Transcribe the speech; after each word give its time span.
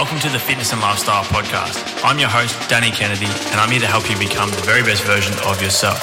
Welcome 0.00 0.18
to 0.20 0.30
the 0.30 0.38
Fitness 0.38 0.72
and 0.72 0.80
Lifestyle 0.80 1.24
Podcast. 1.24 2.02
I'm 2.02 2.18
your 2.18 2.30
host, 2.30 2.70
Danny 2.70 2.90
Kennedy, 2.90 3.26
and 3.26 3.60
I'm 3.60 3.70
here 3.70 3.80
to 3.80 3.86
help 3.86 4.08
you 4.08 4.18
become 4.18 4.48
the 4.48 4.56
very 4.62 4.82
best 4.82 5.02
version 5.04 5.34
of 5.44 5.60
yourself. 5.60 6.00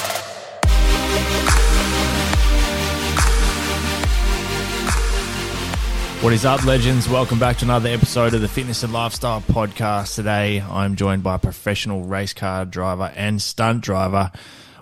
What 6.22 6.32
is 6.32 6.44
up, 6.44 6.64
legends? 6.64 7.08
Welcome 7.08 7.40
back 7.40 7.56
to 7.56 7.64
another 7.64 7.88
episode 7.88 8.34
of 8.34 8.40
the 8.40 8.46
Fitness 8.46 8.84
and 8.84 8.92
Lifestyle 8.92 9.40
Podcast. 9.40 10.14
Today, 10.14 10.60
I'm 10.60 10.94
joined 10.94 11.24
by 11.24 11.36
professional 11.36 12.04
race 12.04 12.32
car 12.32 12.64
driver 12.66 13.12
and 13.16 13.42
stunt 13.42 13.82
driver, 13.82 14.30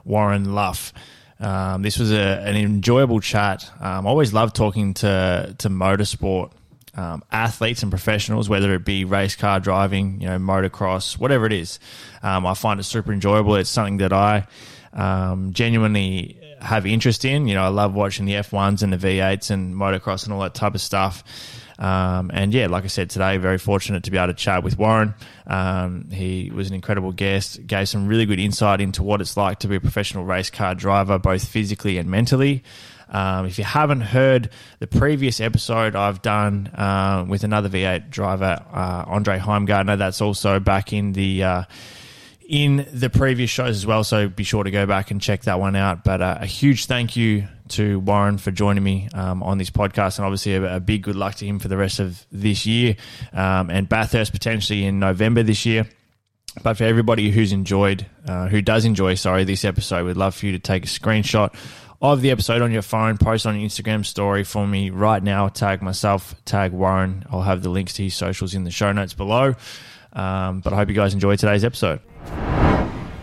Warren 0.04 0.54
Luff. 0.54 0.92
Um, 1.40 1.80
this 1.80 1.98
was 1.98 2.12
a, 2.12 2.42
an 2.44 2.54
enjoyable 2.54 3.20
chat. 3.20 3.64
Um, 3.80 4.06
I 4.06 4.10
always 4.10 4.34
love 4.34 4.52
talking 4.52 4.92
to 4.94 5.54
to 5.56 5.70
motorsport 5.70 6.52
um, 6.96 7.22
athletes 7.30 7.82
and 7.82 7.92
professionals, 7.92 8.48
whether 8.48 8.74
it 8.74 8.84
be 8.84 9.04
race 9.04 9.36
car 9.36 9.60
driving, 9.60 10.20
you 10.20 10.28
know, 10.28 10.38
motocross, 10.38 11.18
whatever 11.18 11.46
it 11.46 11.52
is. 11.52 11.78
Um, 12.22 12.46
I 12.46 12.54
find 12.54 12.80
it 12.80 12.84
super 12.84 13.12
enjoyable. 13.12 13.54
It's 13.56 13.70
something 13.70 13.98
that 13.98 14.12
I 14.12 14.46
um, 14.92 15.52
genuinely 15.52 16.40
have 16.60 16.86
interest 16.86 17.24
in. 17.24 17.46
You 17.46 17.54
know, 17.54 17.62
I 17.62 17.68
love 17.68 17.94
watching 17.94 18.24
the 18.24 18.32
F1s 18.32 18.82
and 18.82 18.92
the 18.92 18.96
V8s 18.96 19.50
and 19.50 19.74
motocross 19.74 20.24
and 20.24 20.32
all 20.32 20.40
that 20.40 20.54
type 20.54 20.74
of 20.74 20.80
stuff. 20.80 21.22
Um, 21.78 22.30
and 22.32 22.54
yeah, 22.54 22.68
like 22.68 22.84
I 22.84 22.86
said 22.86 23.10
today, 23.10 23.36
very 23.36 23.58
fortunate 23.58 24.04
to 24.04 24.10
be 24.10 24.16
able 24.16 24.28
to 24.28 24.34
chat 24.34 24.64
with 24.64 24.78
Warren. 24.78 25.14
Um, 25.46 26.10
he 26.10 26.50
was 26.54 26.68
an 26.68 26.74
incredible 26.74 27.12
guest, 27.12 27.66
gave 27.66 27.88
some 27.88 28.06
really 28.06 28.24
good 28.24 28.40
insight 28.40 28.80
into 28.80 29.02
what 29.02 29.20
it's 29.20 29.36
like 29.36 29.58
to 29.58 29.68
be 29.68 29.76
a 29.76 29.80
professional 29.80 30.24
race 30.24 30.48
car 30.48 30.74
driver, 30.74 31.18
both 31.18 31.46
physically 31.46 31.98
and 31.98 32.10
mentally. 32.10 32.64
Um, 33.08 33.46
if 33.46 33.58
you 33.58 33.64
haven't 33.64 34.00
heard 34.00 34.50
the 34.78 34.86
previous 34.86 35.40
episode 35.40 35.94
I've 35.94 36.22
done 36.22 36.68
uh, 36.68 37.24
with 37.28 37.44
another 37.44 37.68
V8 37.68 38.10
driver, 38.10 38.64
uh, 38.72 39.04
Andre 39.06 39.38
Heimgartner, 39.38 39.98
that's 39.98 40.20
also 40.20 40.58
back 40.58 40.92
in 40.92 41.12
the 41.12 41.44
uh, 41.44 41.62
in 42.48 42.86
the 42.92 43.10
previous 43.10 43.50
shows 43.50 43.76
as 43.76 43.86
well. 43.86 44.04
So 44.04 44.28
be 44.28 44.44
sure 44.44 44.64
to 44.64 44.70
go 44.70 44.86
back 44.86 45.10
and 45.10 45.20
check 45.20 45.42
that 45.42 45.58
one 45.60 45.76
out. 45.76 46.04
But 46.04 46.20
uh, 46.20 46.38
a 46.40 46.46
huge 46.46 46.86
thank 46.86 47.16
you 47.16 47.46
to 47.68 47.98
Warren 48.00 48.38
for 48.38 48.50
joining 48.50 48.84
me 48.84 49.08
um, 49.14 49.42
on 49.42 49.58
this 49.58 49.70
podcast, 49.70 50.18
and 50.18 50.24
obviously 50.24 50.54
a, 50.54 50.76
a, 50.76 50.80
big 50.80 51.02
good 51.02 51.16
luck 51.16 51.34
to 51.36 51.46
him 51.46 51.58
for 51.58 51.68
the 51.68 51.76
rest 51.76 51.98
of 51.98 52.24
this 52.30 52.64
year 52.64 52.96
um, 53.32 53.70
and 53.70 53.88
Bathurst 53.88 54.32
potentially 54.32 54.84
in 54.84 55.00
November 55.00 55.42
this 55.42 55.66
year. 55.66 55.86
But 56.62 56.78
for 56.78 56.84
everybody 56.84 57.30
who's 57.30 57.52
enjoyed, 57.52 58.06
uh, 58.26 58.48
who 58.48 58.62
does 58.62 58.84
enjoy, 58.84 59.14
sorry, 59.14 59.44
this 59.44 59.64
episode, 59.64 60.06
we'd 60.06 60.16
love 60.16 60.34
for 60.34 60.46
you 60.46 60.52
to 60.52 60.58
take 60.58 60.84
a 60.84 60.88
screenshot 60.88 61.54
of 62.00 62.20
the 62.20 62.30
episode 62.30 62.62
on 62.62 62.72
your 62.72 62.82
phone, 62.82 63.16
post 63.18 63.46
on 63.46 63.58
your 63.58 63.68
Instagram 63.68 64.04
story 64.04 64.44
for 64.44 64.66
me 64.66 64.90
right 64.90 65.22
now. 65.22 65.48
Tag 65.48 65.82
myself, 65.82 66.34
tag 66.44 66.72
Warren. 66.72 67.24
I'll 67.30 67.42
have 67.42 67.62
the 67.62 67.70
links 67.70 67.94
to 67.94 68.04
his 68.04 68.14
socials 68.14 68.54
in 68.54 68.64
the 68.64 68.70
show 68.70 68.92
notes 68.92 69.14
below. 69.14 69.54
Um, 70.12 70.60
but 70.60 70.72
I 70.72 70.76
hope 70.76 70.88
you 70.88 70.94
guys 70.94 71.14
enjoyed 71.14 71.38
today's 71.38 71.64
episode. 71.64 72.00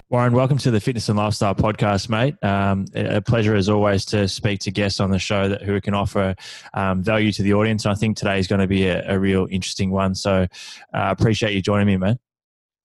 Warren, 0.10 0.34
welcome 0.34 0.60
to 0.60 0.70
the 0.70 0.80
Fitness 0.80 1.10
and 1.10 1.18
Lifestyle 1.18 1.56
Podcast, 1.56 2.08
mate. 2.08 2.36
Um, 2.44 2.86
a 2.94 3.20
pleasure 3.20 3.56
as 3.56 3.68
always 3.68 4.06
to 4.06 4.28
speak 4.28 4.60
to 4.62 4.72
guests 4.72 5.00
on 5.00 5.10
the 5.10 5.18
show 5.18 5.50
that 5.50 5.64
who 5.64 5.82
can 5.82 5.96
offer 5.96 6.36
um, 6.76 7.02
value 7.02 7.32
to 7.32 7.42
the 7.42 7.54
audience. 7.56 7.86
And 7.86 7.94
I 7.94 7.96
think 7.96 8.18
today 8.18 8.38
is 8.38 8.48
going 8.48 8.62
to 8.62 8.68
be 8.68 8.86
a, 8.86 9.12
a 9.12 9.18
real 9.18 9.48
interesting 9.50 9.90
one. 9.90 10.14
So, 10.14 10.46
uh, 10.94 11.16
appreciate 11.18 11.54
you 11.54 11.64
joining 11.64 11.88
me, 11.88 11.98
man. 11.98 12.20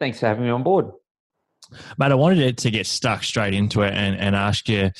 Thanks 0.00 0.20
for 0.20 0.26
having 0.26 0.44
me 0.44 0.50
on 0.50 0.62
board. 0.62 0.90
Mate, 1.98 2.12
I 2.12 2.14
wanted 2.14 2.56
to 2.56 2.70
get 2.70 2.86
stuck 2.86 3.22
straight 3.24 3.52
into 3.52 3.82
it 3.82 3.92
and, 3.92 4.16
and 4.16 4.34
ask 4.34 4.68
you 4.68 4.90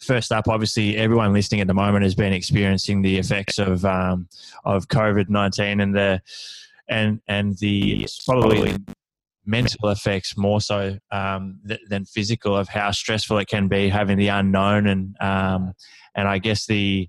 first 0.00 0.32
up. 0.32 0.48
Obviously, 0.48 0.96
everyone 0.96 1.32
listening 1.32 1.60
at 1.60 1.66
the 1.66 1.74
moment 1.74 2.04
has 2.04 2.14
been 2.14 2.32
experiencing 2.32 3.02
the 3.02 3.18
effects 3.18 3.58
of 3.58 3.84
um, 3.84 4.28
of 4.64 4.88
COVID 4.88 5.28
nineteen 5.28 5.80
and 5.80 5.94
the 5.94 6.20
and 6.88 7.20
and 7.28 7.56
the 7.58 8.06
probably 8.26 8.76
mental 9.44 9.90
effects 9.90 10.36
more 10.36 10.60
so 10.60 10.98
um, 11.12 11.60
th- 11.66 11.80
than 11.88 12.04
physical 12.04 12.56
of 12.56 12.68
how 12.68 12.90
stressful 12.90 13.38
it 13.38 13.46
can 13.46 13.68
be 13.68 13.88
having 13.88 14.18
the 14.18 14.28
unknown 14.28 14.86
and 14.88 15.16
um, 15.20 15.72
and 16.14 16.28
I 16.28 16.38
guess 16.38 16.66
the 16.66 17.08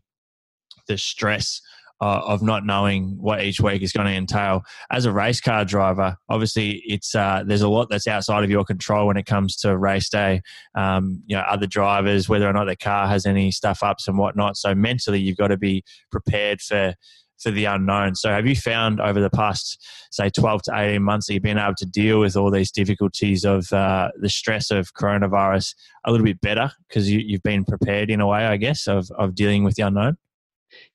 the 0.87 0.97
stress 0.97 1.61
uh, 2.01 2.21
of 2.25 2.41
not 2.41 2.65
knowing 2.65 3.17
what 3.19 3.41
each 3.41 3.59
week 3.59 3.81
is 3.81 3.91
going 3.91 4.07
to 4.07 4.13
entail. 4.13 4.61
As 4.91 5.05
a 5.05 5.11
race 5.11 5.41
car 5.41 5.65
driver, 5.65 6.17
obviously 6.29 6.83
it's 6.85 7.15
uh, 7.15 7.43
there's 7.45 7.61
a 7.61 7.69
lot 7.69 7.89
that's 7.89 8.07
outside 8.07 8.43
of 8.43 8.49
your 8.49 8.63
control 8.63 9.07
when 9.07 9.17
it 9.17 9.25
comes 9.25 9.55
to 9.57 9.77
race 9.77 10.09
day. 10.09 10.41
Um, 10.75 11.23
you 11.25 11.35
know, 11.35 11.43
other 11.43 11.67
drivers, 11.67 12.29
whether 12.29 12.47
or 12.47 12.53
not 12.53 12.65
their 12.65 12.75
car 12.75 13.07
has 13.07 13.25
any 13.25 13.51
stuff 13.51 13.83
ups 13.83 14.07
and 14.07 14.17
whatnot. 14.17 14.57
So 14.57 14.75
mentally, 14.75 15.19
you've 15.19 15.37
got 15.37 15.47
to 15.47 15.57
be 15.57 15.83
prepared 16.11 16.61
for 16.61 16.93
for 17.39 17.51
the 17.51 17.65
unknown. 17.65 18.15
So, 18.15 18.29
have 18.29 18.47
you 18.47 18.55
found 18.55 18.99
over 18.99 19.19
the 19.19 19.29
past, 19.29 19.85
say, 20.11 20.29
12 20.29 20.63
to 20.63 20.71
18 20.75 21.01
months 21.01 21.27
that 21.27 21.33
you've 21.33 21.43
been 21.43 21.57
able 21.57 21.75
to 21.75 21.85
deal 21.85 22.19
with 22.19 22.35
all 22.35 22.51
these 22.51 22.71
difficulties 22.71 23.45
of 23.45 23.71
uh, 23.71 24.09
the 24.19 24.29
stress 24.29 24.71
of 24.71 24.93
coronavirus 24.93 25.75
a 26.05 26.11
little 26.11 26.25
bit 26.25 26.41
better 26.41 26.71
because 26.87 27.09
you, 27.11 27.35
have 27.35 27.43
been 27.43 27.63
prepared 27.63 28.09
in 28.09 28.21
a 28.21 28.27
way, 28.27 28.45
I 28.45 28.57
guess, 28.57 28.87
of, 28.87 29.09
of 29.17 29.35
dealing 29.35 29.63
with 29.63 29.75
the 29.75 29.83
unknown? 29.83 30.17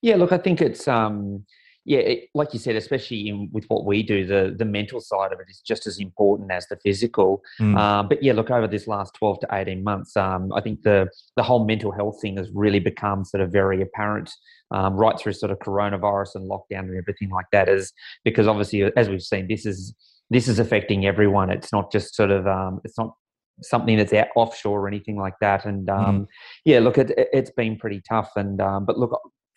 Yeah, 0.00 0.16
look, 0.16 0.32
I 0.32 0.38
think 0.38 0.60
it's, 0.60 0.86
um, 0.88 1.44
yeah, 1.84 1.98
it, 1.98 2.28
like 2.34 2.52
you 2.52 2.60
said, 2.60 2.76
especially 2.76 3.28
in, 3.28 3.48
with 3.52 3.64
what 3.66 3.84
we 3.84 4.04
do, 4.04 4.24
the 4.24 4.54
the 4.56 4.64
mental 4.64 5.00
side 5.00 5.32
of 5.32 5.40
it 5.40 5.46
is 5.50 5.60
just 5.60 5.86
as 5.88 5.98
important 5.98 6.52
as 6.52 6.66
the 6.68 6.76
physical. 6.76 7.42
Mm. 7.60 7.76
Um, 7.76 8.08
but 8.08 8.22
yeah, 8.22 8.34
look, 8.34 8.50
over 8.50 8.68
this 8.68 8.86
last 8.86 9.14
twelve 9.14 9.40
to 9.40 9.48
eighteen 9.50 9.82
months, 9.82 10.16
um, 10.16 10.52
I 10.52 10.60
think 10.60 10.82
the 10.82 11.08
the 11.36 11.42
whole 11.42 11.64
mental 11.64 11.90
health 11.90 12.20
thing 12.22 12.36
has 12.36 12.48
really 12.54 12.78
become 12.78 13.24
sort 13.24 13.42
of 13.42 13.50
very 13.50 13.82
apparent 13.82 14.30
um, 14.72 14.94
right 14.94 15.18
through 15.18 15.34
sort 15.34 15.52
of 15.52 15.58
coronavirus 15.58 16.36
and 16.36 16.50
lockdown 16.50 16.80
and 16.80 16.96
everything 16.96 17.30
like 17.30 17.46
that 17.52 17.68
is 17.68 17.92
because 18.24 18.46
obviously 18.46 18.82
as 18.96 19.08
we've 19.08 19.22
seen 19.22 19.46
this 19.48 19.66
is 19.66 19.94
this 20.30 20.48
is 20.48 20.58
affecting 20.58 21.06
everyone 21.06 21.50
it's 21.50 21.72
not 21.72 21.92
just 21.92 22.14
sort 22.14 22.30
of 22.30 22.46
um, 22.46 22.80
it's 22.84 22.98
not 22.98 23.14
something 23.60 23.96
that's 23.96 24.12
out 24.12 24.28
offshore 24.34 24.80
or 24.80 24.88
anything 24.88 25.16
like 25.16 25.34
that 25.40 25.66
and 25.66 25.90
um, 25.90 26.22
mm. 26.22 26.26
yeah 26.64 26.78
look 26.78 26.96
it, 26.96 27.12
it's 27.16 27.50
been 27.50 27.76
pretty 27.76 28.00
tough 28.08 28.30
and 28.36 28.60
um, 28.60 28.84
but 28.84 28.98
look 28.98 29.12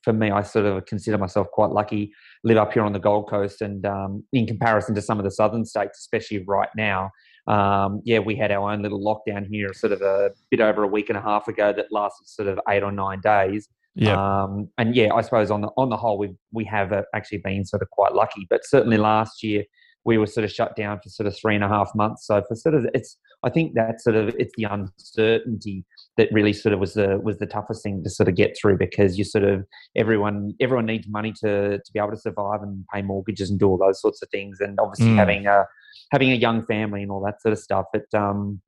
for 0.05 0.13
me 0.13 0.31
i 0.31 0.41
sort 0.41 0.65
of 0.65 0.85
consider 0.85 1.17
myself 1.17 1.47
quite 1.51 1.71
lucky 1.71 2.13
live 2.45 2.57
up 2.57 2.71
here 2.71 2.83
on 2.83 2.93
the 2.93 2.99
gold 2.99 3.29
coast 3.29 3.61
and 3.61 3.85
um, 3.85 4.23
in 4.31 4.47
comparison 4.47 4.95
to 4.95 5.01
some 5.01 5.19
of 5.19 5.25
the 5.25 5.31
southern 5.31 5.65
states 5.65 5.99
especially 5.99 6.41
right 6.47 6.69
now 6.77 7.09
um, 7.47 8.01
yeah, 8.05 8.19
we 8.19 8.35
had 8.35 8.51
our 8.51 8.71
own 8.71 8.81
little 8.81 8.99
lockdown 8.99 9.45
here, 9.47 9.71
sort 9.73 9.93
of 9.93 10.01
a 10.01 10.31
bit 10.49 10.61
over 10.61 10.83
a 10.83 10.87
week 10.87 11.09
and 11.09 11.17
a 11.17 11.21
half 11.21 11.47
ago, 11.47 11.73
that 11.73 11.91
lasted 11.91 12.27
sort 12.27 12.47
of 12.47 12.59
eight 12.69 12.83
or 12.83 12.91
nine 12.91 13.21
days. 13.21 13.69
Yeah. 13.93 14.43
Um, 14.43 14.69
and 14.77 14.95
yeah, 14.95 15.13
I 15.13 15.21
suppose 15.21 15.51
on 15.51 15.61
the 15.61 15.69
on 15.77 15.89
the 15.89 15.97
whole, 15.97 16.17
we 16.17 16.35
we 16.51 16.65
have 16.65 16.91
uh, 16.91 17.03
actually 17.13 17.37
been 17.39 17.63
sort 17.63 17.81
of 17.81 17.89
quite 17.91 18.13
lucky. 18.13 18.47
But 18.49 18.65
certainly 18.65 18.97
last 18.97 19.43
year, 19.43 19.63
we 20.05 20.17
were 20.17 20.27
sort 20.27 20.43
of 20.43 20.51
shut 20.51 20.75
down 20.75 20.99
for 21.01 21.09
sort 21.09 21.27
of 21.27 21.37
three 21.37 21.55
and 21.55 21.63
a 21.63 21.67
half 21.67 21.91
months. 21.95 22.25
So 22.25 22.41
for 22.47 22.55
sort 22.55 22.75
of 22.75 22.87
it's 22.93 23.17
I 23.43 23.49
think 23.49 23.73
that 23.75 24.01
sort 24.01 24.15
of 24.15 24.35
it's 24.39 24.53
the 24.57 24.65
uncertainty 24.65 25.85
that 26.17 26.29
really 26.31 26.53
sort 26.53 26.73
of 26.73 26.79
was 26.79 26.93
the 26.93 27.19
was 27.23 27.39
the 27.39 27.45
toughest 27.45 27.83
thing 27.83 28.03
to 28.03 28.09
sort 28.09 28.29
of 28.29 28.35
get 28.35 28.55
through 28.59 28.77
because 28.77 29.17
you 29.17 29.23
sort 29.23 29.43
of 29.43 29.65
everyone 29.95 30.53
everyone 30.61 30.85
needs 30.85 31.07
money 31.07 31.33
to 31.43 31.77
to 31.77 31.93
be 31.93 31.99
able 31.99 32.11
to 32.11 32.17
survive 32.17 32.61
and 32.61 32.85
pay 32.93 33.01
mortgages 33.01 33.49
and 33.49 33.59
do 33.59 33.67
all 33.67 33.77
those 33.77 33.99
sorts 34.01 34.21
of 34.21 34.29
things. 34.29 34.59
And 34.59 34.79
obviously 34.79 35.13
mm. 35.13 35.17
having 35.17 35.47
a 35.47 35.65
having 36.11 36.31
a 36.31 36.35
young 36.35 36.65
family 36.65 37.01
and 37.01 37.11
all 37.11 37.23
that 37.25 37.41
sort 37.41 37.53
of 37.53 37.59
stuff. 37.59 37.85
It 37.93 38.07
um 38.13 38.61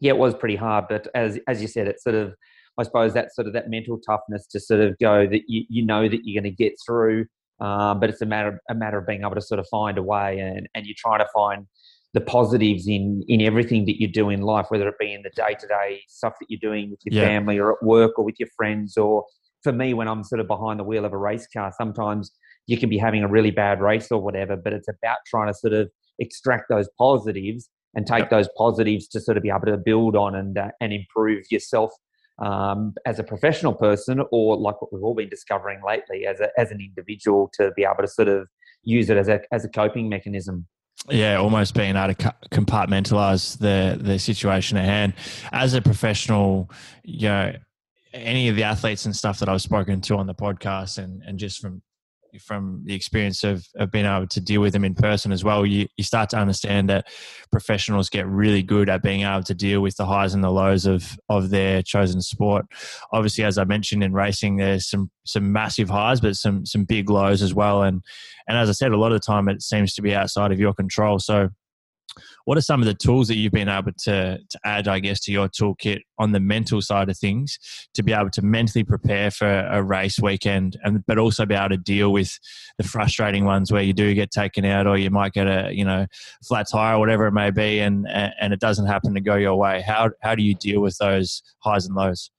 yeah, 0.00 0.12
it 0.12 0.18
was 0.18 0.34
pretty 0.34 0.56
hard. 0.56 0.86
But 0.88 1.08
as 1.14 1.38
as 1.48 1.60
you 1.60 1.68
said, 1.68 1.88
it 1.88 2.00
sort 2.00 2.16
of 2.16 2.34
I 2.78 2.84
suppose 2.84 3.14
that 3.14 3.34
sort 3.34 3.46
of 3.46 3.52
that 3.52 3.68
mental 3.68 3.98
toughness 3.98 4.46
to 4.48 4.60
sort 4.60 4.80
of 4.80 4.98
go 4.98 5.26
that 5.26 5.42
you, 5.46 5.64
you 5.68 5.84
know 5.84 6.08
that 6.08 6.20
you're 6.24 6.40
going 6.40 6.50
to 6.50 6.56
get 6.56 6.72
through, 6.84 7.26
um, 7.60 8.00
but 8.00 8.08
it's 8.08 8.22
a 8.22 8.26
matter 8.26 8.60
a 8.70 8.74
matter 8.74 8.98
of 8.98 9.06
being 9.06 9.22
able 9.22 9.34
to 9.34 9.42
sort 9.42 9.60
of 9.60 9.66
find 9.68 9.98
a 9.98 10.02
way, 10.02 10.38
and 10.38 10.68
and 10.74 10.86
you're 10.86 10.96
trying 10.96 11.18
to 11.18 11.28
find 11.34 11.66
the 12.14 12.20
positives 12.20 12.86
in 12.86 13.22
in 13.28 13.40
everything 13.40 13.86
that 13.86 14.00
you 14.00 14.06
do 14.06 14.28
in 14.28 14.42
life, 14.42 14.66
whether 14.68 14.88
it 14.88 14.98
be 14.98 15.12
in 15.12 15.22
the 15.22 15.30
day 15.30 15.54
to 15.58 15.66
day 15.66 16.02
stuff 16.08 16.34
that 16.40 16.46
you're 16.48 16.60
doing 16.60 16.90
with 16.90 17.00
your 17.04 17.22
yeah. 17.22 17.28
family 17.28 17.58
or 17.58 17.72
at 17.72 17.82
work 17.82 18.18
or 18.18 18.24
with 18.24 18.38
your 18.38 18.48
friends, 18.56 18.96
or 18.96 19.24
for 19.62 19.72
me 19.72 19.94
when 19.94 20.08
I'm 20.08 20.24
sort 20.24 20.40
of 20.40 20.46
behind 20.46 20.78
the 20.80 20.84
wheel 20.84 21.04
of 21.04 21.12
a 21.12 21.18
race 21.18 21.46
car, 21.46 21.72
sometimes 21.76 22.30
you 22.66 22.76
can 22.76 22.88
be 22.88 22.98
having 22.98 23.22
a 23.22 23.28
really 23.28 23.50
bad 23.50 23.80
race 23.80 24.10
or 24.10 24.20
whatever, 24.20 24.56
but 24.56 24.72
it's 24.72 24.88
about 24.88 25.18
trying 25.26 25.48
to 25.48 25.54
sort 25.54 25.72
of 25.72 25.90
extract 26.18 26.68
those 26.68 26.88
positives 26.98 27.68
and 27.94 28.06
take 28.06 28.20
yep. 28.20 28.30
those 28.30 28.48
positives 28.56 29.08
to 29.08 29.20
sort 29.20 29.36
of 29.36 29.42
be 29.42 29.50
able 29.50 29.66
to 29.66 29.76
build 29.76 30.16
on 30.16 30.34
and 30.34 30.58
uh, 30.58 30.68
and 30.80 30.92
improve 30.92 31.44
yourself 31.50 31.92
um, 32.40 32.94
as 33.06 33.18
a 33.18 33.24
professional 33.24 33.74
person, 33.74 34.22
or 34.30 34.56
like 34.56 34.80
what 34.80 34.92
we've 34.92 35.02
all 35.02 35.14
been 35.14 35.28
discovering 35.28 35.80
lately 35.86 36.26
as 36.26 36.40
a, 36.40 36.48
as 36.58 36.70
an 36.70 36.80
individual 36.80 37.50
to 37.54 37.70
be 37.76 37.84
able 37.84 38.02
to 38.02 38.08
sort 38.08 38.28
of 38.28 38.48
use 38.82 39.10
it 39.10 39.16
as 39.16 39.28
a 39.28 39.40
as 39.52 39.64
a 39.64 39.68
coping 39.68 40.08
mechanism. 40.08 40.66
Yeah, 41.08 41.36
almost 41.36 41.74
being 41.74 41.96
able 41.96 42.14
to 42.14 42.34
compartmentalize 42.52 43.58
the 43.58 43.98
the 44.00 44.18
situation 44.18 44.76
at 44.76 44.84
hand. 44.84 45.14
As 45.50 45.74
a 45.74 45.82
professional, 45.82 46.70
you 47.02 47.28
know, 47.28 47.54
any 48.12 48.48
of 48.48 48.56
the 48.56 48.62
athletes 48.62 49.04
and 49.04 49.16
stuff 49.16 49.40
that 49.40 49.48
I've 49.48 49.62
spoken 49.62 50.00
to 50.02 50.16
on 50.16 50.26
the 50.26 50.34
podcast, 50.34 50.98
and 50.98 51.22
and 51.22 51.38
just 51.38 51.60
from 51.60 51.82
from 52.40 52.82
the 52.84 52.94
experience 52.94 53.44
of, 53.44 53.66
of 53.76 53.90
being 53.90 54.06
able 54.06 54.26
to 54.26 54.40
deal 54.40 54.60
with 54.60 54.72
them 54.72 54.84
in 54.84 54.94
person 54.94 55.32
as 55.32 55.44
well, 55.44 55.66
you, 55.66 55.86
you 55.96 56.04
start 56.04 56.30
to 56.30 56.38
understand 56.38 56.88
that 56.88 57.06
professionals 57.50 58.08
get 58.08 58.26
really 58.26 58.62
good 58.62 58.88
at 58.88 59.02
being 59.02 59.22
able 59.22 59.42
to 59.42 59.54
deal 59.54 59.80
with 59.80 59.96
the 59.96 60.06
highs 60.06 60.34
and 60.34 60.42
the 60.42 60.50
lows 60.50 60.86
of, 60.86 61.16
of 61.28 61.50
their 61.50 61.82
chosen 61.82 62.22
sport. 62.22 62.66
Obviously, 63.12 63.44
as 63.44 63.58
I 63.58 63.64
mentioned 63.64 64.02
in 64.02 64.12
racing, 64.12 64.56
there's 64.56 64.88
some, 64.88 65.10
some 65.24 65.52
massive 65.52 65.90
highs, 65.90 66.20
but 66.20 66.36
some, 66.36 66.64
some 66.64 66.84
big 66.84 67.10
lows 67.10 67.42
as 67.42 67.54
well. 67.54 67.82
And, 67.82 68.02
and 68.48 68.56
as 68.56 68.68
I 68.68 68.72
said, 68.72 68.92
a 68.92 68.96
lot 68.96 69.12
of 69.12 69.20
the 69.20 69.26
time 69.26 69.48
it 69.48 69.62
seems 69.62 69.94
to 69.94 70.02
be 70.02 70.14
outside 70.14 70.52
of 70.52 70.58
your 70.58 70.74
control. 70.74 71.18
So 71.18 71.50
what 72.44 72.58
are 72.58 72.62
some 72.62 72.80
of 72.80 72.86
the 72.86 72.94
tools 72.94 73.28
that 73.28 73.36
you've 73.36 73.52
been 73.52 73.68
able 73.68 73.92
to, 74.04 74.38
to 74.38 74.58
add, 74.64 74.88
I 74.88 74.98
guess, 75.00 75.20
to 75.20 75.32
your 75.32 75.48
toolkit 75.48 76.00
on 76.18 76.32
the 76.32 76.40
mental 76.40 76.80
side 76.82 77.08
of 77.08 77.18
things 77.18 77.58
to 77.94 78.02
be 78.02 78.12
able 78.12 78.30
to 78.30 78.42
mentally 78.42 78.84
prepare 78.84 79.30
for 79.30 79.48
a 79.70 79.82
race 79.82 80.18
weekend, 80.20 80.76
and 80.82 81.04
but 81.06 81.18
also 81.18 81.46
be 81.46 81.54
able 81.54 81.70
to 81.70 81.76
deal 81.76 82.12
with 82.12 82.38
the 82.78 82.84
frustrating 82.84 83.44
ones 83.44 83.72
where 83.72 83.82
you 83.82 83.92
do 83.92 84.14
get 84.14 84.30
taken 84.30 84.64
out, 84.64 84.86
or 84.86 84.96
you 84.96 85.10
might 85.10 85.32
get 85.32 85.46
a 85.46 85.72
you 85.72 85.84
know 85.84 86.06
flat 86.46 86.66
tire 86.70 86.96
or 86.96 87.00
whatever 87.00 87.26
it 87.26 87.32
may 87.32 87.50
be, 87.50 87.80
and 87.80 88.06
and 88.08 88.52
it 88.52 88.60
doesn't 88.60 88.86
happen 88.86 89.14
to 89.14 89.20
go 89.20 89.36
your 89.36 89.56
way. 89.56 89.82
How 89.82 90.10
how 90.22 90.34
do 90.34 90.42
you 90.42 90.54
deal 90.54 90.80
with 90.80 90.96
those 90.98 91.42
highs 91.60 91.86
and 91.86 91.94
lows? 91.94 92.30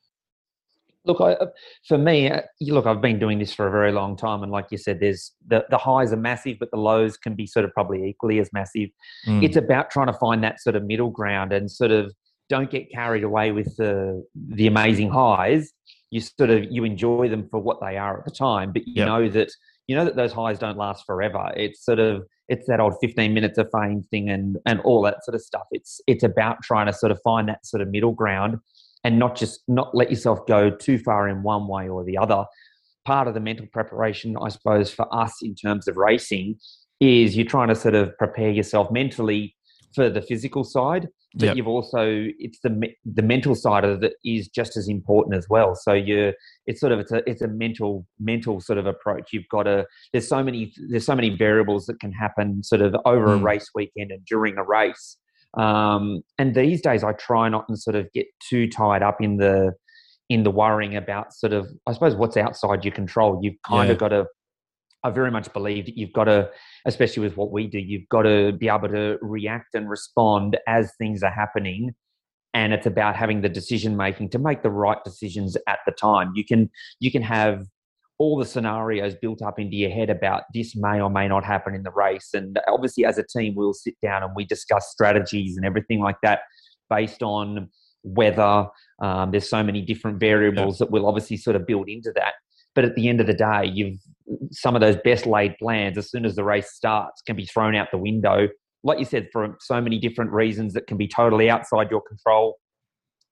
Look, 1.05 1.19
I, 1.19 1.33
uh, 1.33 1.47
for 1.87 1.97
me, 1.97 2.29
uh, 2.29 2.41
look, 2.61 2.85
I've 2.85 3.01
been 3.01 3.19
doing 3.19 3.39
this 3.39 3.53
for 3.53 3.67
a 3.67 3.71
very 3.71 3.91
long 3.91 4.15
time, 4.15 4.41
and 4.41 4.51
like 4.51 4.67
you 4.71 4.77
said, 4.77 4.99
there's 5.01 5.33
the 5.45 5.65
the 5.69 5.77
highs 5.77 6.13
are 6.13 6.17
massive, 6.17 6.57
but 6.59 6.71
the 6.71 6.77
lows 6.77 7.17
can 7.17 7.35
be 7.35 7.45
sort 7.45 7.65
of 7.65 7.73
probably 7.73 8.07
equally 8.07 8.39
as 8.39 8.49
massive. 8.53 8.89
Mm. 9.27 9.43
It's 9.43 9.57
about 9.57 9.89
trying 9.89 10.07
to 10.07 10.13
find 10.13 10.43
that 10.43 10.61
sort 10.61 10.75
of 10.75 10.83
middle 10.83 11.09
ground 11.09 11.51
and 11.51 11.69
sort 11.69 11.91
of 11.91 12.13
don't 12.49 12.71
get 12.71 12.89
carried 12.91 13.23
away 13.23 13.51
with 13.51 13.75
the 13.77 14.25
the 14.35 14.67
amazing 14.67 15.09
highs. 15.09 15.73
You 16.09 16.21
sort 16.21 16.49
of 16.49 16.71
you 16.71 16.85
enjoy 16.85 17.27
them 17.27 17.47
for 17.49 17.59
what 17.59 17.79
they 17.81 17.97
are 17.97 18.19
at 18.19 18.25
the 18.25 18.31
time, 18.31 18.71
but 18.71 18.87
you 18.87 18.93
yep. 18.97 19.07
know 19.07 19.29
that 19.29 19.51
you 19.87 19.95
know 19.95 20.05
that 20.05 20.15
those 20.15 20.31
highs 20.31 20.59
don't 20.59 20.77
last 20.77 21.05
forever. 21.05 21.51
It's 21.57 21.83
sort 21.83 21.99
of 21.99 22.23
it's 22.49 22.67
that 22.67 22.79
old 22.79 22.95
15 23.01 23.33
minutes 23.33 23.57
of 23.57 23.69
fame 23.73 24.03
thing 24.03 24.29
and 24.29 24.57
and 24.65 24.79
all 24.81 25.01
that 25.03 25.23
sort 25.25 25.35
of 25.35 25.41
stuff. 25.41 25.63
It's 25.71 25.99
it's 26.07 26.23
about 26.23 26.61
trying 26.63 26.85
to 26.85 26.93
sort 26.93 27.11
of 27.11 27.19
find 27.23 27.49
that 27.49 27.65
sort 27.65 27.81
of 27.81 27.89
middle 27.89 28.13
ground 28.13 28.57
and 29.03 29.19
not 29.19 29.35
just 29.35 29.61
not 29.67 29.93
let 29.93 30.09
yourself 30.09 30.45
go 30.47 30.69
too 30.69 30.97
far 30.97 31.27
in 31.27 31.43
one 31.43 31.67
way 31.67 31.89
or 31.89 32.03
the 32.03 32.17
other. 32.17 32.45
Part 33.05 33.27
of 33.27 33.33
the 33.33 33.39
mental 33.39 33.67
preparation, 33.71 34.37
I 34.41 34.49
suppose, 34.49 34.91
for 34.91 35.13
us 35.13 35.41
in 35.41 35.55
terms 35.55 35.87
of 35.87 35.97
racing 35.97 36.55
is 36.99 37.35
you're 37.35 37.45
trying 37.45 37.67
to 37.67 37.75
sort 37.75 37.95
of 37.95 38.17
prepare 38.17 38.49
yourself 38.49 38.89
mentally 38.91 39.55
for 39.93 40.09
the 40.09 40.21
physical 40.21 40.63
side, 40.63 41.07
but 41.35 41.47
yep. 41.47 41.55
you've 41.55 41.67
also 41.67 42.27
it's 42.39 42.59
the 42.63 42.89
the 43.05 43.21
mental 43.21 43.55
side 43.55 43.83
of 43.83 44.03
it 44.03 44.13
is 44.23 44.47
just 44.47 44.77
as 44.77 44.87
important 44.87 45.35
as 45.35 45.47
well. 45.49 45.75
So 45.75 45.93
you're 45.93 46.33
it's 46.65 46.79
sort 46.79 46.91
of 46.91 46.99
it's 46.99 47.11
a 47.11 47.29
it's 47.29 47.41
a 47.41 47.47
mental 47.47 48.07
mental 48.19 48.59
sort 48.59 48.79
of 48.79 48.85
approach. 48.85 49.29
You've 49.33 49.47
got 49.49 49.63
to 49.63 49.85
there's 50.13 50.27
so 50.27 50.43
many 50.43 50.73
there's 50.89 51.05
so 51.05 51.15
many 51.15 51.29
variables 51.29 51.85
that 51.87 51.99
can 51.99 52.11
happen 52.11 52.63
sort 52.63 52.81
of 52.81 52.95
over 53.05 53.27
mm. 53.27 53.39
a 53.39 53.43
race 53.43 53.69
weekend 53.75 54.11
and 54.11 54.25
during 54.25 54.57
a 54.57 54.63
race 54.63 55.17
um, 55.55 56.21
and 56.37 56.55
these 56.55 56.81
days, 56.81 57.03
I 57.03 57.13
try 57.13 57.49
not 57.49 57.67
to 57.67 57.77
sort 57.77 57.95
of 57.95 58.11
get 58.13 58.25
too 58.49 58.67
tied 58.67 59.03
up 59.03 59.21
in 59.21 59.37
the 59.37 59.73
in 60.29 60.43
the 60.43 60.51
worrying 60.51 60.95
about 60.95 61.33
sort 61.33 61.53
of 61.53 61.67
I 61.85 61.93
suppose 61.93 62.15
what's 62.15 62.37
outside 62.37 62.83
your 62.83 62.93
control. 62.93 63.39
You've 63.41 63.61
kind 63.67 63.87
yeah. 63.87 63.93
of 63.93 63.99
got 63.99 64.09
to. 64.09 64.25
I 65.05 65.09
very 65.09 65.31
much 65.31 65.51
believe 65.51 65.85
that 65.85 65.97
you've 65.97 66.13
got 66.13 66.25
to, 66.25 66.49
especially 66.85 67.23
with 67.23 67.35
what 67.35 67.51
we 67.51 67.67
do, 67.67 67.77
you've 67.77 68.07
got 68.07 68.21
to 68.21 68.53
be 68.53 68.69
able 68.69 68.87
to 68.87 69.17
react 69.21 69.75
and 69.75 69.89
respond 69.89 70.57
as 70.65 70.93
things 70.97 71.23
are 71.23 71.31
happening. 71.31 71.91
And 72.53 72.71
it's 72.71 72.85
about 72.85 73.17
having 73.17 73.41
the 73.41 73.49
decision 73.49 73.97
making 73.97 74.29
to 74.29 74.39
make 74.39 74.63
the 74.63 74.69
right 74.71 75.03
decisions 75.03 75.57
at 75.67 75.79
the 75.85 75.91
time. 75.91 76.31
You 76.35 76.45
can 76.45 76.69
you 76.99 77.11
can 77.11 77.21
have 77.21 77.65
all 78.19 78.37
the 78.37 78.45
scenarios 78.45 79.15
built 79.15 79.41
up 79.41 79.59
into 79.59 79.75
your 79.75 79.89
head 79.89 80.09
about 80.09 80.43
this 80.53 80.75
may 80.75 81.01
or 81.01 81.09
may 81.09 81.27
not 81.27 81.43
happen 81.43 81.73
in 81.73 81.83
the 81.83 81.91
race. 81.91 82.29
And 82.33 82.59
obviously, 82.67 83.05
as 83.05 83.17
a 83.17 83.23
team, 83.23 83.55
we'll 83.55 83.73
sit 83.73 83.95
down 84.01 84.23
and 84.23 84.33
we 84.35 84.45
discuss 84.45 84.89
strategies 84.91 85.57
and 85.57 85.65
everything 85.65 85.99
like 85.99 86.17
that 86.23 86.41
based 86.89 87.23
on 87.23 87.69
weather. 88.03 88.67
Um, 89.01 89.31
there's 89.31 89.49
so 89.49 89.63
many 89.63 89.81
different 89.81 90.19
variables 90.19 90.79
yeah. 90.79 90.85
that 90.85 90.91
will 90.91 91.07
obviously 91.07 91.37
sort 91.37 91.55
of 91.55 91.65
build 91.65 91.89
into 91.89 92.11
that. 92.15 92.33
But 92.75 92.85
at 92.85 92.95
the 92.95 93.07
end 93.07 93.21
of 93.21 93.27
the 93.27 93.33
day, 93.33 93.65
you've 93.65 93.99
some 94.51 94.75
of 94.75 94.81
those 94.81 94.95
best 95.03 95.25
laid 95.25 95.57
plans 95.57 95.97
as 95.97 96.09
soon 96.09 96.25
as 96.25 96.35
the 96.35 96.43
race 96.43 96.71
starts 96.71 97.21
can 97.21 97.35
be 97.35 97.45
thrown 97.45 97.75
out 97.75 97.89
the 97.91 97.97
window. 97.97 98.47
Like 98.83 98.99
you 98.99 99.05
said, 99.05 99.29
for 99.31 99.57
so 99.59 99.81
many 99.81 99.99
different 99.99 100.31
reasons 100.31 100.73
that 100.73 100.87
can 100.87 100.97
be 100.97 101.07
totally 101.07 101.49
outside 101.49 101.89
your 101.89 102.01
control. 102.01 102.57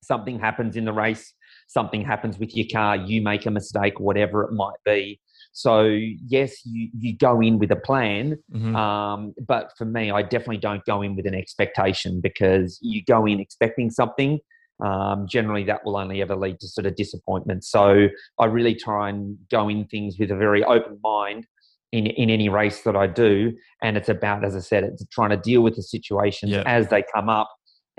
Something 0.03 0.39
happens 0.39 0.75
in 0.75 0.85
the 0.85 0.93
race 0.93 1.33
something 1.71 2.03
happens 2.03 2.37
with 2.37 2.55
your 2.55 2.65
car, 2.71 2.97
you 2.97 3.21
make 3.21 3.45
a 3.45 3.51
mistake, 3.51 3.99
whatever 3.99 4.43
it 4.43 4.51
might 4.51 4.79
be. 4.83 5.19
So 5.53 5.83
yes, 5.83 6.65
you, 6.65 6.89
you 6.97 7.17
go 7.17 7.41
in 7.41 7.59
with 7.59 7.71
a 7.71 7.77
plan, 7.77 8.37
mm-hmm. 8.53 8.75
um, 8.75 9.33
but 9.47 9.71
for 9.77 9.85
me, 9.85 10.11
I 10.11 10.21
definitely 10.21 10.57
don't 10.57 10.83
go 10.85 11.01
in 11.01 11.15
with 11.15 11.25
an 11.25 11.33
expectation 11.35 12.19
because 12.21 12.77
you 12.81 13.03
go 13.03 13.25
in 13.25 13.39
expecting 13.39 13.89
something. 13.89 14.39
Um, 14.85 15.27
generally, 15.29 15.63
that 15.65 15.85
will 15.85 15.95
only 15.95 16.21
ever 16.21 16.35
lead 16.35 16.59
to 16.59 16.67
sort 16.67 16.87
of 16.87 16.95
disappointment. 16.95 17.63
So 17.63 18.07
I 18.39 18.45
really 18.45 18.75
try 18.75 19.09
and 19.09 19.37
go 19.49 19.69
in 19.69 19.85
things 19.85 20.17
with 20.19 20.31
a 20.31 20.35
very 20.35 20.63
open 20.63 20.99
mind 21.03 21.45
in 21.91 22.07
in 22.07 22.29
any 22.29 22.49
race 22.49 22.81
that 22.81 22.95
I 22.95 23.07
do, 23.07 23.53
and 23.81 23.95
it's 23.97 24.09
about, 24.09 24.43
as 24.43 24.55
I 24.55 24.59
said, 24.59 24.83
it's 24.83 25.05
trying 25.11 25.29
to 25.31 25.37
deal 25.37 25.61
with 25.61 25.75
the 25.75 25.83
situations 25.83 26.51
yep. 26.51 26.65
as 26.65 26.87
they 26.87 27.03
come 27.13 27.29
up 27.29 27.49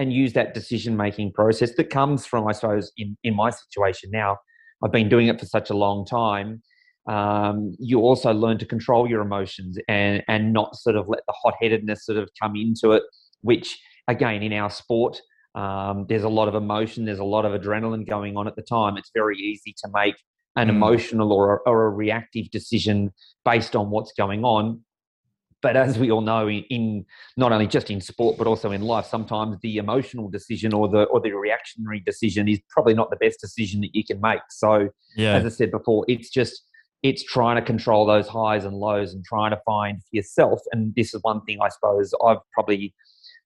and 0.03 0.13
use 0.13 0.33
that 0.35 0.53
decision 0.53 0.97
making 0.97 1.33
process 1.33 1.75
that 1.77 1.89
comes 1.89 2.27
from, 2.27 2.47
I 2.47 2.53
suppose, 2.53 2.93
in, 2.97 3.17
in 3.25 3.35
my 3.35 3.51
situation 3.51 4.11
now, 4.13 4.37
I've 4.85 4.93
been 4.93 5.09
doing 5.09 5.29
it 5.29 5.41
for 5.41 5.47
such 5.47 5.71
a 5.71 5.75
long 5.75 6.05
time. 6.05 6.63
Um, 7.09 7.75
you 7.79 8.01
also 8.01 8.33
learn 8.33 8.59
to 8.59 8.67
control 8.67 9.09
your 9.09 9.23
emotions 9.23 9.79
and, 9.89 10.23
and 10.29 10.53
not 10.53 10.77
sort 10.77 10.97
of 10.97 11.09
let 11.09 11.21
the 11.27 11.35
hot 11.43 11.55
headedness 11.61 12.05
sort 12.05 12.19
of 12.19 12.29
come 12.41 12.55
into 12.57 12.93
it, 12.93 13.03
which, 13.41 13.79
again, 14.09 14.43
in 14.43 14.53
our 14.53 14.71
sport, 14.71 15.21
um, 15.55 16.07
there's 16.09 16.23
a 16.25 16.29
lot 16.29 16.49
of 16.49 16.55
emotion, 16.55 17.05
there's 17.05 17.19
a 17.19 17.25
lot 17.25 17.45
of 17.45 17.59
adrenaline 17.59 18.09
going 18.09 18.37
on 18.37 18.47
at 18.47 18.57
the 18.57 18.63
time. 18.63 18.97
It's 18.97 19.11
very 19.15 19.37
easy 19.39 19.75
to 19.85 19.91
make 19.93 20.17
an 20.57 20.69
mm. 20.69 20.71
emotional 20.71 21.33
or, 21.33 21.63
or 21.67 21.87
a 21.87 21.91
reactive 21.91 22.51
decision 22.51 23.13
based 23.45 23.75
on 23.77 23.91
what's 23.91 24.13
going 24.13 24.45
on 24.45 24.81
but 25.63 25.77
as 25.77 25.99
we 25.99 26.11
all 26.11 26.21
know 26.21 26.51
in, 26.51 27.07
not 27.37 27.53
only 27.53 27.67
just 27.67 27.91
in 27.91 28.01
sport 28.01 28.37
but 28.37 28.47
also 28.47 28.73
in 28.73 28.83
life 28.83 29.07
sometimes 29.07 29.57
the 29.63 29.79
emotional 29.79 30.29
decision 30.29 30.75
or 30.75 30.89
the 30.89 31.05
or 31.05 31.21
the 31.21 31.33
reactionary 31.33 32.01
decision 32.01 32.49
is 32.49 32.61
probably 32.69 32.95
not 32.95 33.09
the 33.11 33.17
best 33.17 33.41
decision 33.41 33.81
that 33.81 33.95
you 33.95 34.05
can 34.05 34.21
make 34.21 34.41
so 34.51 34.89
yeah. 35.17 35.35
as 35.35 35.45
i 35.45 35.49
said 35.49 35.71
before 35.71 36.05
it's 36.09 36.29
just 36.29 36.65
it's 37.03 37.25
trying 37.25 37.57
to 37.57 37.63
control 37.63 38.07
those 38.07 38.29
highs 38.29 38.65
and 38.65 38.77
lows 38.77 39.15
and 39.15 39.25
trying 39.25 39.51
to 39.51 39.61
find 39.65 39.99
for 40.03 40.09
yourself 40.13 40.61
and 40.73 40.95
this 40.95 41.15
is 41.15 41.21
one 41.23 41.41
thing 41.45 41.59
i 41.63 41.69
suppose 41.69 42.13
i've 42.27 42.39
probably 42.53 42.95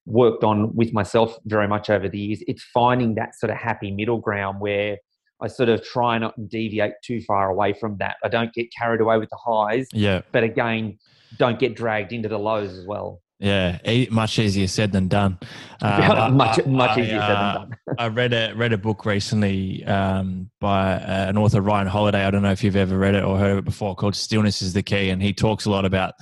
worked 0.05 0.43
on 0.43 0.73
with 0.75 0.93
myself 0.93 1.37
very 1.45 1.67
much 1.67 1.89
over 1.89 2.07
the 2.09 2.19
years 2.19 2.43
it's 2.47 2.63
finding 2.73 3.15
that 3.15 3.35
sort 3.35 3.49
of 3.49 3.57
happy 3.57 3.91
middle 3.91 4.19
ground 4.19 4.59
where 4.59 4.97
I 5.39 5.47
sort 5.47 5.69
of 5.69 5.83
try 5.83 6.17
not 6.17 6.35
to 6.35 6.41
deviate 6.41 6.93
too 7.03 7.21
far 7.21 7.49
away 7.49 7.73
from 7.73 7.97
that. 7.97 8.15
I 8.23 8.27
don't 8.27 8.51
get 8.53 8.73
carried 8.73 9.01
away 9.01 9.19
with 9.19 9.29
the 9.29 9.37
highs. 9.37 9.87
Yeah. 9.93 10.21
But 10.31 10.43
again, 10.43 10.97
don't 11.37 11.59
get 11.59 11.75
dragged 11.75 12.13
into 12.13 12.29
the 12.29 12.39
lows 12.39 12.77
as 12.77 12.85
well. 12.85 13.21
Yeah, 13.39 13.77
much 14.09 14.39
easier 14.39 14.67
said 14.67 14.91
than 14.91 15.07
done. 15.07 15.37
Uh, 15.79 16.27
much 16.33 16.65
much 16.65 16.97
easier 16.97 17.19
I, 17.19 17.27
said 17.27 17.35
than 17.35 17.37
uh, 17.37 17.53
done. 17.53 17.77
I 17.99 18.07
read 18.07 18.33
a 18.33 18.51
read 18.55 18.73
a 18.73 18.79
book 18.79 19.05
recently 19.05 19.85
um, 19.85 20.49
by 20.59 20.93
uh, 20.93 21.29
an 21.29 21.37
author, 21.37 21.61
Ryan 21.61 21.85
Holiday. 21.85 22.25
I 22.25 22.31
don't 22.31 22.41
know 22.41 22.51
if 22.51 22.63
you've 22.63 22.75
ever 22.75 22.97
read 22.97 23.13
it 23.13 23.23
or 23.23 23.37
heard 23.37 23.51
of 23.51 23.57
it 23.59 23.65
before, 23.65 23.95
called 23.95 24.15
"Stillness 24.15 24.63
is 24.63 24.73
the 24.73 24.81
Key," 24.81 25.11
and 25.11 25.21
he 25.21 25.33
talks 25.33 25.65
a 25.65 25.69
lot 25.69 25.85
about 25.85 26.15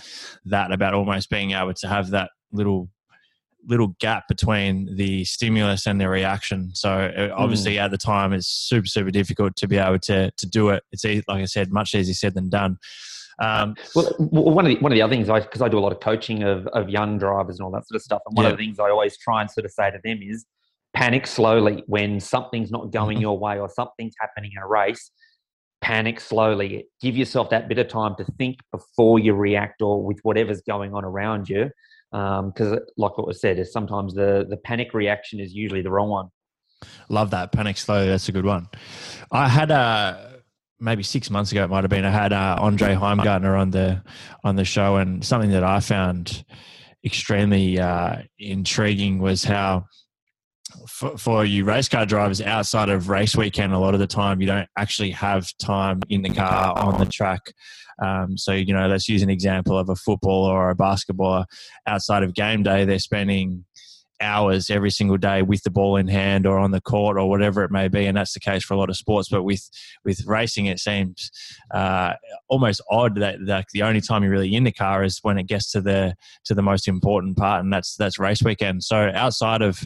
that, 0.43 0.73
about 0.73 0.93
almost 0.93 1.29
being 1.29 1.51
able 1.51 1.73
to 1.73 1.87
have 1.87 2.09
that 2.09 2.31
little 2.51 2.89
little 3.65 3.95
gap 4.01 4.27
between 4.27 4.93
the 4.97 5.23
stimulus 5.23 5.87
and 5.87 6.01
the 6.01 6.09
reaction. 6.09 6.71
So 6.75 6.91
uh, 6.91 7.33
obviously, 7.33 7.75
mm. 7.75 7.81
at 7.81 7.91
the 7.91 7.97
time, 7.97 8.33
it's 8.33 8.47
super 8.47 8.87
super 8.87 9.09
difficult 9.11 9.55
to 9.55 9.69
be 9.69 9.77
able 9.77 9.99
to 9.99 10.31
to 10.31 10.45
do 10.45 10.67
it. 10.69 10.83
It's 10.91 11.05
like 11.05 11.23
I 11.29 11.45
said, 11.45 11.71
much 11.71 11.95
easier 11.95 12.13
said 12.13 12.33
than 12.33 12.49
done. 12.49 12.77
Um, 13.39 13.75
well, 13.93 14.13
one 14.17 14.65
of 14.65 14.69
the 14.69 14.77
one 14.79 14.91
of 14.91 14.95
the 14.95 15.01
other 15.01 15.13
things 15.13 15.29
I 15.29 15.41
because 15.41 15.61
I 15.61 15.67
do 15.67 15.77
a 15.77 15.81
lot 15.81 15.91
of 15.91 15.99
coaching 15.99 16.43
of 16.43 16.67
of 16.67 16.89
young 16.89 17.17
drivers 17.17 17.59
and 17.59 17.65
all 17.65 17.71
that 17.71 17.87
sort 17.87 17.97
of 17.97 18.01
stuff, 18.01 18.21
and 18.25 18.35
one 18.35 18.45
yeah. 18.45 18.51
of 18.51 18.57
the 18.57 18.63
things 18.63 18.79
I 18.79 18.89
always 18.89 19.17
try 19.17 19.41
and 19.41 19.51
sort 19.51 19.65
of 19.65 19.71
say 19.71 19.91
to 19.91 19.99
them 20.03 20.19
is 20.21 20.45
panic 20.93 21.27
slowly 21.27 21.83
when 21.87 22.19
something's 22.19 22.71
not 22.71 22.91
going 22.91 23.17
mm-hmm. 23.17 23.23
your 23.23 23.37
way 23.37 23.59
or 23.59 23.69
something's 23.69 24.15
happening 24.19 24.51
in 24.55 24.63
a 24.63 24.67
race. 24.67 25.11
Panic 25.81 26.19
slowly. 26.19 26.87
Give 27.01 27.15
yourself 27.15 27.49
that 27.49 27.67
bit 27.67 27.77
of 27.77 27.89
time 27.89 28.15
to 28.15 28.25
think 28.37 28.59
before 28.71 29.19
you 29.19 29.33
react 29.33 29.81
or 29.81 30.01
with 30.01 30.19
whatever's 30.23 30.61
going 30.61 30.93
on 30.93 31.03
around 31.03 31.49
you. 31.49 31.69
Because, 32.11 32.71
um, 32.71 32.79
like 32.97 33.17
what 33.17 33.27
was 33.27 33.41
said, 33.41 33.59
is 33.59 33.73
sometimes 33.73 34.13
the 34.13 34.45
the 34.49 34.57
panic 34.57 34.93
reaction 34.93 35.39
is 35.39 35.53
usually 35.53 35.81
the 35.81 35.91
wrong 35.91 36.09
one. 36.09 36.29
Love 37.09 37.31
that 37.31 37.51
panic 37.51 37.77
slowly. 37.77 38.07
That's 38.07 38.29
a 38.29 38.31
good 38.31 38.45
one. 38.45 38.67
I 39.31 39.49
had 39.49 39.71
a 39.71 40.34
maybe 40.85 41.03
six 41.03 41.29
months 41.29 41.51
ago 41.51 41.63
it 41.63 41.69
might 41.69 41.83
have 41.83 41.89
been. 41.89 42.05
I 42.05 42.11
had 42.11 42.31
uh, 42.31 42.57
Andre 42.59 42.95
Heimgartner 42.95 43.59
on 43.59 43.71
the 43.71 44.01
on 44.43 44.55
the 44.55 44.63
show, 44.63 44.95
and 44.95 45.25
something 45.25 45.51
that 45.51 45.63
I 45.63 45.81
found 45.81 46.45
extremely 47.03 47.79
uh, 47.79 48.19
intriguing 48.39 49.19
was 49.19 49.43
how 49.43 49.85
for, 50.87 51.17
for, 51.17 51.45
you 51.45 51.65
race 51.65 51.89
car 51.89 52.05
drivers 52.05 52.41
outside 52.41 52.89
of 52.89 53.09
race 53.09 53.35
weekend, 53.35 53.73
a 53.73 53.79
lot 53.79 53.93
of 53.93 53.99
the 53.99 54.07
time 54.07 54.41
you 54.41 54.47
don't 54.47 54.67
actually 54.77 55.11
have 55.11 55.47
time 55.57 55.99
in 56.09 56.21
the 56.21 56.29
car 56.29 56.77
on 56.77 56.99
the 56.99 57.05
track. 57.05 57.41
Um, 58.03 58.37
so, 58.37 58.51
you 58.51 58.73
know, 58.73 58.87
let's 58.87 59.07
use 59.07 59.21
an 59.21 59.29
example 59.29 59.77
of 59.77 59.89
a 59.89 59.95
football 59.95 60.45
or 60.45 60.69
a 60.69 60.75
basketballer 60.75 61.45
outside 61.87 62.23
of 62.23 62.33
game 62.33 62.63
day, 62.63 62.83
they're 62.85 62.99
spending 62.99 63.63
hours 64.21 64.69
every 64.69 64.89
single 64.89 65.17
day 65.17 65.41
with 65.41 65.63
the 65.63 65.69
ball 65.69 65.97
in 65.97 66.07
hand 66.07 66.45
or 66.45 66.57
on 66.57 66.71
the 66.71 66.81
court 66.81 67.17
or 67.17 67.29
whatever 67.29 67.63
it 67.63 67.71
may 67.71 67.87
be 67.87 68.05
and 68.05 68.17
that's 68.17 68.33
the 68.33 68.39
case 68.39 68.63
for 68.63 68.73
a 68.73 68.77
lot 68.77 68.89
of 68.89 68.97
sports. 68.97 69.29
But 69.29 69.43
with 69.43 69.69
with 70.03 70.25
racing 70.25 70.67
it 70.67 70.79
seems 70.79 71.31
uh, 71.73 72.13
almost 72.47 72.81
odd 72.89 73.15
that 73.19 73.41
like 73.41 73.67
the 73.73 73.83
only 73.83 74.01
time 74.01 74.23
you're 74.23 74.31
really 74.31 74.55
in 74.55 74.63
the 74.63 74.71
car 74.71 75.03
is 75.03 75.19
when 75.21 75.37
it 75.37 75.47
gets 75.47 75.71
to 75.71 75.81
the 75.81 76.15
to 76.45 76.53
the 76.53 76.61
most 76.61 76.87
important 76.87 77.37
part 77.37 77.63
and 77.63 77.71
that's 77.71 77.95
that's 77.95 78.19
race 78.19 78.41
weekend. 78.43 78.83
So 78.83 79.11
outside 79.13 79.61
of 79.61 79.83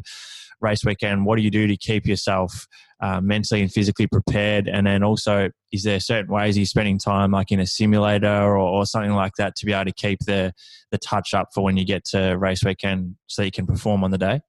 race 0.62 0.84
weekend 0.84 1.26
what 1.26 1.38
do 1.38 1.44
you 1.44 1.52
do 1.52 1.68
to 1.68 1.78
keep 1.78 2.06
yourself 2.06 2.68
uh, 3.02 3.22
mentally 3.22 3.62
and 3.62 3.72
physically 3.72 4.08
prepared? 4.08 4.68
And 4.68 4.86
then 4.86 5.04
also, 5.04 5.50
is 5.72 5.84
there 5.84 6.00
certain 6.00 6.34
ways 6.34 6.58
you're 6.58 6.66
spending 6.66 7.00
time, 7.00 7.32
like 7.32 7.52
in 7.52 7.60
a 7.60 7.66
simulator 7.66 8.28
or, 8.28 8.58
or 8.58 8.86
something 8.86 9.14
like 9.14 9.34
that, 9.38 9.56
to 9.58 9.66
be 9.66 9.74
able 9.74 9.86
to 9.86 9.94
keep 9.94 10.20
the 10.26 10.54
the 10.92 10.98
touch 10.98 11.34
up 11.34 11.50
for 11.54 11.64
when 11.64 11.78
you 11.78 11.86
get 11.86 12.04
to 12.06 12.36
race 12.38 12.64
weekend, 12.64 13.16
so 13.28 13.44
you 13.44 13.52
can 13.52 13.68
perform 13.68 14.04
on 14.04 14.12
the 14.12 14.18
day? 14.18 14.42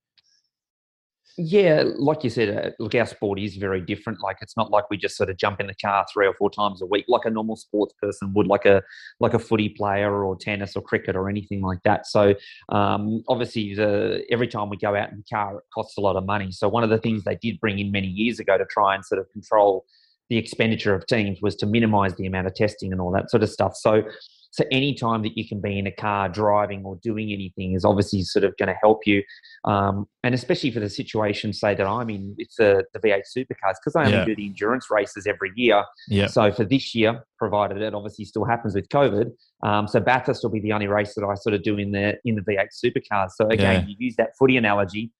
Yeah, 1.42 1.84
like 1.96 2.22
you 2.22 2.28
said, 2.28 2.48
uh, 2.50 2.70
look, 2.78 2.94
our 2.94 3.06
sport 3.06 3.38
is 3.38 3.56
very 3.56 3.80
different. 3.80 4.20
Like 4.20 4.36
it's 4.42 4.58
not 4.58 4.70
like 4.70 4.90
we 4.90 4.98
just 4.98 5.16
sort 5.16 5.30
of 5.30 5.38
jump 5.38 5.58
in 5.58 5.68
the 5.68 5.74
car 5.74 6.04
three 6.12 6.26
or 6.26 6.34
four 6.34 6.50
times 6.50 6.82
a 6.82 6.86
week, 6.86 7.06
like 7.08 7.24
a 7.24 7.30
normal 7.30 7.56
sports 7.56 7.94
person 7.94 8.34
would, 8.34 8.46
like 8.46 8.66
a 8.66 8.82
like 9.20 9.32
a 9.32 9.38
footy 9.38 9.70
player 9.70 10.22
or 10.22 10.36
tennis 10.36 10.76
or 10.76 10.82
cricket 10.82 11.16
or 11.16 11.30
anything 11.30 11.62
like 11.62 11.82
that. 11.84 12.06
So 12.06 12.34
um, 12.68 13.24
obviously, 13.26 13.74
the, 13.74 14.22
every 14.30 14.48
time 14.48 14.68
we 14.68 14.76
go 14.76 14.94
out 14.94 15.12
in 15.12 15.16
the 15.16 15.34
car, 15.34 15.56
it 15.56 15.64
costs 15.72 15.96
a 15.96 16.02
lot 16.02 16.16
of 16.16 16.26
money. 16.26 16.52
So 16.52 16.68
one 16.68 16.84
of 16.84 16.90
the 16.90 16.98
things 16.98 17.24
they 17.24 17.36
did 17.36 17.58
bring 17.58 17.78
in 17.78 17.90
many 17.90 18.08
years 18.08 18.38
ago 18.38 18.58
to 18.58 18.66
try 18.66 18.94
and 18.94 19.02
sort 19.02 19.18
of 19.18 19.30
control 19.30 19.86
the 20.28 20.36
expenditure 20.36 20.94
of 20.94 21.06
teams 21.06 21.40
was 21.40 21.56
to 21.56 21.66
minimise 21.66 22.14
the 22.16 22.26
amount 22.26 22.48
of 22.48 22.54
testing 22.54 22.92
and 22.92 23.00
all 23.00 23.10
that 23.12 23.30
sort 23.30 23.42
of 23.42 23.48
stuff. 23.48 23.76
So 23.76 24.02
so 24.50 24.64
any 24.70 24.94
time 24.94 25.22
that 25.22 25.36
you 25.36 25.46
can 25.46 25.60
be 25.60 25.78
in 25.78 25.86
a 25.86 25.92
car 25.92 26.28
driving 26.28 26.84
or 26.84 26.96
doing 27.02 27.32
anything 27.32 27.74
is 27.74 27.84
obviously 27.84 28.22
sort 28.22 28.44
of 28.44 28.56
going 28.56 28.68
to 28.68 28.76
help 28.82 29.06
you. 29.06 29.22
Um, 29.64 30.06
and 30.24 30.34
especially 30.34 30.70
for 30.70 30.80
the 30.80 30.90
situation, 30.90 31.52
say 31.52 31.74
that 31.74 31.86
I'm 31.86 32.10
in, 32.10 32.34
it's 32.36 32.56
the, 32.56 32.84
the 32.92 32.98
V8 32.98 33.22
supercars 33.36 33.76
because 33.82 33.94
I 33.96 34.04
only 34.04 34.12
yeah. 34.12 34.24
do 34.24 34.36
the 34.36 34.46
endurance 34.46 34.90
races 34.90 35.26
every 35.26 35.52
year. 35.54 35.84
Yeah. 36.08 36.26
So 36.26 36.50
for 36.52 36.64
this 36.64 36.94
year, 36.94 37.24
provided 37.38 37.80
it 37.80 37.94
obviously 37.94 38.24
still 38.24 38.44
happens 38.44 38.74
with 38.74 38.88
COVID, 38.88 39.30
um, 39.62 39.86
so 39.86 40.00
Bathurst 40.00 40.42
will 40.42 40.50
be 40.50 40.60
the 40.60 40.72
only 40.72 40.86
race 40.86 41.14
that 41.14 41.24
I 41.24 41.34
sort 41.34 41.54
of 41.54 41.62
do 41.62 41.76
in 41.78 41.92
the 41.92 42.18
in 42.24 42.34
the 42.34 42.42
V8 42.42 42.68
supercars. 42.84 43.30
So 43.36 43.46
again, 43.48 43.82
yeah. 43.82 43.86
you 43.86 43.96
use 43.98 44.16
that 44.16 44.30
footy 44.38 44.56
analogy. 44.56 45.12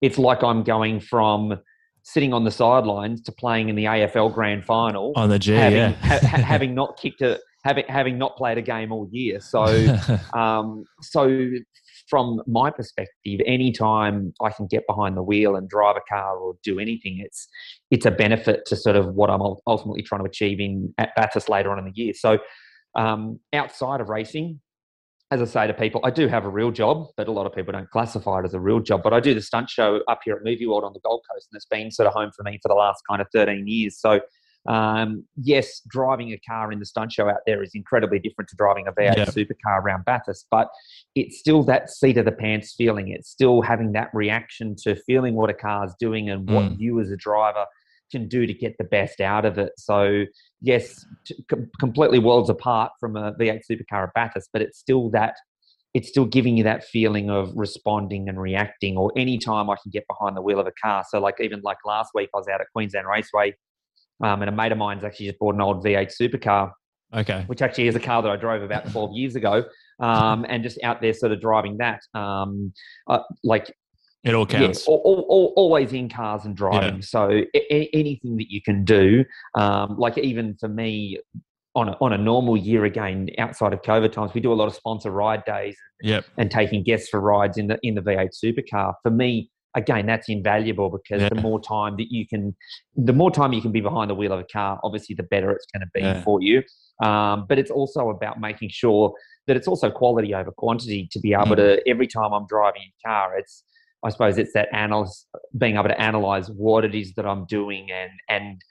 It's 0.00 0.18
like 0.18 0.42
I'm 0.42 0.62
going 0.62 1.00
from 1.00 1.58
sitting 2.02 2.32
on 2.32 2.44
the 2.44 2.50
sidelines 2.50 3.22
to 3.22 3.32
playing 3.32 3.68
in 3.68 3.76
the 3.76 3.84
AFL 3.84 4.34
Grand 4.34 4.64
Final 4.64 5.12
on 5.14 5.28
the 5.28 5.38
G, 5.38 5.52
having, 5.52 5.78
yeah. 5.78 5.92
ha- 5.92 6.26
having 6.26 6.74
not 6.74 6.98
kicked 6.98 7.22
a 7.22 7.38
having 7.64 7.84
having 7.88 8.18
not 8.18 8.36
played 8.36 8.58
a 8.58 8.62
game 8.62 8.92
all 8.92 9.08
year. 9.10 9.40
So, 9.40 9.64
um, 10.34 10.84
so 11.00 11.50
from 12.08 12.42
my 12.46 12.70
perspective, 12.70 13.40
anytime 13.46 14.34
I 14.42 14.50
can 14.50 14.66
get 14.66 14.86
behind 14.86 15.16
the 15.16 15.22
wheel 15.22 15.56
and 15.56 15.68
drive 15.68 15.96
a 15.96 16.00
car 16.08 16.36
or 16.36 16.54
do 16.62 16.78
anything, 16.78 17.20
it's 17.24 17.48
it's 17.90 18.06
a 18.06 18.10
benefit 18.10 18.66
to 18.66 18.76
sort 18.76 18.96
of 18.96 19.14
what 19.14 19.30
I'm 19.30 19.42
ultimately 19.66 20.02
trying 20.02 20.22
to 20.22 20.28
achieve 20.28 20.60
in 20.60 20.92
at 20.98 21.14
Bathurst 21.16 21.48
later 21.48 21.70
on 21.70 21.78
in 21.78 21.84
the 21.84 21.92
year. 21.94 22.12
So, 22.14 22.38
um, 22.94 23.40
outside 23.52 24.00
of 24.00 24.08
racing, 24.08 24.60
as 25.30 25.40
I 25.40 25.46
say 25.46 25.66
to 25.66 25.72
people, 25.72 26.02
I 26.04 26.10
do 26.10 26.28
have 26.28 26.44
a 26.44 26.50
real 26.50 26.70
job, 26.70 27.06
but 27.16 27.26
a 27.26 27.32
lot 27.32 27.46
of 27.46 27.54
people 27.54 27.72
don't 27.72 27.88
classify 27.88 28.40
it 28.40 28.44
as 28.44 28.52
a 28.52 28.60
real 28.60 28.80
job. 28.80 29.02
But 29.02 29.14
I 29.14 29.20
do 29.20 29.32
the 29.32 29.40
stunt 29.40 29.70
show 29.70 30.00
up 30.08 30.20
here 30.24 30.34
at 30.34 30.44
Movie 30.44 30.66
World 30.66 30.84
on 30.84 30.92
the 30.92 31.00
Gold 31.00 31.24
Coast, 31.32 31.48
and 31.50 31.56
it's 31.56 31.66
been 31.66 31.90
sort 31.90 32.06
of 32.06 32.12
home 32.12 32.30
for 32.36 32.42
me 32.42 32.58
for 32.62 32.68
the 32.68 32.74
last 32.74 33.02
kind 33.08 33.22
of 33.22 33.28
13 33.32 33.66
years. 33.66 33.98
So 33.98 34.20
um, 34.68 35.24
yes, 35.36 35.80
driving 35.88 36.32
a 36.32 36.38
car 36.48 36.70
in 36.70 36.78
the 36.78 36.86
stunt 36.86 37.12
show 37.12 37.28
out 37.28 37.40
there 37.46 37.62
is 37.62 37.72
incredibly 37.74 38.18
different 38.18 38.48
to 38.50 38.56
driving 38.56 38.86
a 38.86 38.92
V8 38.92 39.16
supercar 39.34 39.82
around 39.82 40.04
Bathurst, 40.04 40.46
but 40.50 40.68
it's 41.14 41.38
still 41.38 41.64
that 41.64 41.90
seat 41.90 42.16
of 42.16 42.24
the 42.24 42.32
pants 42.32 42.74
feeling. 42.76 43.08
It's 43.08 43.28
still 43.28 43.62
having 43.62 43.92
that 43.92 44.10
reaction 44.14 44.76
to 44.84 44.94
feeling 44.94 45.34
what 45.34 45.50
a 45.50 45.54
car 45.54 45.84
is 45.84 45.94
doing 45.98 46.30
and 46.30 46.48
what 46.48 46.64
mm. 46.64 46.76
you 46.78 47.00
as 47.00 47.10
a 47.10 47.16
driver 47.16 47.66
can 48.12 48.28
do 48.28 48.46
to 48.46 48.54
get 48.54 48.76
the 48.78 48.84
best 48.84 49.20
out 49.20 49.44
of 49.44 49.58
it. 49.58 49.72
So, 49.78 50.24
yes, 50.60 51.04
t- 51.26 51.44
completely 51.80 52.18
worlds 52.18 52.50
apart 52.50 52.92
from 53.00 53.16
a 53.16 53.32
V8 53.32 53.62
supercar 53.68 54.04
at 54.04 54.14
Bathurst, 54.14 54.50
but 54.52 54.62
it's 54.62 54.78
still 54.78 55.10
that 55.10 55.34
it's 55.94 56.08
still 56.08 56.24
giving 56.24 56.56
you 56.56 56.64
that 56.64 56.84
feeling 56.84 57.28
of 57.28 57.52
responding 57.54 58.26
and 58.26 58.40
reacting 58.40 58.96
or 58.96 59.12
any 59.14 59.36
time 59.36 59.68
I 59.68 59.76
can 59.82 59.90
get 59.90 60.04
behind 60.08 60.34
the 60.34 60.40
wheel 60.40 60.58
of 60.58 60.66
a 60.66 60.72
car. 60.82 61.04
So 61.06 61.20
like 61.20 61.34
even 61.38 61.60
like 61.62 61.76
last 61.84 62.12
week 62.14 62.30
I 62.34 62.38
was 62.38 62.48
out 62.48 62.62
at 62.62 62.66
Queensland 62.72 63.06
Raceway 63.06 63.54
um, 64.22 64.42
and 64.42 64.48
a 64.48 64.52
mate 64.52 64.72
of 64.72 64.78
mine's 64.78 65.04
actually 65.04 65.26
just 65.26 65.38
bought 65.38 65.54
an 65.54 65.60
old 65.60 65.84
V8 65.84 66.12
supercar. 66.20 66.72
Okay. 67.14 67.44
Which 67.46 67.60
actually 67.60 67.88
is 67.88 67.94
a 67.94 68.00
car 68.00 68.22
that 68.22 68.30
I 68.30 68.36
drove 68.36 68.62
about 68.62 68.90
12 68.90 69.10
years 69.14 69.36
ago. 69.36 69.64
Um, 70.00 70.46
and 70.48 70.62
just 70.62 70.78
out 70.82 71.02
there 71.02 71.12
sort 71.12 71.32
of 71.32 71.40
driving 71.40 71.76
that. 71.78 72.00
Um, 72.14 72.72
uh, 73.06 73.20
like, 73.44 73.74
it 74.24 74.34
all 74.34 74.46
counts. 74.46 74.86
Yeah, 74.86 74.94
all, 74.94 75.26
all, 75.28 75.52
always 75.56 75.92
in 75.92 76.08
cars 76.08 76.44
and 76.44 76.56
driving. 76.56 76.96
Yeah. 76.96 77.02
So 77.02 77.42
a- 77.54 77.90
anything 77.92 78.36
that 78.36 78.50
you 78.50 78.62
can 78.62 78.84
do, 78.84 79.24
um, 79.56 79.96
like 79.98 80.16
even 80.16 80.56
for 80.60 80.68
me, 80.68 81.18
on 81.74 81.88
a, 81.88 81.96
on 82.00 82.12
a 82.12 82.18
normal 82.18 82.56
year 82.56 82.84
again, 82.84 83.28
outside 83.38 83.72
of 83.72 83.82
COVID 83.82 84.12
times, 84.12 84.32
we 84.34 84.40
do 84.40 84.52
a 84.52 84.54
lot 84.54 84.68
of 84.68 84.74
sponsor 84.74 85.10
ride 85.10 85.44
days 85.44 85.76
yep. 86.02 86.24
and 86.36 86.50
taking 86.50 86.82
guests 86.82 87.08
for 87.08 87.20
rides 87.20 87.58
in 87.58 87.66
the 87.66 87.78
in 87.82 87.94
the 87.94 88.02
V8 88.02 88.30
supercar. 88.44 88.94
For 89.02 89.10
me, 89.10 89.50
again, 89.74 90.06
that's 90.06 90.28
invaluable 90.28 90.90
because 90.90 91.22
yeah. 91.22 91.28
the 91.28 91.40
more 91.40 91.60
time 91.60 91.96
that 91.96 92.10
you 92.10 92.26
can, 92.26 92.54
the 92.96 93.12
more 93.12 93.30
time 93.30 93.52
you 93.52 93.62
can 93.62 93.72
be 93.72 93.80
behind 93.80 94.10
the 94.10 94.14
wheel 94.14 94.32
of 94.32 94.40
a 94.40 94.44
car, 94.44 94.78
obviously, 94.84 95.14
the 95.14 95.22
better 95.22 95.50
it's 95.50 95.66
going 95.72 95.80
to 95.80 95.90
be 95.94 96.00
yeah. 96.00 96.22
for 96.22 96.40
you. 96.42 96.62
Um, 97.02 97.46
but 97.48 97.58
it's 97.58 97.70
also 97.70 98.10
about 98.10 98.40
making 98.40 98.70
sure 98.70 99.12
that 99.46 99.56
it's 99.56 99.66
also 99.66 99.90
quality 99.90 100.34
over 100.34 100.52
quantity 100.52 101.08
to 101.12 101.20
be 101.20 101.32
able 101.32 101.46
mm. 101.46 101.56
to, 101.56 101.88
every 101.88 102.06
time 102.06 102.32
I'm 102.32 102.46
driving 102.46 102.82
a 102.82 103.08
car, 103.08 103.36
it's, 103.38 103.64
I 104.04 104.10
suppose 104.10 104.38
it's 104.38 104.52
that 104.52 104.68
analysis, 104.72 105.26
being 105.56 105.74
able 105.74 105.88
to 105.88 106.00
analyze 106.00 106.48
what 106.50 106.84
it 106.84 106.94
is 106.94 107.14
that 107.14 107.26
I'm 107.26 107.46
doing 107.46 107.88
and, 107.90 108.10
and, 108.28 108.62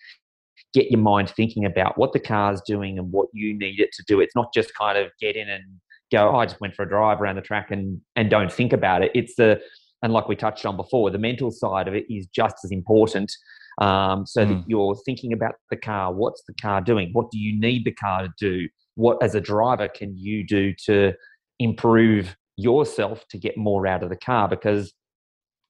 get 0.74 0.90
your 0.90 1.02
mind 1.02 1.30
thinking 1.30 1.66
about 1.66 1.98
what 1.98 2.14
the 2.14 2.20
car's 2.20 2.62
doing 2.62 2.98
and 2.98 3.12
what 3.12 3.28
you 3.34 3.58
need 3.58 3.80
it 3.80 3.92
to 3.92 4.04
do. 4.08 4.22
It's 4.22 4.36
not 4.36 4.54
just 4.54 4.74
kind 4.74 4.98
of 4.98 5.12
get 5.20 5.36
in 5.36 5.50
and 5.50 5.64
go, 6.12 6.30
oh, 6.30 6.38
I 6.38 6.46
just 6.46 6.62
went 6.62 6.76
for 6.76 6.84
a 6.84 6.90
drive 6.90 7.22
around 7.22 7.36
the 7.36 7.42
track 7.42 7.72
and 7.72 8.00
and 8.16 8.30
don't 8.30 8.52
think 8.52 8.74
about 8.74 9.04
it. 9.04 9.12
It's 9.14 9.36
the 9.36 9.62
and 10.04 10.14
like 10.14 10.28
we 10.28 10.36
touched 10.36 10.66
on 10.66 10.78
before, 10.78 11.12
the 11.12 11.18
mental 11.18 11.52
side 11.52 11.88
of 11.88 11.94
it 11.94 12.06
is 12.10 12.28
just 12.28 12.58
as 12.64 12.72
important. 12.72 13.32
Um, 13.80 14.26
so 14.26 14.46
mm. 14.46 14.50
that 14.50 14.70
you're 14.70 14.96
thinking 15.06 15.34
about 15.34 15.56
the 15.70 15.78
car. 15.78 16.14
What's 16.14 16.44
the 16.48 16.54
car 16.62 16.82
doing? 16.82 17.10
What 17.14 17.32
do 17.32 17.38
you 17.38 17.60
need 17.60 17.86
the 17.86 17.94
car 17.94 18.24
to 18.24 18.34
do? 18.38 18.68
What, 18.96 19.24
as 19.24 19.36
a 19.36 19.42
driver, 19.42 19.88
can 19.88 20.18
you 20.18 20.46
do 20.46 20.74
to 20.86 21.14
improve 21.60 22.36
yourself 22.58 23.26
to 23.30 23.38
get 23.38 23.58
more 23.58 23.88
out 23.88 24.04
of 24.04 24.10
the 24.10 24.18
car? 24.18 24.48
Because 24.48 24.94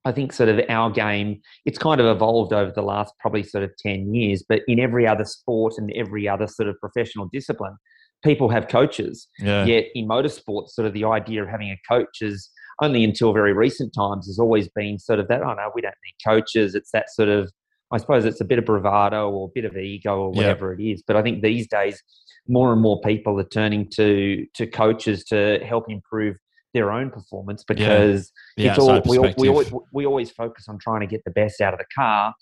I 0.03 0.11
think 0.11 0.33
sort 0.33 0.49
of 0.49 0.59
our 0.67 0.89
game, 0.89 1.41
it's 1.65 1.77
kind 1.77 2.01
of 2.01 2.07
evolved 2.07 2.53
over 2.53 2.71
the 2.71 2.81
last 2.81 3.13
probably 3.19 3.43
sort 3.43 3.63
of 3.63 3.71
10 3.77 4.13
years, 4.13 4.43
but 4.47 4.61
in 4.67 4.79
every 4.79 5.07
other 5.07 5.25
sport 5.25 5.75
and 5.77 5.91
every 5.93 6.27
other 6.27 6.47
sort 6.47 6.69
of 6.69 6.79
professional 6.79 7.29
discipline, 7.31 7.77
people 8.23 8.49
have 8.49 8.67
coaches. 8.67 9.27
Yeah. 9.39 9.65
Yet 9.65 9.85
in 9.93 10.07
motorsports, 10.07 10.69
sort 10.69 10.87
of 10.87 10.93
the 10.93 11.05
idea 11.05 11.43
of 11.43 11.49
having 11.49 11.69
a 11.69 11.77
coach 11.87 12.21
is 12.21 12.49
only 12.81 13.03
until 13.03 13.33
very 13.33 13.53
recent 13.53 13.93
times 13.93 14.27
has 14.27 14.39
always 14.39 14.67
been 14.69 14.99
sort 14.99 15.19
of 15.19 15.27
that, 15.27 15.41
oh 15.41 15.53
no, 15.53 15.71
we 15.73 15.81
don't 15.81 15.95
need 16.05 16.15
coaches. 16.25 16.75
It's 16.75 16.91
that 16.91 17.09
sort 17.09 17.29
of, 17.29 17.51
I 17.91 17.97
suppose 17.97 18.25
it's 18.25 18.41
a 18.41 18.45
bit 18.45 18.59
of 18.59 18.65
bravado 18.65 19.29
or 19.29 19.47
a 19.47 19.51
bit 19.53 19.65
of 19.65 19.75
ego 19.77 20.17
or 20.17 20.31
whatever 20.31 20.73
it 20.73 20.81
is. 20.81 21.03
But 21.05 21.15
I 21.15 21.21
think 21.21 21.41
these 21.41 21.67
days, 21.67 22.01
more 22.47 22.73
and 22.73 22.81
more 22.81 22.99
people 23.01 23.39
are 23.39 23.47
turning 23.47 23.89
to 23.91 24.45
to 24.55 24.65
coaches 24.65 25.23
to 25.25 25.59
help 25.63 25.89
improve 25.89 26.37
their 26.73 26.91
own 26.91 27.11
performance 27.11 27.63
because 27.63 28.31
yeah. 28.55 28.65
Yeah, 28.65 28.71
it's 28.71 28.79
all 28.79 29.01
we, 29.05 29.19
we, 29.37 29.49
always, 29.49 29.71
we 29.93 30.05
always 30.05 30.31
focus 30.31 30.65
on 30.67 30.79
trying 30.79 31.01
to 31.01 31.07
get 31.07 31.23
the 31.25 31.31
best 31.31 31.61
out 31.61 31.73
of 31.73 31.79
the 31.79 31.85
car, 31.93 32.33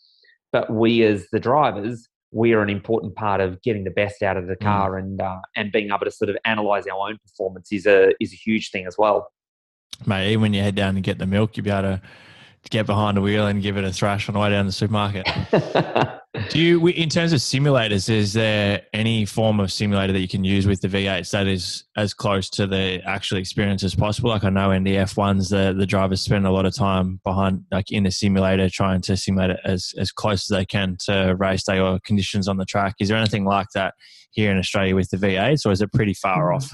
but 0.52 0.72
we 0.72 1.04
as 1.04 1.28
the 1.32 1.40
drivers 1.40 2.08
we 2.32 2.54
are 2.54 2.62
an 2.62 2.70
important 2.70 3.16
part 3.16 3.42
of 3.42 3.62
getting 3.64 3.84
the 3.84 3.92
best 3.92 4.22
out 4.22 4.38
of 4.38 4.48
the 4.48 4.56
mm. 4.56 4.64
car 4.64 4.92
mm. 4.92 5.00
and 5.00 5.22
uh, 5.22 5.40
and 5.56 5.72
being 5.72 5.88
able 5.88 6.06
to 6.06 6.12
sort 6.12 6.30
of 6.30 6.38
analyze 6.46 6.86
our 6.88 7.10
own 7.10 7.18
performance 7.26 7.72
is 7.72 7.86
a 7.86 8.12
is 8.20 8.34
a 8.34 8.36
huge 8.36 8.72
thing 8.72 8.86
as 8.86 8.96
well 8.98 9.28
mate, 10.06 10.32
even 10.32 10.42
when 10.42 10.54
you 10.54 10.62
head 10.62 10.76
down 10.76 10.96
and 10.96 11.04
get 11.04 11.18
the 11.18 11.26
milk, 11.26 11.58
you'll 11.58 11.66
be 11.66 11.70
able 11.70 11.82
to 11.84 12.02
get 12.70 12.86
behind 12.86 13.18
the 13.18 13.22
wheel 13.22 13.48
and 13.48 13.62
give 13.62 13.78
it 13.78 13.84
a 13.84 13.92
thrash 13.92 14.28
on 14.28 14.34
the 14.34 14.40
way 14.40 14.50
down 14.50 14.66
the 14.66 14.72
supermarket. 14.72 15.28
Do 16.50 16.60
you, 16.60 16.88
in 16.88 17.10
terms 17.10 17.34
of 17.34 17.40
simulators, 17.40 18.08
is 18.10 18.34
there 18.34 18.84
any 18.94 19.26
form 19.26 19.60
of 19.60 19.72
simulator 19.72 20.14
that 20.14 20.20
you 20.20 20.28
can 20.28 20.44
use 20.44 20.68
with 20.68 20.80
the 20.82 20.88
V8s 20.88 21.32
that 21.32 21.48
is 21.48 21.86
as 21.98 22.14
close 22.14 22.50
to 22.52 22.68
the 22.68 23.02
actual 23.06 23.38
experience 23.38 23.84
as 23.84 23.96
possible? 23.96 24.30
Like 24.30 24.44
I 24.44 24.50
know 24.50 24.72
in 24.72 24.84
the 24.84 24.96
F1s, 24.98 25.50
the, 25.50 25.74
the 25.74 25.88
drivers 25.88 26.22
spend 26.22 26.46
a 26.46 26.52
lot 26.52 26.66
of 26.66 26.76
time 26.76 27.20
behind, 27.24 27.66
like 27.72 27.92
in 27.92 28.04
the 28.04 28.12
simulator, 28.12 28.70
trying 28.70 29.02
to 29.02 29.18
simulate 29.18 29.52
it 29.52 29.60
as, 29.66 29.94
as 29.98 30.12
close 30.12 30.52
as 30.52 30.56
they 30.56 30.66
can 30.66 30.98
to 31.06 31.36
race 31.38 31.64
day 31.64 31.80
or 31.80 32.00
conditions 32.06 32.48
on 32.48 32.58
the 32.58 32.66
track. 32.66 32.96
Is 33.00 33.10
there 33.10 33.18
anything 33.18 33.46
like 33.46 33.68
that 33.74 33.96
here 34.32 34.52
in 34.52 34.60
Australia 34.60 34.96
with 34.96 35.10
the 35.10 35.18
V8s, 35.18 35.66
or 35.66 35.72
is 35.72 35.82
it 35.82 35.92
pretty 35.92 36.14
far 36.14 36.52
mm. 36.52 36.58
off? 36.58 36.72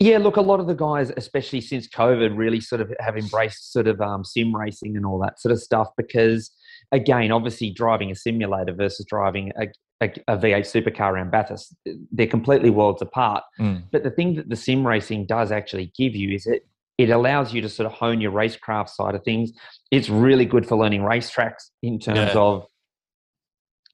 Yeah, 0.00 0.18
look, 0.18 0.36
a 0.36 0.40
lot 0.40 0.60
of 0.60 0.66
the 0.66 0.74
guys, 0.74 1.12
especially 1.16 1.60
since 1.60 1.88
COVID, 1.88 2.36
really 2.36 2.60
sort 2.60 2.80
of 2.80 2.92
have 3.00 3.16
embraced 3.16 3.72
sort 3.72 3.86
of 3.86 4.00
um, 4.00 4.24
sim 4.24 4.54
racing 4.54 4.96
and 4.96 5.06
all 5.06 5.18
that 5.20 5.40
sort 5.40 5.52
of 5.52 5.60
stuff 5.60 5.88
because, 5.96 6.50
again, 6.92 7.30
obviously 7.30 7.70
driving 7.70 8.10
a 8.10 8.14
simulator 8.14 8.72
versus 8.72 9.06
driving 9.08 9.52
a, 9.58 9.66
a, 10.00 10.12
a 10.28 10.36
V8 10.36 10.60
supercar 10.60 11.12
around 11.12 11.30
Bathurst, 11.30 11.74
they're 12.10 12.26
completely 12.26 12.70
worlds 12.70 13.02
apart. 13.02 13.44
Mm. 13.60 13.84
But 13.92 14.02
the 14.02 14.10
thing 14.10 14.34
that 14.34 14.48
the 14.48 14.56
sim 14.56 14.86
racing 14.86 15.26
does 15.26 15.52
actually 15.52 15.92
give 15.96 16.14
you 16.14 16.34
is 16.34 16.46
it 16.46 16.66
it 16.96 17.10
allows 17.10 17.52
you 17.52 17.60
to 17.60 17.68
sort 17.68 17.86
of 17.86 17.92
hone 17.92 18.20
your 18.20 18.30
racecraft 18.30 18.88
side 18.88 19.16
of 19.16 19.24
things. 19.24 19.52
It's 19.90 20.08
really 20.08 20.44
good 20.44 20.66
for 20.66 20.76
learning 20.76 21.00
racetracks 21.00 21.70
in 21.82 21.98
terms 21.98 22.18
yeah. 22.18 22.40
of 22.40 22.66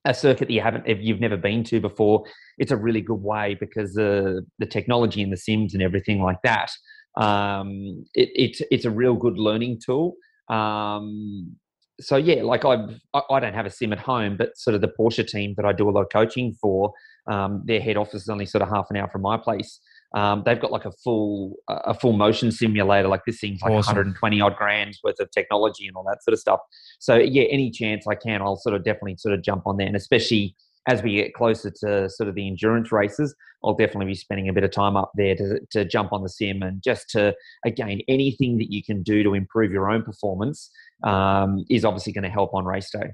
a 0.04 0.14
circuit 0.14 0.48
that 0.48 0.54
you 0.54 0.60
haven't 0.60 0.84
if 0.86 0.98
you've 1.00 1.20
never 1.20 1.36
been 1.36 1.62
to 1.64 1.80
before 1.80 2.24
it's 2.58 2.70
a 2.70 2.76
really 2.76 3.00
good 3.00 3.22
way 3.22 3.56
because 3.60 3.92
the 3.94 4.44
the 4.58 4.66
technology 4.66 5.20
in 5.20 5.30
the 5.30 5.36
sims 5.36 5.74
and 5.74 5.82
everything 5.82 6.22
like 6.22 6.38
that 6.42 6.70
um, 7.16 8.04
it, 8.14 8.30
it's 8.34 8.62
it's 8.70 8.84
a 8.84 8.90
real 8.90 9.14
good 9.14 9.36
learning 9.36 9.80
tool. 9.84 10.14
Um, 10.48 11.56
so 12.00 12.16
yeah 12.16 12.42
like 12.42 12.64
I've, 12.64 12.98
i 13.12 13.20
i 13.30 13.40
don't 13.40 13.52
have 13.52 13.66
a 13.66 13.70
sim 13.70 13.92
at 13.92 13.98
home 13.98 14.36
but 14.38 14.56
sort 14.56 14.74
of 14.74 14.80
the 14.80 14.88
porsche 14.98 15.26
team 15.26 15.52
that 15.58 15.66
i 15.66 15.72
do 15.72 15.88
a 15.88 15.92
lot 15.92 16.00
of 16.00 16.08
coaching 16.10 16.54
for 16.54 16.92
um, 17.30 17.62
their 17.66 17.80
head 17.80 17.98
office 17.98 18.22
is 18.22 18.28
only 18.30 18.46
sort 18.46 18.62
of 18.62 18.70
half 18.70 18.86
an 18.88 18.96
hour 18.96 19.08
from 19.08 19.20
my 19.20 19.36
place 19.36 19.80
um, 20.14 20.42
they've 20.44 20.60
got 20.60 20.72
like 20.72 20.84
a 20.84 20.92
full 20.92 21.54
a 21.68 21.94
full 21.94 22.12
motion 22.12 22.50
simulator. 22.50 23.08
Like 23.08 23.22
this 23.26 23.40
thing's 23.40 23.62
like 23.62 23.72
awesome. 23.72 23.96
120 23.96 24.40
odd 24.40 24.56
grand 24.56 24.98
worth 25.04 25.20
of 25.20 25.30
technology 25.30 25.86
and 25.86 25.96
all 25.96 26.04
that 26.04 26.22
sort 26.24 26.32
of 26.32 26.40
stuff. 26.40 26.60
So 26.98 27.16
yeah, 27.16 27.44
any 27.44 27.70
chance 27.70 28.06
I 28.08 28.14
can, 28.14 28.42
I'll 28.42 28.56
sort 28.56 28.74
of 28.74 28.84
definitely 28.84 29.16
sort 29.18 29.34
of 29.34 29.42
jump 29.42 29.66
on 29.66 29.76
there, 29.76 29.86
and 29.86 29.96
especially 29.96 30.56
as 30.88 31.02
we 31.02 31.14
get 31.14 31.34
closer 31.34 31.70
to 31.70 32.08
sort 32.08 32.28
of 32.28 32.34
the 32.34 32.46
endurance 32.46 32.90
races, 32.90 33.34
I'll 33.62 33.74
definitely 33.74 34.06
be 34.06 34.14
spending 34.14 34.48
a 34.48 34.52
bit 34.52 34.64
of 34.64 34.70
time 34.70 34.96
up 34.96 35.12
there 35.14 35.36
to, 35.36 35.60
to 35.72 35.84
jump 35.84 36.12
on 36.12 36.22
the 36.22 36.28
sim 36.28 36.62
and 36.62 36.82
just 36.82 37.10
to, 37.10 37.34
again, 37.66 38.00
anything 38.08 38.56
that 38.58 38.72
you 38.72 38.82
can 38.82 39.02
do 39.02 39.22
to 39.22 39.34
improve 39.34 39.70
your 39.70 39.90
own 39.90 40.02
performance 40.02 40.70
um, 41.04 41.64
is 41.68 41.84
obviously 41.84 42.14
going 42.14 42.24
to 42.24 42.30
help 42.30 42.54
on 42.54 42.64
race 42.64 42.90
day 42.90 43.10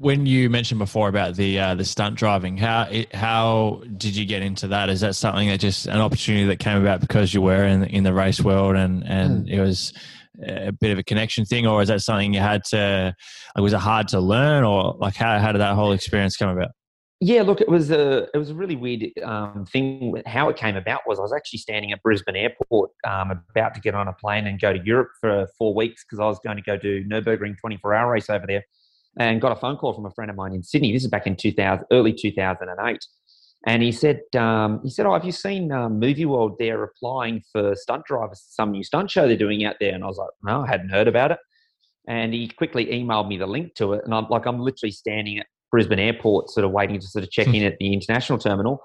when 0.00 0.24
you 0.24 0.48
mentioned 0.48 0.78
before 0.78 1.10
about 1.10 1.36
the 1.36 1.60
uh, 1.60 1.74
the 1.74 1.84
stunt 1.84 2.16
driving, 2.16 2.56
how 2.56 2.88
it, 2.90 3.14
how 3.14 3.82
did 3.98 4.16
you 4.16 4.24
get 4.24 4.42
into 4.42 4.68
that? 4.68 4.88
Is 4.88 5.02
that 5.02 5.14
something 5.14 5.48
that 5.48 5.60
just 5.60 5.86
an 5.86 6.00
opportunity 6.00 6.46
that 6.46 6.58
came 6.58 6.80
about 6.80 7.02
because 7.02 7.34
you 7.34 7.42
were 7.42 7.64
in 7.64 7.84
in 7.84 8.02
the 8.02 8.14
race 8.14 8.40
world 8.40 8.76
and 8.76 9.06
and 9.06 9.46
mm. 9.46 9.50
it 9.50 9.60
was 9.60 9.92
a 10.42 10.72
bit 10.72 10.90
of 10.92 10.98
a 10.98 11.02
connection 11.02 11.44
thing, 11.44 11.66
or 11.66 11.82
is 11.82 11.88
that 11.88 12.00
something 12.00 12.32
you 12.32 12.40
had 12.40 12.64
to? 12.70 13.14
Like, 13.54 13.62
was 13.62 13.74
it 13.74 13.80
hard 13.80 14.08
to 14.08 14.20
learn, 14.20 14.64
or 14.64 14.96
like 14.98 15.16
how 15.16 15.38
how 15.38 15.52
did 15.52 15.58
that 15.58 15.74
whole 15.74 15.92
experience 15.92 16.34
come 16.34 16.48
about? 16.48 16.70
Yeah, 17.20 17.42
look, 17.42 17.60
it 17.60 17.68
was 17.68 17.90
a 17.90 18.26
it 18.32 18.38
was 18.38 18.48
a 18.48 18.54
really 18.54 18.76
weird 18.76 19.12
um, 19.22 19.66
thing. 19.66 20.14
How 20.24 20.48
it 20.48 20.56
came 20.56 20.76
about 20.76 21.02
was 21.06 21.18
I 21.18 21.22
was 21.22 21.34
actually 21.34 21.58
standing 21.58 21.92
at 21.92 22.02
Brisbane 22.02 22.36
Airport, 22.36 22.92
um, 23.06 23.42
about 23.50 23.74
to 23.74 23.80
get 23.82 23.94
on 23.94 24.08
a 24.08 24.14
plane 24.14 24.46
and 24.46 24.58
go 24.58 24.72
to 24.72 24.80
Europe 24.82 25.10
for 25.20 25.46
four 25.58 25.74
weeks 25.74 26.04
because 26.04 26.20
I 26.20 26.24
was 26.24 26.38
going 26.38 26.56
to 26.56 26.62
go 26.62 26.78
do 26.78 27.04
Nurburgring 27.04 27.58
24 27.58 27.92
hour 27.92 28.12
race 28.12 28.30
over 28.30 28.46
there 28.46 28.64
and 29.18 29.40
got 29.40 29.52
a 29.52 29.56
phone 29.56 29.76
call 29.76 29.92
from 29.92 30.06
a 30.06 30.10
friend 30.10 30.30
of 30.30 30.36
mine 30.36 30.52
in 30.52 30.62
Sydney. 30.62 30.92
This 30.92 31.04
is 31.04 31.10
back 31.10 31.26
in 31.26 31.36
2000, 31.36 31.84
early 31.90 32.12
2008. 32.12 33.04
And 33.66 33.82
he 33.82 33.92
said, 33.92 34.22
um, 34.36 34.80
he 34.82 34.90
said, 34.90 35.04
oh, 35.04 35.12
have 35.12 35.24
you 35.24 35.32
seen 35.32 35.70
um, 35.70 35.98
Movie 35.98 36.24
World? 36.24 36.56
They're 36.58 36.82
applying 36.82 37.42
for 37.52 37.74
stunt 37.74 38.06
drivers, 38.06 38.42
some 38.48 38.70
new 38.70 38.82
stunt 38.82 39.10
show 39.10 39.26
they're 39.26 39.36
doing 39.36 39.64
out 39.64 39.76
there. 39.80 39.94
And 39.94 40.02
I 40.02 40.06
was 40.06 40.16
like, 40.16 40.30
no, 40.42 40.62
I 40.62 40.66
hadn't 40.66 40.88
heard 40.88 41.08
about 41.08 41.30
it. 41.30 41.38
And 42.08 42.32
he 42.32 42.48
quickly 42.48 42.86
emailed 42.86 43.28
me 43.28 43.36
the 43.36 43.46
link 43.46 43.74
to 43.74 43.92
it. 43.92 44.04
And 44.04 44.14
I'm 44.14 44.26
like, 44.30 44.46
I'm 44.46 44.60
literally 44.60 44.92
standing 44.92 45.38
at 45.38 45.46
Brisbane 45.70 45.98
Airport, 45.98 46.48
sort 46.50 46.64
of 46.64 46.70
waiting 46.70 46.98
to 46.98 47.06
sort 47.06 47.22
of 47.22 47.30
check 47.30 47.48
in 47.48 47.62
at 47.62 47.76
the 47.78 47.92
international 47.92 48.38
terminal. 48.38 48.82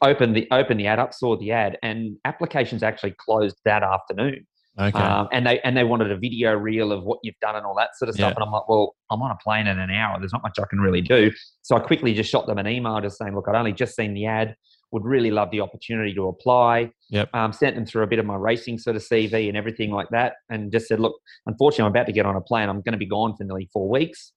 Opened 0.00 0.36
the 0.36 0.46
opened 0.50 0.80
the 0.80 0.86
ad 0.86 0.98
up, 0.98 1.14
saw 1.14 1.36
the 1.36 1.50
ad, 1.50 1.78
and 1.82 2.16
applications 2.24 2.82
actually 2.82 3.14
closed 3.18 3.56
that 3.64 3.82
afternoon. 3.82 4.46
Okay. 4.78 4.98
Um, 4.98 5.28
and 5.30 5.46
they 5.46 5.60
and 5.60 5.76
they 5.76 5.84
wanted 5.84 6.10
a 6.10 6.16
video 6.16 6.54
reel 6.54 6.90
of 6.90 7.04
what 7.04 7.20
you've 7.22 7.38
done 7.40 7.54
and 7.54 7.64
all 7.64 7.76
that 7.76 7.96
sort 7.96 8.08
of 8.08 8.16
stuff. 8.16 8.30
Yeah. 8.30 8.34
And 8.34 8.44
I'm 8.44 8.50
like, 8.50 8.68
well, 8.68 8.96
I'm 9.10 9.22
on 9.22 9.30
a 9.30 9.36
plane 9.36 9.68
in 9.68 9.78
an 9.78 9.90
hour. 9.90 10.18
There's 10.18 10.32
not 10.32 10.42
much 10.42 10.58
I 10.58 10.64
can 10.68 10.80
really 10.80 11.00
do. 11.00 11.30
So 11.62 11.76
I 11.76 11.80
quickly 11.80 12.12
just 12.12 12.28
shot 12.28 12.46
them 12.46 12.58
an 12.58 12.66
email 12.66 13.00
just 13.00 13.18
saying, 13.18 13.34
look, 13.34 13.46
I'd 13.48 13.54
only 13.54 13.72
just 13.72 13.94
seen 13.94 14.14
the 14.14 14.26
ad. 14.26 14.56
Would 14.90 15.04
really 15.04 15.30
love 15.30 15.50
the 15.50 15.60
opportunity 15.60 16.12
to 16.14 16.28
apply. 16.28 16.90
Yep. 17.10 17.30
Um, 17.34 17.52
sent 17.52 17.76
them 17.76 17.86
through 17.86 18.02
a 18.02 18.06
bit 18.06 18.18
of 18.18 18.26
my 18.26 18.36
racing 18.36 18.78
sort 18.78 18.96
of 18.96 19.02
CV 19.02 19.48
and 19.48 19.56
everything 19.56 19.90
like 19.90 20.08
that, 20.10 20.34
and 20.50 20.70
just 20.70 20.86
said, 20.86 21.00
look, 21.00 21.14
unfortunately, 21.46 21.84
I'm 21.84 21.90
about 21.90 22.06
to 22.06 22.12
get 22.12 22.26
on 22.26 22.36
a 22.36 22.40
plane. 22.40 22.68
I'm 22.68 22.80
going 22.80 22.92
to 22.92 22.98
be 22.98 23.06
gone 23.06 23.36
for 23.36 23.44
nearly 23.44 23.68
four 23.72 23.88
weeks. 23.88 24.32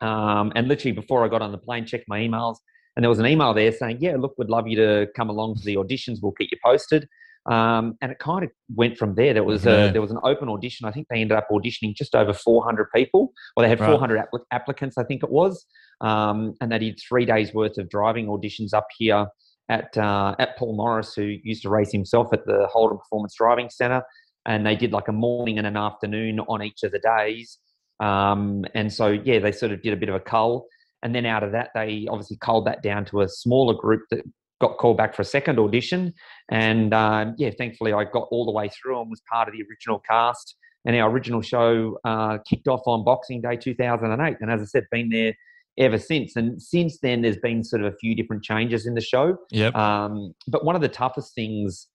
Um, 0.00 0.52
and 0.54 0.68
literally 0.68 0.92
before 0.92 1.24
I 1.24 1.28
got 1.28 1.40
on 1.42 1.52
the 1.52 1.58
plane, 1.58 1.86
checked 1.86 2.06
my 2.08 2.18
emails, 2.20 2.56
and 2.96 3.04
there 3.04 3.10
was 3.10 3.18
an 3.18 3.26
email 3.26 3.52
there 3.52 3.70
saying, 3.72 3.98
yeah, 4.00 4.16
look, 4.16 4.34
we'd 4.38 4.48
love 4.48 4.66
you 4.66 4.76
to 4.76 5.06
come 5.14 5.28
along 5.28 5.56
to 5.56 5.64
the 5.64 5.76
auditions. 5.76 6.18
We'll 6.22 6.32
keep 6.32 6.50
you 6.50 6.58
posted. 6.64 7.08
Um, 7.46 7.96
and 8.00 8.10
it 8.10 8.18
kind 8.18 8.44
of 8.44 8.50
went 8.74 8.98
from 8.98 9.14
there. 9.14 9.32
There 9.32 9.44
was 9.44 9.66
a, 9.66 9.90
there 9.92 10.02
was 10.02 10.10
an 10.10 10.18
open 10.24 10.48
audition. 10.48 10.86
I 10.86 10.90
think 10.90 11.06
they 11.08 11.20
ended 11.20 11.36
up 11.36 11.48
auditioning 11.50 11.94
just 11.94 12.14
over 12.14 12.32
400 12.32 12.88
people, 12.94 13.32
or 13.56 13.62
they 13.62 13.68
had 13.68 13.78
right. 13.78 13.90
400 13.90 14.18
applic- 14.18 14.44
applicants, 14.50 14.98
I 14.98 15.04
think 15.04 15.22
it 15.22 15.30
was. 15.30 15.64
Um, 16.00 16.54
and 16.60 16.72
they 16.72 16.78
did 16.78 17.00
three 17.08 17.24
days 17.24 17.54
worth 17.54 17.78
of 17.78 17.88
driving 17.88 18.26
auditions 18.26 18.74
up 18.74 18.88
here 18.98 19.26
at 19.68 19.96
uh, 19.96 20.34
at 20.38 20.56
Paul 20.56 20.76
Morris, 20.76 21.14
who 21.14 21.22
used 21.22 21.62
to 21.62 21.70
race 21.70 21.92
himself 21.92 22.32
at 22.32 22.44
the 22.46 22.66
Holden 22.70 22.98
Performance 22.98 23.34
Driving 23.36 23.70
Centre. 23.70 24.02
And 24.44 24.66
they 24.66 24.76
did 24.76 24.92
like 24.92 25.08
a 25.08 25.12
morning 25.12 25.58
and 25.58 25.66
an 25.66 25.76
afternoon 25.76 26.40
on 26.40 26.62
each 26.62 26.82
of 26.82 26.92
the 26.92 27.00
days. 27.00 27.58
Um, 28.00 28.64
and 28.74 28.92
so, 28.92 29.08
yeah, 29.08 29.38
they 29.38 29.52
sort 29.52 29.72
of 29.72 29.82
did 29.82 29.92
a 29.92 29.96
bit 29.96 30.08
of 30.08 30.14
a 30.14 30.20
cull. 30.20 30.66
And 31.02 31.14
then 31.14 31.26
out 31.26 31.42
of 31.42 31.52
that, 31.52 31.70
they 31.74 32.06
obviously 32.08 32.38
culled 32.40 32.66
that 32.66 32.82
down 32.82 33.04
to 33.06 33.22
a 33.22 33.28
smaller 33.28 33.74
group 33.74 34.02
that 34.10 34.24
got 34.60 34.78
called 34.78 34.96
back 34.96 35.14
for 35.14 35.22
a 35.22 35.26
second 35.26 35.58
audition. 35.58 36.14
And 36.50 36.94
um, 36.94 37.34
yeah, 37.38 37.50
thankfully 37.56 37.92
I 37.92 38.04
got 38.04 38.28
all 38.30 38.46
the 38.46 38.52
way 38.52 38.68
through 38.68 39.00
and 39.00 39.10
was 39.10 39.22
part 39.30 39.48
of 39.48 39.54
the 39.54 39.64
original 39.68 39.98
cast. 39.98 40.56
And 40.84 40.96
our 40.96 41.10
original 41.10 41.42
show 41.42 41.98
uh, 42.04 42.38
kicked 42.48 42.68
off 42.68 42.82
on 42.86 43.04
Boxing 43.04 43.40
Day 43.40 43.56
2008. 43.56 44.36
And 44.40 44.50
as 44.50 44.62
I 44.62 44.64
said, 44.64 44.86
been 44.90 45.10
there 45.10 45.34
ever 45.78 45.98
since. 45.98 46.36
And 46.36 46.62
since 46.62 46.98
then, 47.00 47.22
there's 47.22 47.38
been 47.38 47.64
sort 47.64 47.82
of 47.82 47.92
a 47.92 47.96
few 47.96 48.14
different 48.14 48.44
changes 48.44 48.86
in 48.86 48.94
the 48.94 49.00
show. 49.00 49.36
Yep. 49.50 49.74
Um, 49.74 50.34
but 50.46 50.64
one 50.64 50.76
of 50.76 50.82
the 50.82 50.88
toughest 50.88 51.34
things 51.34 51.88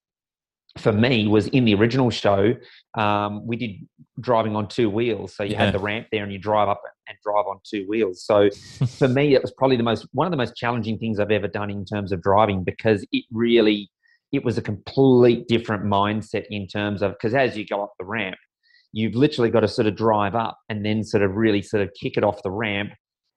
for 0.78 0.92
me 0.92 1.28
was 1.28 1.48
in 1.48 1.66
the 1.66 1.74
original 1.76 2.10
show, 2.10 2.56
um, 2.98 3.46
we 3.46 3.56
did 3.56 3.72
driving 4.20 4.56
on 4.56 4.68
two 4.68 4.90
wheels. 4.90 5.36
So 5.36 5.44
you 5.44 5.52
yeah. 5.52 5.66
had 5.66 5.74
the 5.74 5.80
ramp 5.80 6.08
there 6.12 6.24
and 6.24 6.32
you 6.32 6.40
drive 6.40 6.70
up 6.70 6.82
and 7.12 7.20
drive 7.24 7.46
on 7.46 7.60
two 7.70 7.86
wheels. 7.88 8.24
So 8.26 8.50
for 8.98 9.08
me, 9.08 9.36
it 9.36 9.42
was 9.42 9.52
probably 9.52 9.78
the 9.78 9.84
most, 9.84 10.08
one 10.14 10.26
of 10.26 10.32
the 10.32 10.38
most 10.38 10.56
challenging 10.56 10.98
things 10.98 11.20
I've 11.20 11.30
ever 11.30 11.48
done 11.48 11.70
in 11.70 11.86
terms 11.86 12.12
of 12.12 12.22
driving 12.22 12.64
because 12.64 13.06
it 13.12 13.26
really, 13.32 13.92
it 14.32 14.44
was 14.46 14.58
a 14.58 14.62
complete 14.62 15.48
different 15.48 15.84
mindset 15.84 16.46
in 16.50 16.68
terms 16.68 17.02
of, 17.02 17.12
because 17.12 17.36
as 17.36 17.58
you 17.58 17.66
go 17.66 17.84
up 17.84 17.94
the 18.00 18.06
ramp, 18.06 18.38
you've 18.94 19.16
literally 19.16 19.50
got 19.50 19.60
to 19.60 19.68
sort 19.68 19.88
of 19.88 19.96
drive 19.96 20.36
up 20.36 20.58
and 20.70 20.86
then 20.86 21.04
sort 21.04 21.24
of 21.24 21.36
really 21.36 21.62
sort 21.62 21.84
of 21.84 21.90
kick 22.02 22.18
it 22.18 22.24
off 22.24 22.42
the 22.44 22.52
ramp 22.52 22.92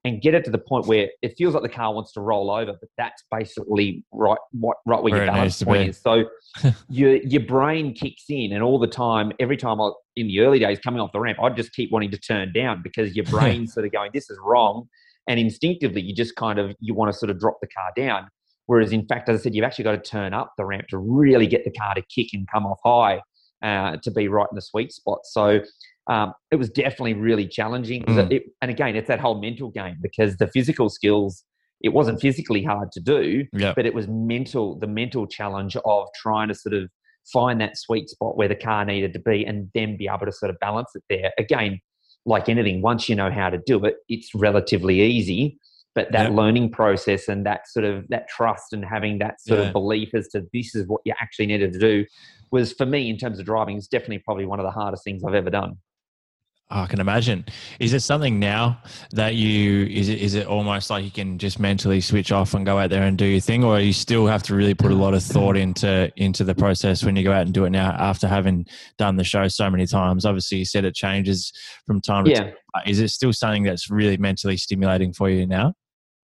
and 0.05 0.21
get 0.21 0.35
it 0.35 0.45
to 0.45 0.51
the 0.51 0.59
point 0.59 0.85
where 0.85 1.09
it 1.23 1.33
feels 1.35 1.55
like 1.55 1.63
the 1.63 1.69
car 1.69 1.91
wants 1.91 2.13
to 2.13 2.21
roll 2.21 2.51
over, 2.51 2.73
but 2.79 2.89
that's 2.95 3.23
basically 3.31 4.05
right, 4.13 4.37
what, 4.51 4.77
right 4.85 5.01
where, 5.01 5.11
where 5.11 5.25
your 5.25 5.33
balance 5.33 5.61
point 5.63 5.89
is. 5.89 5.99
So 5.99 6.25
your 6.89 7.15
your 7.15 7.41
brain 7.41 7.93
kicks 7.93 8.25
in, 8.29 8.53
and 8.53 8.63
all 8.63 8.77
the 8.79 8.87
time, 8.87 9.33
every 9.39 9.57
time 9.57 9.81
I 9.81 9.89
in 10.15 10.27
the 10.27 10.41
early 10.41 10.59
days 10.59 10.79
coming 10.79 11.01
off 11.01 11.11
the 11.11 11.19
ramp, 11.19 11.39
I'd 11.41 11.57
just 11.57 11.73
keep 11.73 11.91
wanting 11.91 12.11
to 12.11 12.19
turn 12.19 12.53
down 12.53 12.81
because 12.83 13.15
your 13.15 13.25
brain's 13.31 13.73
sort 13.73 13.85
of 13.85 13.91
going, 13.91 14.11
"This 14.13 14.29
is 14.29 14.37
wrong," 14.41 14.87
and 15.27 15.39
instinctively 15.39 16.01
you 16.01 16.13
just 16.13 16.35
kind 16.35 16.59
of 16.59 16.75
you 16.79 16.93
want 16.93 17.11
to 17.11 17.17
sort 17.17 17.31
of 17.31 17.39
drop 17.39 17.57
the 17.59 17.67
car 17.67 17.91
down. 17.97 18.29
Whereas 18.67 18.91
in 18.91 19.07
fact, 19.07 19.27
as 19.27 19.41
I 19.41 19.43
said, 19.43 19.55
you've 19.55 19.65
actually 19.65 19.85
got 19.85 20.03
to 20.03 20.09
turn 20.09 20.33
up 20.33 20.53
the 20.57 20.65
ramp 20.65 20.87
to 20.89 20.99
really 20.99 21.47
get 21.47 21.65
the 21.65 21.71
car 21.71 21.95
to 21.95 22.03
kick 22.03 22.27
and 22.33 22.47
come 22.51 22.65
off 22.65 22.79
high 22.85 23.21
uh, 23.63 23.97
to 24.03 24.11
be 24.11 24.27
right 24.27 24.47
in 24.51 24.55
the 24.55 24.61
sweet 24.61 24.91
spot. 24.91 25.19
So 25.23 25.61
um, 26.07 26.33
it 26.51 26.57
was 26.57 26.69
definitely 26.69 27.13
really 27.13 27.47
challenging. 27.47 28.03
Mm. 28.03 28.31
It, 28.31 28.43
and 28.61 28.69
again, 28.69 28.95
it's 28.95 29.07
that 29.07 29.19
whole 29.19 29.41
mental 29.41 29.69
game 29.69 29.97
because 30.01 30.37
the 30.37 30.47
physical 30.47 30.89
skills, 30.89 31.43
it 31.81 31.89
wasn't 31.89 32.21
physically 32.21 32.63
hard 32.63 32.91
to 32.93 32.99
do, 32.99 33.45
yep. 33.53 33.75
but 33.75 33.85
it 33.85 33.93
was 33.93 34.07
mental, 34.07 34.77
the 34.79 34.87
mental 34.87 35.27
challenge 35.27 35.75
of 35.83 36.07
trying 36.21 36.47
to 36.49 36.55
sort 36.55 36.73
of 36.73 36.89
find 37.33 37.59
that 37.59 37.77
sweet 37.77 38.09
spot 38.09 38.37
where 38.37 38.47
the 38.47 38.55
car 38.55 38.85
needed 38.85 39.13
to 39.13 39.19
be 39.19 39.43
and 39.45 39.69
then 39.73 39.97
be 39.97 40.07
able 40.07 40.25
to 40.25 40.31
sort 40.31 40.51
of 40.51 40.59
balance 40.59 40.89
it 40.93 41.03
there. 41.09 41.31
Again, 41.39 41.79
like 42.25 42.49
anything, 42.49 42.81
once 42.81 43.09
you 43.09 43.15
know 43.15 43.31
how 43.31 43.49
to 43.49 43.59
do 43.65 43.83
it, 43.85 43.95
it's 44.07 44.33
relatively 44.35 45.01
easy. 45.01 45.57
But 45.95 46.11
that 46.11 46.23
yep. 46.23 46.33
learning 46.33 46.71
process 46.71 47.29
and 47.29 47.45
that 47.45 47.69
sort 47.69 47.85
of 47.85 48.05
that 48.09 48.27
trust 48.27 48.73
and 48.73 48.83
having 48.83 49.19
that 49.19 49.39
sort 49.39 49.61
yeah. 49.61 49.67
of 49.67 49.73
belief 49.73 50.13
as 50.13 50.27
to 50.29 50.43
this 50.51 50.75
is 50.75 50.85
what 50.87 50.99
you 51.05 51.13
actually 51.21 51.45
needed 51.45 51.71
to 51.71 51.79
do 51.79 52.05
was 52.51 52.73
for 52.73 52.85
me 52.85 53.09
in 53.09 53.17
terms 53.17 53.39
of 53.39 53.45
driving 53.45 53.77
is 53.77 53.87
definitely 53.87 54.19
probably 54.19 54.45
one 54.45 54.59
of 54.59 54.65
the 54.65 54.71
hardest 54.71 55.05
things 55.05 55.23
I've 55.25 55.33
ever 55.33 55.49
done. 55.49 55.77
I 56.71 56.87
can 56.87 56.99
imagine. 56.99 57.45
Is 57.79 57.93
it 57.93 57.99
something 57.99 58.39
now 58.39 58.81
that 59.11 59.35
you 59.35 59.85
is 59.85 60.09
it 60.09 60.19
is 60.19 60.33
it 60.33 60.47
almost 60.47 60.89
like 60.89 61.05
you 61.05 61.11
can 61.11 61.37
just 61.37 61.59
mentally 61.59 62.01
switch 62.01 62.31
off 62.31 62.55
and 62.55 62.65
go 62.65 62.79
out 62.79 62.89
there 62.89 63.03
and 63.03 63.15
do 63.15 63.25
your 63.25 63.39
thing, 63.39 63.63
or 63.63 63.79
you 63.79 63.93
still 63.93 64.25
have 64.25 64.41
to 64.43 64.55
really 64.55 64.73
put 64.73 64.91
a 64.91 64.95
lot 64.95 65.13
of 65.13 65.21
thought 65.21 65.57
into 65.57 66.11
into 66.15 66.43
the 66.43 66.55
process 66.55 67.03
when 67.03 67.15
you 67.15 67.23
go 67.23 67.31
out 67.31 67.43
and 67.43 67.53
do 67.53 67.65
it 67.65 67.69
now 67.69 67.91
after 67.91 68.27
having 68.27 68.65
done 68.97 69.15
the 69.15 69.23
show 69.23 69.47
so 69.47 69.69
many 69.69 69.85
times? 69.85 70.25
Obviously, 70.25 70.57
you 70.57 70.65
said 70.65 70.85
it 70.85 70.95
changes 70.95 71.53
from 71.85 72.01
time 72.01 72.25
to 72.25 72.31
yeah. 72.31 72.39
time. 72.39 72.53
Is 72.87 72.99
it 72.99 73.09
still 73.09 73.31
something 73.31 73.63
that's 73.63 73.91
really 73.91 74.17
mentally 74.17 74.57
stimulating 74.57 75.13
for 75.13 75.29
you 75.29 75.45
now? 75.45 75.75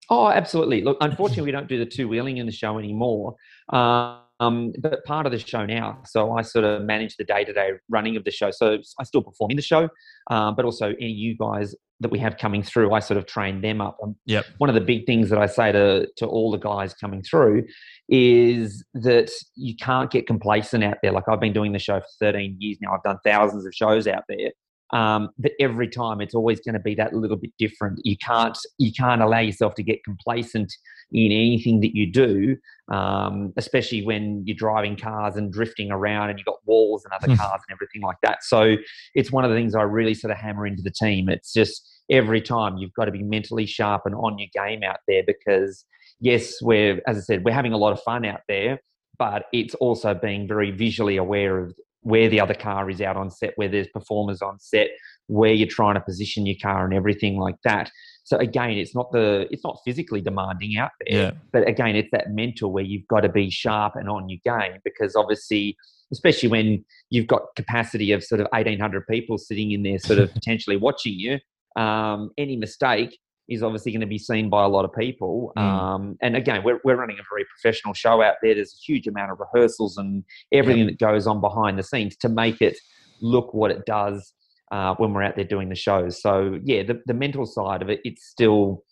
Oh, 0.09 0.29
absolutely. 0.29 0.81
Look, 0.81 0.97
unfortunately, 0.99 1.45
we 1.45 1.51
don't 1.51 1.69
do 1.69 1.77
the 1.77 1.85
two 1.85 2.07
wheeling 2.07 2.37
in 2.37 2.45
the 2.45 2.51
show 2.51 2.79
anymore. 2.79 3.35
Um, 3.69 4.19
Um, 4.39 4.73
but 4.79 5.03
part 5.05 5.25
of 5.25 5.31
the 5.31 5.39
show 5.39 5.65
now, 5.65 6.01
so 6.05 6.33
I 6.33 6.41
sort 6.41 6.65
of 6.65 6.83
manage 6.83 7.15
the 7.17 7.23
day 7.23 7.43
to 7.43 7.53
day 7.53 7.71
running 7.89 8.17
of 8.17 8.23
the 8.23 8.31
show. 8.31 8.51
So 8.51 8.79
I 8.99 9.03
still 9.03 9.21
perform 9.21 9.51
in 9.51 9.57
the 9.57 9.63
show, 9.63 9.89
um, 10.31 10.55
but 10.55 10.65
also 10.65 10.89
any 10.99 11.11
you 11.11 11.37
guys 11.37 11.75
that 11.99 12.11
we 12.11 12.19
have 12.19 12.37
coming 12.37 12.61
through, 12.61 12.93
I 12.93 12.99
sort 12.99 13.17
of 13.17 13.25
train 13.25 13.61
them 13.61 13.79
up. 13.79 13.97
Um, 14.03 14.15
yep. 14.25 14.45
One 14.57 14.69
of 14.69 14.75
the 14.75 14.81
big 14.81 15.05
things 15.05 15.29
that 15.29 15.39
I 15.39 15.45
say 15.45 15.71
to 15.71 16.07
to 16.17 16.25
all 16.25 16.51
the 16.51 16.57
guys 16.57 16.93
coming 16.93 17.23
through 17.23 17.63
is 18.09 18.83
that 18.93 19.31
you 19.55 19.75
can't 19.75 20.11
get 20.11 20.27
complacent 20.27 20.83
out 20.83 20.97
there. 21.01 21.11
Like 21.11 21.23
I've 21.27 21.39
been 21.39 21.53
doing 21.53 21.71
the 21.71 21.79
show 21.79 21.99
for 21.99 22.07
13 22.19 22.57
years 22.59 22.77
now. 22.81 22.93
I've 22.93 23.03
done 23.03 23.17
thousands 23.23 23.65
of 23.65 23.73
shows 23.73 24.07
out 24.07 24.23
there. 24.27 24.51
Um, 24.93 25.29
but 25.39 25.53
every 25.59 25.89
time 25.89 26.21
it's 26.21 26.35
always 26.35 26.59
going 26.59 26.73
to 26.73 26.79
be 26.79 26.93
that 26.95 27.13
little 27.13 27.37
bit 27.37 27.51
different. 27.57 27.99
You 28.03 28.15
can't 28.17 28.57
you 28.77 28.91
can't 28.91 29.21
allow 29.21 29.39
yourself 29.39 29.73
to 29.75 29.83
get 29.83 30.03
complacent 30.03 30.71
in 31.13 31.31
anything 31.31 31.79
that 31.81 31.95
you 31.95 32.11
do, 32.11 32.57
um, 32.91 33.53
especially 33.55 34.03
when 34.03 34.43
you're 34.45 34.57
driving 34.57 34.97
cars 34.97 35.35
and 35.35 35.53
drifting 35.53 35.91
around 35.91 36.29
and 36.29 36.39
you've 36.39 36.45
got 36.45 36.57
walls 36.65 37.05
and 37.05 37.13
other 37.13 37.27
hmm. 37.27 37.37
cars 37.37 37.61
and 37.67 37.73
everything 37.73 38.01
like 38.01 38.17
that. 38.23 38.43
So 38.43 38.75
it's 39.13 39.31
one 39.31 39.45
of 39.45 39.51
the 39.51 39.55
things 39.55 39.75
I 39.75 39.83
really 39.83 40.13
sort 40.13 40.31
of 40.31 40.37
hammer 40.37 40.65
into 40.65 40.81
the 40.81 40.91
team. 40.91 41.29
It's 41.29 41.53
just 41.53 41.87
every 42.09 42.41
time 42.41 42.77
you've 42.77 42.93
got 42.93 43.05
to 43.05 43.11
be 43.11 43.23
mentally 43.23 43.65
sharp 43.65 44.03
and 44.05 44.15
on 44.15 44.37
your 44.37 44.49
game 44.53 44.83
out 44.83 44.99
there 45.07 45.23
because 45.25 45.85
yes, 46.19 46.61
we're 46.61 47.01
as 47.07 47.17
I 47.17 47.21
said, 47.21 47.45
we're 47.45 47.53
having 47.53 47.73
a 47.73 47.77
lot 47.77 47.93
of 47.93 48.01
fun 48.01 48.25
out 48.25 48.41
there, 48.47 48.79
but 49.17 49.45
it's 49.53 49.75
also 49.75 50.13
being 50.13 50.47
very 50.47 50.71
visually 50.71 51.17
aware 51.17 51.59
of 51.59 51.73
where 52.01 52.29
the 52.29 52.39
other 52.39 52.53
car 52.53 52.89
is 52.89 53.01
out 53.01 53.17
on 53.17 53.29
set, 53.29 53.53
where 53.55 53.69
there's 53.69 53.87
performers 53.87 54.41
on 54.41 54.59
set, 54.59 54.89
where 55.27 55.53
you're 55.53 55.67
trying 55.67 55.95
to 55.95 56.01
position 56.01 56.45
your 56.45 56.57
car 56.61 56.85
and 56.85 56.93
everything 56.93 57.37
like 57.37 57.55
that. 57.63 57.89
So 58.23 58.37
again, 58.37 58.71
it's 58.71 58.95
not 58.95 59.11
the 59.11 59.47
it's 59.51 59.63
not 59.63 59.79
physically 59.83 60.21
demanding 60.21 60.77
out 60.77 60.91
there, 61.05 61.17
yeah. 61.17 61.31
but 61.51 61.67
again, 61.67 61.95
it's 61.95 62.09
that 62.11 62.31
mental 62.31 62.71
where 62.71 62.83
you've 62.83 63.07
got 63.07 63.21
to 63.21 63.29
be 63.29 63.49
sharp 63.49 63.95
and 63.95 64.09
on 64.09 64.29
your 64.29 64.39
game 64.45 64.79
because 64.85 65.15
obviously, 65.15 65.75
especially 66.11 66.49
when 66.49 66.85
you've 67.09 67.27
got 67.27 67.41
capacity 67.55 68.11
of 68.13 68.23
sort 68.23 68.39
of 68.39 68.47
1800 68.51 69.05
people 69.07 69.37
sitting 69.37 69.71
in 69.71 69.83
there, 69.83 69.99
sort 69.99 70.19
of 70.19 70.33
potentially 70.33 70.77
watching 70.77 71.13
you, 71.13 71.39
um, 71.81 72.31
any 72.37 72.55
mistake 72.55 73.19
is 73.49 73.61
obviously 73.61 73.91
going 73.91 73.99
to 73.99 74.07
be 74.07 74.17
seen 74.17 74.49
by 74.49 74.63
a 74.63 74.69
lot 74.69 74.85
of 74.85 74.93
people. 74.93 75.51
Mm. 75.57 75.61
Um, 75.61 76.17
and 76.21 76.37
again, 76.37 76.63
we're, 76.63 76.79
we're 76.85 76.95
running 76.95 77.17
a 77.19 77.23
very 77.29 77.45
professional 77.45 77.93
show 77.93 78.21
out 78.21 78.35
there. 78.41 78.55
There's 78.55 78.73
a 78.73 78.83
huge 78.85 79.05
amount 79.05 79.31
of 79.31 79.39
rehearsals 79.39 79.97
and 79.97 80.23
everything 80.53 80.87
yep. 80.87 80.97
that 80.97 81.05
goes 81.05 81.27
on 81.27 81.41
behind 81.41 81.77
the 81.77 81.83
scenes 81.83 82.15
to 82.17 82.29
make 82.29 82.61
it 82.61 82.77
look 83.21 83.53
what 83.53 83.69
it 83.69 83.85
does 83.85 84.33
uh, 84.73 84.95
when 84.95 85.13
we're 85.13 85.21
out 85.21 85.35
there 85.35 85.45
doing 85.45 85.69
the 85.69 85.75
shows. 85.75 86.19
So 86.19 86.59
yeah, 86.63 86.81
the, 86.81 86.99
the 87.05 87.13
mental 87.13 87.45
side 87.45 87.83
of 87.83 87.89
it, 87.89 88.01
it's 88.03 88.25
still 88.25 88.83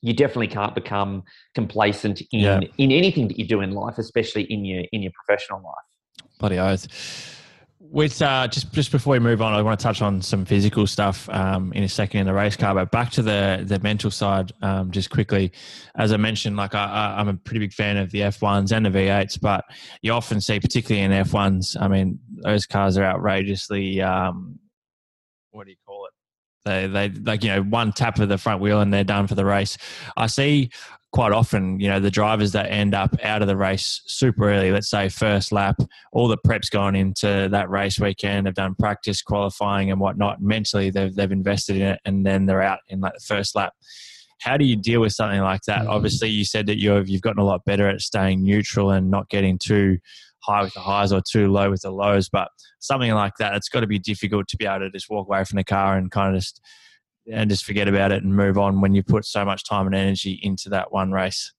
you 0.00 0.14
definitely 0.14 0.48
can't 0.48 0.74
become 0.74 1.24
complacent 1.54 2.22
in 2.32 2.40
yeah. 2.40 2.60
in 2.78 2.90
anything 2.90 3.28
that 3.28 3.38
you 3.38 3.46
do 3.46 3.60
in 3.60 3.72
life, 3.72 3.98
especially 3.98 4.44
in 4.44 4.64
your 4.64 4.84
in 4.92 5.02
your 5.02 5.12
professional 5.12 5.60
life. 5.62 6.28
Bloody 6.38 6.58
oath. 6.58 6.86
With 7.80 8.22
uh, 8.22 8.48
just 8.48 8.72
just 8.72 8.92
before 8.92 9.12
we 9.12 9.18
move 9.18 9.42
on, 9.42 9.52
I 9.52 9.60
want 9.60 9.78
to 9.78 9.82
touch 9.82 10.00
on 10.00 10.22
some 10.22 10.46
physical 10.46 10.86
stuff 10.86 11.28
um, 11.28 11.70
in 11.74 11.82
a 11.82 11.88
second 11.88 12.20
in 12.20 12.26
the 12.26 12.32
race 12.32 12.56
car. 12.56 12.74
But 12.74 12.90
back 12.90 13.10
to 13.12 13.22
the 13.22 13.62
the 13.62 13.78
mental 13.80 14.10
side, 14.10 14.52
um, 14.62 14.90
just 14.90 15.10
quickly. 15.10 15.52
As 15.96 16.12
I 16.12 16.16
mentioned, 16.16 16.56
like 16.56 16.74
I, 16.74 17.16
I'm 17.18 17.28
a 17.28 17.34
pretty 17.34 17.58
big 17.60 17.74
fan 17.74 17.98
of 17.98 18.10
the 18.10 18.20
F1s 18.20 18.74
and 18.74 18.86
the 18.86 18.90
V8s, 18.90 19.38
but 19.38 19.64
you 20.00 20.12
often 20.12 20.40
see, 20.40 20.60
particularly 20.60 21.04
in 21.04 21.10
F1s, 21.10 21.76
I 21.78 21.88
mean, 21.88 22.20
those 22.42 22.64
cars 22.64 22.96
are 22.96 23.04
outrageously. 23.04 24.00
Um, 24.00 24.60
what 25.50 25.64
do 25.64 25.70
you 25.70 25.76
call 25.86 26.06
it? 26.06 26.12
They 26.64 26.86
they 26.86 27.08
like 27.20 27.42
you 27.42 27.50
know 27.50 27.62
one 27.62 27.92
tap 27.92 28.18
of 28.18 28.28
the 28.28 28.38
front 28.38 28.60
wheel 28.60 28.80
and 28.80 28.92
they're 28.92 29.04
done 29.04 29.26
for 29.26 29.34
the 29.34 29.44
race. 29.44 29.78
I 30.16 30.26
see 30.26 30.70
quite 31.12 31.32
often, 31.32 31.80
you 31.80 31.88
know, 31.88 31.98
the 31.98 32.10
drivers 32.10 32.52
that 32.52 32.70
end 32.70 32.94
up 32.94 33.16
out 33.24 33.42
of 33.42 33.48
the 33.48 33.56
race 33.56 34.00
super 34.06 34.48
early, 34.48 34.70
let's 34.70 34.88
say 34.88 35.08
first 35.08 35.50
lap, 35.50 35.76
all 36.12 36.28
the 36.28 36.38
preps 36.46 36.70
gone 36.70 36.94
into 36.94 37.48
that 37.50 37.68
race 37.68 37.98
weekend, 37.98 38.46
they've 38.46 38.54
done 38.54 38.76
practice, 38.78 39.20
qualifying, 39.20 39.90
and 39.90 40.00
whatnot. 40.00 40.40
Mentally, 40.40 40.90
they've, 40.90 41.14
they've 41.14 41.32
invested 41.32 41.76
in 41.76 41.82
it, 41.82 42.00
and 42.04 42.24
then 42.24 42.46
they're 42.46 42.62
out 42.62 42.78
in 42.88 43.00
like 43.00 43.14
the 43.14 43.24
first 43.24 43.56
lap. 43.56 43.72
How 44.40 44.56
do 44.56 44.64
you 44.64 44.76
deal 44.76 45.00
with 45.00 45.12
something 45.12 45.40
like 45.40 45.62
that? 45.62 45.80
Mm-hmm. 45.80 45.90
Obviously, 45.90 46.28
you 46.30 46.44
said 46.44 46.66
that 46.66 46.78
you've 46.78 47.08
you've 47.08 47.22
gotten 47.22 47.40
a 47.40 47.44
lot 47.44 47.64
better 47.64 47.88
at 47.88 48.00
staying 48.00 48.42
neutral 48.42 48.90
and 48.90 49.10
not 49.10 49.28
getting 49.28 49.58
too 49.58 49.98
high 50.42 50.62
with 50.62 50.74
the 50.74 50.80
highs 50.80 51.12
or 51.12 51.20
too 51.20 51.50
low 51.50 51.70
with 51.70 51.82
the 51.82 51.90
lows. 51.90 52.28
But 52.28 52.48
something 52.80 53.10
like 53.12 53.34
that, 53.38 53.54
it's 53.54 53.68
got 53.68 53.80
to 53.80 53.86
be 53.86 53.98
difficult 53.98 54.48
to 54.48 54.56
be 54.56 54.66
able 54.66 54.80
to 54.80 54.90
just 54.90 55.10
walk 55.10 55.26
away 55.26 55.44
from 55.44 55.56
the 55.56 55.64
car 55.64 55.96
and 55.96 56.10
kind 56.10 56.34
of 56.34 56.40
just 56.40 56.60
and 57.30 57.50
just 57.50 57.64
forget 57.64 57.88
about 57.88 58.12
it 58.12 58.22
and 58.22 58.34
move 58.34 58.58
on 58.58 58.80
when 58.80 58.94
you 58.94 59.02
put 59.02 59.24
so 59.24 59.44
much 59.44 59.64
time 59.68 59.86
and 59.86 59.94
energy 59.94 60.40
into 60.42 60.68
that 60.70 60.92
one 60.92 61.12
race? 61.12 61.52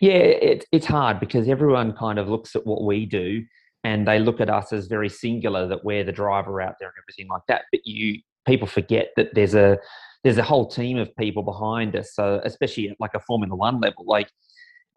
Yeah, 0.00 0.12
it, 0.12 0.64
it's 0.72 0.86
hard 0.86 1.20
because 1.20 1.48
everyone 1.48 1.92
kind 1.92 2.18
of 2.18 2.28
looks 2.28 2.54
at 2.54 2.66
what 2.66 2.84
we 2.84 3.06
do 3.06 3.44
and 3.82 4.06
they 4.06 4.18
look 4.18 4.40
at 4.40 4.50
us 4.50 4.72
as 4.72 4.86
very 4.86 5.08
singular 5.08 5.66
that 5.68 5.84
we're 5.84 6.04
the 6.04 6.12
driver 6.12 6.60
out 6.60 6.74
there 6.78 6.88
and 6.88 6.96
everything 7.02 7.28
like 7.28 7.42
that. 7.48 7.62
But 7.72 7.80
you 7.84 8.20
people 8.46 8.66
forget 8.66 9.08
that 9.16 9.34
there's 9.34 9.54
a 9.54 9.78
there's 10.22 10.38
a 10.38 10.42
whole 10.42 10.66
team 10.66 10.96
of 10.96 11.14
people 11.16 11.42
behind 11.42 11.94
us. 11.94 12.14
So 12.14 12.40
especially 12.44 12.88
at 12.88 12.96
like 12.98 13.14
a 13.14 13.20
Formula 13.20 13.54
One 13.54 13.80
level, 13.80 14.04
like 14.06 14.30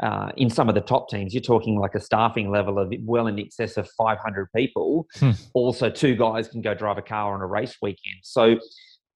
uh, 0.03 0.31
in 0.37 0.49
some 0.49 0.69
of 0.69 0.75
the 0.75 0.81
top 0.81 1.09
teams, 1.09 1.33
you're 1.33 1.41
talking 1.41 1.79
like 1.79 1.95
a 1.95 1.99
staffing 1.99 2.51
level 2.51 2.77
of 2.77 2.93
well 3.01 3.27
in 3.27 3.39
excess 3.39 3.77
of 3.77 3.89
500 3.97 4.47
people. 4.55 5.07
Hmm. 5.15 5.31
Also, 5.53 5.89
two 5.89 6.15
guys 6.15 6.47
can 6.47 6.61
go 6.61 6.73
drive 6.73 6.97
a 6.97 7.01
car 7.01 7.33
on 7.33 7.41
a 7.41 7.47
race 7.47 7.75
weekend. 7.81 8.19
So 8.21 8.57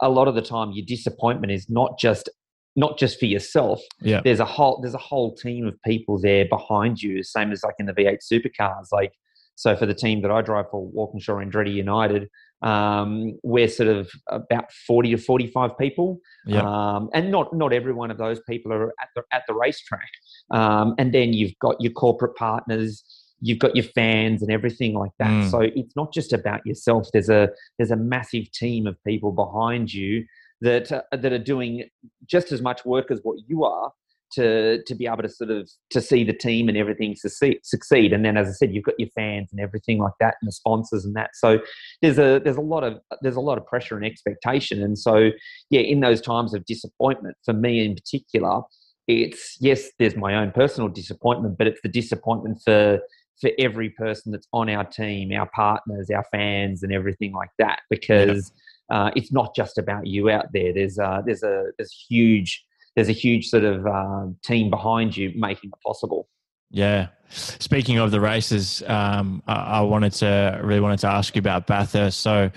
a 0.02 0.10
lot 0.10 0.28
of 0.28 0.36
the 0.36 0.42
time 0.42 0.72
your 0.72 0.86
disappointment 0.86 1.52
is 1.52 1.70
not 1.70 2.00
just 2.00 2.30
not 2.76 2.98
just 2.98 3.20
for 3.20 3.26
yourself. 3.26 3.82
Yeah. 4.00 4.22
There's 4.24 4.40
a 4.40 4.46
whole 4.46 4.80
there's 4.82 4.94
a 4.94 5.00
whole 5.00 5.36
team 5.36 5.68
of 5.68 5.76
people 5.86 6.20
there 6.20 6.46
behind 6.46 7.02
you, 7.02 7.22
same 7.24 7.52
as 7.52 7.64
like 7.64 7.76
in 7.80 7.86
the 7.86 7.94
V8 7.94 8.20
supercars. 8.32 8.88
Like 8.92 9.14
so 9.56 9.76
for 9.76 9.86
the 9.86 9.94
team 9.94 10.22
that 10.22 10.32
I 10.32 10.42
drive 10.42 10.66
for 10.72 10.86
Walkinshaw 10.88 11.36
Andretti 11.36 11.74
United, 11.74 12.30
um, 12.62 13.38
we're 13.44 13.68
sort 13.68 13.90
of 13.90 14.10
about 14.30 14.72
40 14.88 15.12
to 15.12 15.18
45 15.18 15.78
people. 15.78 16.20
Yep. 16.46 16.64
Um, 16.64 17.10
and 17.14 17.32
not 17.32 17.56
not 17.56 17.74
every 17.74 17.94
one 17.94 18.12
of 18.12 18.18
those 18.18 18.40
people 18.48 18.72
are 18.72 18.88
at 18.88 19.10
the 19.16 19.24
at 19.32 19.44
the 19.48 19.54
racetrack. 19.54 20.10
Um, 20.52 20.96
and 20.98 21.14
then 21.14 21.34
you've 21.34 21.58
got 21.60 21.80
your 21.80 21.92
corporate 21.92 22.36
partners, 22.36 23.04
you've 23.42 23.60
got 23.60 23.76
your 23.76 23.86
fans 23.86 24.42
and 24.42 24.52
everything 24.52 24.94
like 24.94 25.12
that. 25.20 25.30
Mm. 25.30 25.52
So 25.52 25.62
it's 25.62 25.96
not 25.96 26.14
just 26.14 26.34
about 26.34 26.66
yourself. 26.66 27.08
There's 27.12 27.30
a 27.30 27.50
there's 27.78 27.92
a 27.92 27.98
massive 27.98 28.52
team 28.52 28.88
of 28.88 28.96
people 29.06 29.32
behind 29.32 29.94
you 29.94 30.26
that 30.62 30.92
uh, 30.92 31.02
that 31.12 31.34
are 31.34 31.40
doing 31.40 31.86
just 32.26 32.52
as 32.52 32.62
much 32.62 32.86
work 32.86 33.12
as 33.12 33.20
what 33.24 33.38
you 33.48 33.64
are 33.64 33.92
to 34.34 34.84
to 34.84 34.96
be 34.96 35.08
able 35.08 35.24
to 35.24 35.30
sort 35.30 35.52
of 35.52 35.70
to 35.90 36.02
see 36.02 36.24
the 36.24 36.34
team 36.34 36.70
and 36.70 36.78
everything 36.78 37.16
succeed, 37.16 37.60
succeed. 37.64 38.14
And 38.14 38.24
then, 38.26 38.38
as 38.38 38.48
I 38.48 38.52
said, 38.52 38.74
you've 38.74 38.84
got 38.84 39.00
your 39.00 39.10
fans 39.16 39.50
and 39.52 39.60
everything 39.60 40.00
like 40.00 40.14
that, 40.20 40.36
and 40.42 40.48
the 40.48 40.52
sponsors 40.52 41.06
and 41.06 41.16
that. 41.16 41.32
So 41.36 41.60
there's 42.02 42.18
a 42.18 42.40
there's 42.44 42.58
a 42.58 42.62
lot 42.62 42.84
of 42.84 43.00
there's 43.22 43.36
a 43.36 43.42
lot 43.42 43.58
of 43.58 43.66
pressure 43.66 43.96
and 43.96 44.06
expectation. 44.06 44.82
And 44.82 44.98
so 44.98 45.32
yeah, 45.70 45.82
in 45.82 46.00
those 46.00 46.22
times 46.22 46.54
of 46.54 46.66
disappointment, 46.66 47.38
for 47.44 47.54
me 47.54 47.86
in 47.86 47.96
particular, 47.96 48.62
it's 49.08 49.58
yes, 49.60 49.90
there's 50.00 50.16
my 50.16 50.36
own 50.36 50.52
personal 50.52 50.90
disappointment, 50.90 51.58
but 51.58 51.68
it's 51.68 51.82
the 51.82 51.90
disappointment 51.90 52.62
for 52.64 53.00
for 53.40 53.50
every 53.58 53.90
person 53.90 54.32
that's 54.32 54.48
on 54.54 54.70
our 54.70 54.84
team, 54.84 55.32
our 55.34 55.50
partners, 55.56 56.10
our 56.12 56.26
fans, 56.32 56.84
and 56.84 56.94
everything 56.94 57.34
like 57.34 57.50
that. 57.58 57.82
Because 57.90 58.52
uh, 58.92 59.10
it's 59.16 59.32
not 59.32 59.56
just 59.56 59.78
about 59.78 60.06
you 60.06 60.30
out 60.30 60.48
there. 60.54 60.74
There's 60.74 61.00
uh, 61.00 61.22
there's 61.26 61.44
a 61.44 61.68
there's 61.78 62.06
huge 62.10 62.64
there's 62.96 63.10
a 63.10 63.14
huge 63.14 63.48
sort 63.48 63.64
of 63.64 63.86
uh, 63.86 64.26
team 64.44 64.70
behind 64.70 65.16
you 65.16 65.32
making 65.36 65.70
it 65.70 65.80
possible. 65.86 66.28
Yeah. 66.72 67.08
Speaking 67.30 67.98
of 67.98 68.12
the 68.12 68.22
races, 68.22 68.84
um, 68.88 69.44
I, 69.48 69.54
I, 69.54 69.82
wanted 69.82 70.14
to 70.14 70.60
really 70.64 70.80
wanted 70.80 71.00
to 71.00 71.08
ask 71.08 71.36
you 71.36 71.40
about 71.40 71.68
Bathurst. 71.68 72.22
So, 72.22 72.50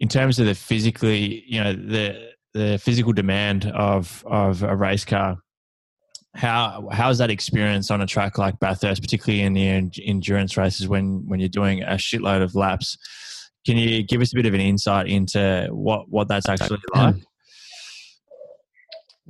in 0.00 0.08
terms 0.08 0.38
of 0.38 0.46
the 0.46 0.54
physically, 0.54 1.44
you 1.46 1.62
know, 1.62 1.72
the 1.72 2.30
the 2.54 2.78
physical 2.78 3.12
demand 3.12 3.66
of 3.66 4.24
of 4.26 4.62
a 4.62 4.74
race 4.74 5.04
car, 5.04 5.38
how 6.34 6.88
how's 6.90 7.18
that 7.18 7.30
experience 7.30 7.90
on 7.90 8.00
a 8.00 8.06
track 8.06 8.38
like 8.38 8.58
Bathurst, 8.60 9.02
particularly 9.02 9.42
in 9.42 9.52
the 9.54 9.90
endurance 10.02 10.56
races 10.56 10.88
when 10.88 11.26
when 11.26 11.40
you're 11.40 11.48
doing 11.48 11.82
a 11.82 11.94
shitload 11.94 12.42
of 12.42 12.54
laps? 12.54 12.96
Can 13.66 13.76
you 13.76 14.02
give 14.02 14.22
us 14.22 14.32
a 14.32 14.36
bit 14.36 14.46
of 14.46 14.54
an 14.54 14.60
insight 14.60 15.08
into 15.08 15.68
what 15.70 16.08
what 16.08 16.28
that's 16.28 16.48
actually 16.48 16.78
like? 16.94 17.16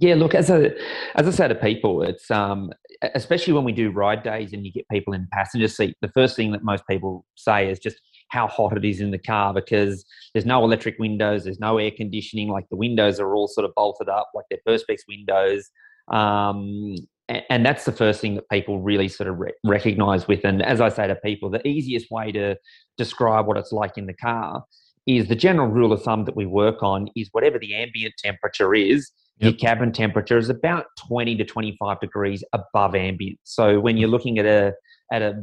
Yeah, 0.01 0.15
look, 0.15 0.35
as 0.35 0.49
a 0.49 0.71
as 1.17 1.27
I 1.27 1.31
say 1.31 1.49
to 1.49 1.55
people, 1.57 2.03
it's 2.03 2.31
um, 2.31 2.71
especially 3.15 3.53
when 3.53 3.65
we 3.65 3.73
do 3.73 3.91
ride 3.91 4.23
days 4.23 4.53
and 4.53 4.65
you 4.65 4.73
get 4.73 4.89
people 4.89 5.13
in 5.13 5.27
passenger 5.33 5.67
seat. 5.69 5.97
The 6.01 6.09
first 6.09 6.37
thing 6.37 6.53
that 6.53 6.63
most 6.63 6.85
people 6.89 7.25
say 7.35 7.69
is 7.71 7.81
just 7.81 7.97
how 8.31 8.47
hot 8.47 8.77
it 8.77 8.85
is 8.85 9.01
in 9.01 9.11
the 9.11 9.19
car 9.19 9.53
because 9.53 10.05
there's 10.35 10.47
no 10.47 10.63
electric 10.63 10.99
windows, 10.99 11.45
there's 11.45 11.59
no 11.59 11.79
air 11.79 11.91
conditioning. 11.91 12.49
Like 12.49 12.69
the 12.71 12.77
windows 12.77 13.19
are 13.19 13.35
all 13.35 13.49
sort 13.49 13.65
of 13.65 13.75
bolted 13.75 14.09
up, 14.09 14.31
like 14.35 14.45
they're 14.51 14.61
perspex 14.69 14.99
windows. 15.09 15.69
Um, 16.13 16.95
and 17.29 17.67
that's 17.67 17.85
the 17.85 17.93
first 17.93 18.21
thing 18.21 18.37
that 18.37 18.49
people 18.51 18.81
really 18.81 19.09
sort 19.09 19.29
of 19.29 19.39
re- 19.39 19.53
recognize 19.65 20.29
with. 20.29 20.45
And 20.45 20.63
as 20.63 20.81
I 20.81 20.89
say 20.89 21.07
to 21.09 21.17
people, 21.17 21.51
the 21.51 21.67
easiest 21.67 22.11
way 22.11 22.33
to 22.33 22.57
describe 22.97 23.47
what 23.47 23.57
it's 23.57 23.73
like 23.73 23.99
in 23.99 24.07
the 24.07 24.15
car 24.15 24.65
is 25.07 25.29
the 25.29 25.37
general 25.37 25.69
rule 25.69 25.93
of 25.93 26.03
thumb 26.03 26.25
that 26.25 26.37
we 26.37 26.47
work 26.47 26.83
on 26.83 27.09
is 27.17 27.29
whatever 27.33 27.59
the 27.59 27.75
ambient 27.75 28.15
temperature 28.23 28.75
is, 28.75 29.11
yep. 29.39 29.53
your 29.53 29.59
cabin 29.59 29.93
temperature 29.93 30.39
is 30.39 30.49
about 30.49 30.87
20 31.09 31.37
to 31.37 31.45
25 31.45 32.01
degrees 32.01 32.45
above 32.53 32.95
ambient. 32.95 33.39
So 33.45 33.81
when 33.81 33.97
you're 33.97 34.09
looking 34.09 34.39
at 34.39 34.47
a, 34.47 34.75
at 35.13 35.23
a 35.23 35.43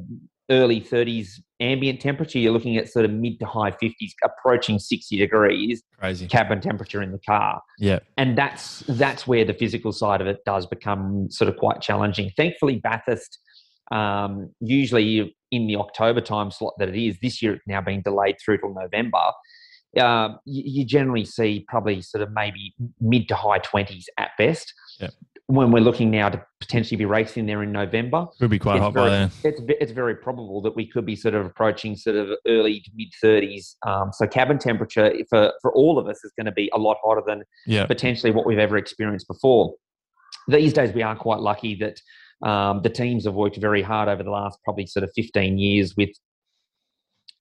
early 0.49 0.79
30s 0.81 1.41
ambient 1.59 2.01
temperature, 2.01 2.39
you're 2.39 2.53
looking 2.53 2.77
at 2.77 2.89
sort 2.89 3.05
of 3.05 3.11
mid 3.11 3.39
to 3.39 3.45
high 3.45 3.71
50s, 3.71 4.11
approaching 4.23 4.79
60 4.79 5.17
degrees. 5.17 5.83
Crazy 5.99 6.27
cabin 6.27 6.61
temperature 6.61 7.01
in 7.01 7.11
the 7.11 7.19
car. 7.19 7.61
Yeah, 7.79 7.99
and 8.17 8.37
that's 8.37 8.83
that's 8.87 9.25
where 9.25 9.45
the 9.45 9.53
physical 9.53 9.91
side 9.91 10.21
of 10.21 10.27
it 10.27 10.39
does 10.45 10.65
become 10.65 11.29
sort 11.31 11.49
of 11.49 11.57
quite 11.57 11.81
challenging. 11.81 12.31
Thankfully, 12.37 12.77
Bathurst 12.77 13.39
um, 13.91 14.51
usually 14.59 15.35
in 15.51 15.67
the 15.67 15.75
October 15.77 16.21
time 16.21 16.51
slot 16.51 16.73
that 16.79 16.89
it 16.89 16.95
is 16.95 17.17
this 17.21 17.41
year, 17.41 17.53
it's 17.53 17.67
now 17.67 17.81
being 17.81 18.01
delayed 18.01 18.35
through 18.43 18.57
till 18.57 18.73
November. 18.73 19.31
Uh, 19.97 20.35
you, 20.45 20.63
you, 20.65 20.85
generally 20.85 21.25
see 21.25 21.65
probably 21.67 22.01
sort 22.01 22.21
of 22.21 22.29
maybe 22.33 22.75
mid 22.99 23.27
to 23.29 23.35
high 23.35 23.59
20s 23.59 24.05
at 24.17 24.31
best. 24.37 24.73
Yep 24.99 25.13
when 25.47 25.71
we're 25.71 25.79
looking 25.79 26.09
now 26.09 26.29
to 26.29 26.43
potentially 26.59 26.97
be 26.97 27.05
racing 27.05 27.45
there 27.45 27.61
in 27.61 27.71
November. 27.71 28.25
Could 28.39 28.49
be 28.49 28.57
quite 28.57 28.79
hot 28.79 28.93
very, 28.93 29.09
by 29.09 29.09
then. 29.09 29.31
It's, 29.43 29.61
it's 29.67 29.91
very 29.91 30.15
probable 30.15 30.61
that 30.61 30.75
we 30.75 30.87
could 30.87 31.05
be 31.05 31.15
sort 31.15 31.35
of 31.35 31.45
approaching 31.45 31.95
sort 31.95 32.15
of 32.15 32.29
early 32.47 32.79
to 32.79 32.91
mid 32.95 33.09
30s. 33.23 33.75
Um, 33.85 34.11
so 34.11 34.25
cabin 34.25 34.57
temperature 34.57 35.13
for, 35.29 35.53
for 35.61 35.71
all 35.73 35.99
of 35.99 36.07
us 36.07 36.23
is 36.23 36.33
going 36.35 36.47
to 36.47 36.51
be 36.51 36.69
a 36.73 36.79
lot 36.79 36.97
hotter 37.03 37.21
than 37.25 37.43
yeah. 37.67 37.85
potentially 37.85 38.31
what 38.31 38.47
we've 38.47 38.57
ever 38.57 38.77
experienced 38.77 39.27
before. 39.27 39.75
These 40.47 40.73
days, 40.73 40.93
we 40.93 41.03
are 41.03 41.15
quite 41.15 41.39
lucky 41.39 41.75
that 41.75 42.01
um, 42.47 42.81
the 42.81 42.89
teams 42.89 43.25
have 43.25 43.35
worked 43.35 43.57
very 43.57 43.81
hard 43.81 44.09
over 44.09 44.23
the 44.23 44.31
last 44.31 44.59
probably 44.63 44.87
sort 44.87 45.03
of 45.03 45.11
15 45.15 45.57
years 45.57 45.95
with 45.95 46.09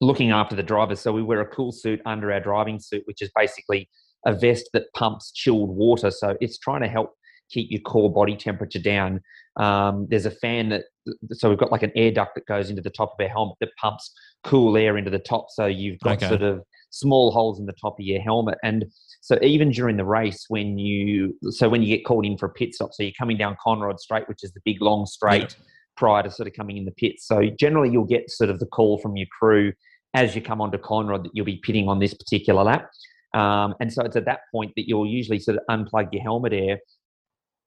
looking 0.01 0.31
after 0.31 0.57
the 0.57 0.63
drivers. 0.63 1.01
So 1.01 1.13
we 1.13 1.23
wear 1.23 1.41
a 1.41 1.47
cool 1.47 1.73
suit 1.73 2.01
under 2.07 2.33
our 2.33 2.41
driving 2.41 2.79
suit, 2.79 3.03
which 3.07 3.23
is 3.23 3.31
basically 3.35 3.89
a 4.27 4.35
vest 4.35 4.71
that 4.73 4.93
pumps 4.95 5.33
chilled 5.33 5.71
water. 5.71 6.11
So 6.11 6.37
it's 6.41 6.59
trying 6.59 6.81
to 6.83 6.89
help 6.89 7.15
keep 7.51 7.71
your 7.71 7.81
core 7.81 8.13
body 8.13 8.37
temperature 8.37 8.81
down. 8.81 9.21
Um, 9.57 10.07
there's 10.11 10.27
a 10.27 10.31
fan 10.31 10.71
that, 10.71 10.85
so 11.33 11.49
we've 11.49 11.59
got 11.59 11.71
like 11.71 11.83
an 11.83 11.93
air 11.95 12.11
duct 12.11 12.35
that 12.35 12.47
goes 12.47 12.71
into 12.71 12.83
the 12.83 12.91
top 12.91 13.15
of 13.19 13.23
our 13.23 13.29
helmet 13.29 13.57
that 13.61 13.71
pumps 13.81 14.13
cool 14.43 14.77
air 14.77 14.97
into 14.97 15.11
the 15.11 15.19
top. 15.19 15.47
So 15.51 15.67
you've 15.67 16.01
got 16.01 16.17
okay. 16.17 16.29
sort 16.29 16.43
of 16.43 16.63
small 16.91 17.31
holes 17.31 17.61
in 17.61 17.67
the 17.67 17.75
top 17.75 17.99
of 17.99 18.05
your 18.05 18.21
helmet. 18.21 18.59
And 18.63 18.87
so 19.21 19.39
even 19.43 19.71
during 19.71 19.97
the 19.97 20.05
race, 20.05 20.47
when 20.49 20.79
you, 20.79 21.37
so 21.51 21.69
when 21.69 21.83
you 21.83 21.95
get 21.95 22.05
called 22.05 22.25
in 22.25 22.39
for 22.39 22.47
a 22.47 22.53
pit 22.53 22.75
stop, 22.75 22.93
so 22.93 23.03
you're 23.03 23.13
coming 23.19 23.37
down 23.37 23.57
Conrod 23.65 23.99
Straight, 24.01 24.29
which 24.29 24.43
is 24.43 24.53
the 24.53 24.61
big 24.65 24.81
long 24.81 25.07
straight 25.07 25.57
yeah. 25.59 25.67
Prior 25.97 26.23
to 26.23 26.31
sort 26.31 26.49
of 26.49 26.55
coming 26.55 26.77
in 26.77 26.85
the 26.85 26.93
pit. 26.93 27.17
So 27.19 27.51
generally 27.59 27.91
you'll 27.91 28.05
get 28.05 28.31
sort 28.31 28.51
of 28.51 28.59
the 28.59 28.67
call 28.67 28.99
from 28.99 29.17
your 29.17 29.29
crew 29.39 29.73
as 30.15 30.35
you 30.35 30.43
come 30.43 30.61
onto 30.61 30.79
Conrod 30.79 31.25
that 31.25 31.31
you'll 31.35 31.45
be 31.45 31.61
pitting 31.65 31.89
on 31.89 31.99
this 31.99 32.15
particular 32.15 32.63
lap. 32.63 32.91
Um, 33.35 33.75
and 33.81 33.93
so 33.93 34.03
it's 34.05 34.17
at 34.17 34.27
that 34.27 34.41
point 34.53 34.73
that 34.77 34.89
you'll 34.89 35.07
usually 35.07 35.41
sort 35.41 35.59
of 35.59 35.65
unplug 35.69 36.09
your 36.13 36.23
helmet 36.23 36.53
air 36.53 36.79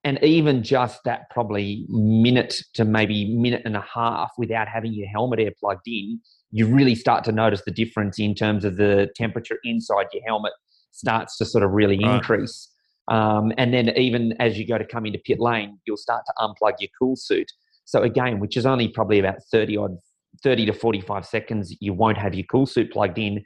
and 0.04 0.22
even 0.22 0.62
just 0.62 1.00
that 1.04 1.28
probably 1.30 1.84
minute 1.88 2.62
to 2.74 2.84
maybe 2.84 3.36
minute 3.36 3.62
and 3.64 3.76
a 3.76 3.84
half 3.92 4.30
without 4.38 4.68
having 4.68 4.92
your 4.92 5.08
helmet 5.08 5.40
air 5.40 5.50
plugged 5.58 5.86
in, 5.86 6.20
you 6.50 6.66
really 6.66 6.94
start 6.94 7.24
to 7.24 7.32
notice 7.32 7.62
the 7.64 7.72
difference 7.72 8.18
in 8.18 8.34
terms 8.34 8.64
of 8.64 8.76
the 8.76 9.10
temperature 9.16 9.58
inside 9.64 10.06
your 10.12 10.22
helmet 10.24 10.52
starts 10.92 11.36
to 11.38 11.44
sort 11.44 11.64
of 11.64 11.72
really 11.72 11.98
right. 11.98 12.14
increase. 12.14 12.72
Um, 13.08 13.52
and 13.58 13.74
then 13.74 13.90
even 13.98 14.34
as 14.38 14.58
you 14.58 14.66
go 14.66 14.78
to 14.78 14.84
come 14.84 15.04
into 15.04 15.18
pit 15.18 15.40
lane, 15.40 15.78
you'll 15.86 15.96
start 15.96 16.24
to 16.26 16.32
unplug 16.38 16.74
your 16.78 16.90
cool 16.98 17.16
suit. 17.16 17.50
So 17.88 18.02
again, 18.02 18.38
which 18.38 18.58
is 18.58 18.66
only 18.66 18.86
probably 18.86 19.18
about 19.18 19.42
30 19.50 19.78
odd, 19.78 19.96
30 20.42 20.66
to 20.66 20.74
45 20.74 21.24
seconds, 21.24 21.74
you 21.80 21.94
won't 21.94 22.18
have 22.18 22.34
your 22.34 22.44
cool 22.44 22.66
suit 22.66 22.92
plugged 22.92 23.16
in. 23.16 23.42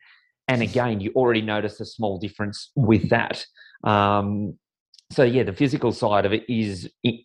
And 0.49 0.63
again, 0.63 0.99
you 0.99 1.13
already 1.15 1.43
notice 1.43 1.79
a 1.79 1.87
small 1.87 2.19
difference 2.19 2.73
with 2.75 3.09
that. 3.11 3.47
Um, 3.85 4.59
so 5.13 5.23
yeah, 5.23 5.45
the 5.45 5.53
physical 5.53 5.93
side 5.93 6.27
of 6.27 6.33
it 6.33 6.43
is 6.49 6.91
it 7.05 7.21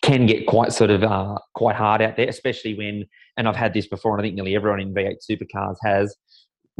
can 0.00 0.26
get 0.26 0.46
quite 0.46 0.72
sort 0.72 0.90
of 0.90 1.02
uh, 1.02 1.38
quite 1.56 1.74
hard 1.74 2.02
out 2.02 2.16
there, 2.16 2.28
especially 2.28 2.74
when 2.74 3.04
and 3.36 3.48
I've 3.48 3.56
had 3.56 3.74
this 3.74 3.88
before, 3.88 4.12
and 4.12 4.20
I 4.20 4.24
think 4.24 4.36
nearly 4.36 4.54
everyone 4.54 4.80
in 4.80 4.94
V8 4.94 5.16
supercars 5.28 5.76
has, 5.82 6.14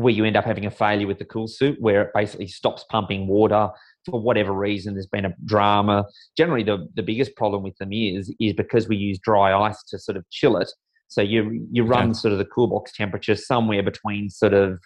where 0.01 0.13
you 0.13 0.25
end 0.25 0.37
up 0.37 0.45
having 0.45 0.67
a 0.67 0.71
failure 0.71 1.07
with 1.07 1.19
the 1.19 1.25
cool 1.25 1.49
suit, 1.49 1.77
where 1.81 2.03
it 2.03 2.11
basically 2.15 2.47
stops 2.47 2.85
pumping 2.91 3.27
water 3.27 3.69
for 4.07 4.21
whatever 4.21 4.53
reason. 4.53 4.95
There's 4.95 5.07
been 5.07 5.27
a 5.27 5.35
drama. 5.45 6.07
Generally, 6.37 6.65
the 6.65 6.89
the 6.95 7.03
biggest 7.03 7.37
problem 7.37 7.63
with 7.63 7.77
them 7.79 7.93
is 7.93 8.35
is 8.41 8.53
because 8.55 8.89
we 8.89 8.97
use 8.97 9.19
dry 9.19 9.69
ice 9.69 9.83
to 9.85 9.99
sort 9.99 10.17
of 10.17 10.29
chill 10.31 10.57
it. 10.57 10.71
So 11.09 11.21
you 11.21 11.67
you 11.71 11.85
run 11.85 12.11
okay. 12.11 12.15
sort 12.15 12.33
of 12.33 12.39
the 12.39 12.45
cool 12.45 12.69
box 12.69 12.93
temperature 12.93 13.35
somewhere 13.35 13.83
between 13.83 14.31
sort 14.31 14.55
of 14.55 14.81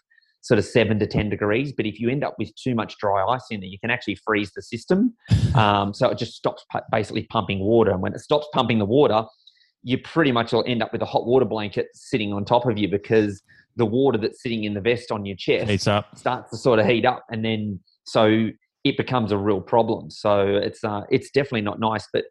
sort 0.44 0.58
of 0.58 0.64
seven 0.66 0.98
to 0.98 1.06
10 1.06 1.30
degrees. 1.30 1.72
But 1.72 1.86
if 1.86 1.98
you 1.98 2.10
end 2.10 2.22
up 2.22 2.34
with 2.38 2.54
too 2.54 2.74
much 2.74 2.98
dry 2.98 3.24
ice 3.24 3.46
in 3.50 3.60
there, 3.60 3.68
you 3.68 3.78
can 3.78 3.90
actually 3.90 4.16
freeze 4.16 4.52
the 4.54 4.62
system. 4.62 5.14
Um, 5.54 5.94
so 5.94 6.08
it 6.08 6.18
just 6.18 6.34
stops 6.34 6.66
basically 6.90 7.28
pumping 7.30 7.60
water. 7.60 7.92
And 7.92 8.02
when 8.02 8.12
it 8.12 8.18
stops 8.18 8.48
pumping 8.52 8.80
the 8.80 8.84
water, 8.84 9.22
you 9.84 9.98
pretty 9.98 10.32
much 10.32 10.52
will 10.52 10.64
end 10.66 10.82
up 10.82 10.92
with 10.92 11.00
a 11.00 11.04
hot 11.04 11.26
water 11.26 11.44
blanket 11.44 11.86
sitting 11.94 12.32
on 12.32 12.44
top 12.44 12.66
of 12.66 12.76
you 12.76 12.88
because 12.88 13.40
the 13.76 13.86
water 13.86 14.18
that's 14.18 14.42
sitting 14.42 14.64
in 14.64 14.74
the 14.74 14.80
vest 14.80 15.10
on 15.10 15.26
your 15.26 15.36
chest 15.36 15.70
Heats 15.70 15.86
up. 15.86 16.16
starts 16.16 16.50
to 16.50 16.56
sort 16.56 16.78
of 16.78 16.86
heat 16.86 17.04
up. 17.04 17.24
And 17.30 17.44
then 17.44 17.80
so 18.04 18.48
it 18.84 18.96
becomes 18.96 19.32
a 19.32 19.38
real 19.38 19.60
problem. 19.60 20.10
So 20.10 20.46
it's, 20.46 20.84
uh, 20.84 21.02
it's 21.10 21.30
definitely 21.30 21.62
not 21.62 21.80
nice. 21.80 22.06
But 22.12 22.24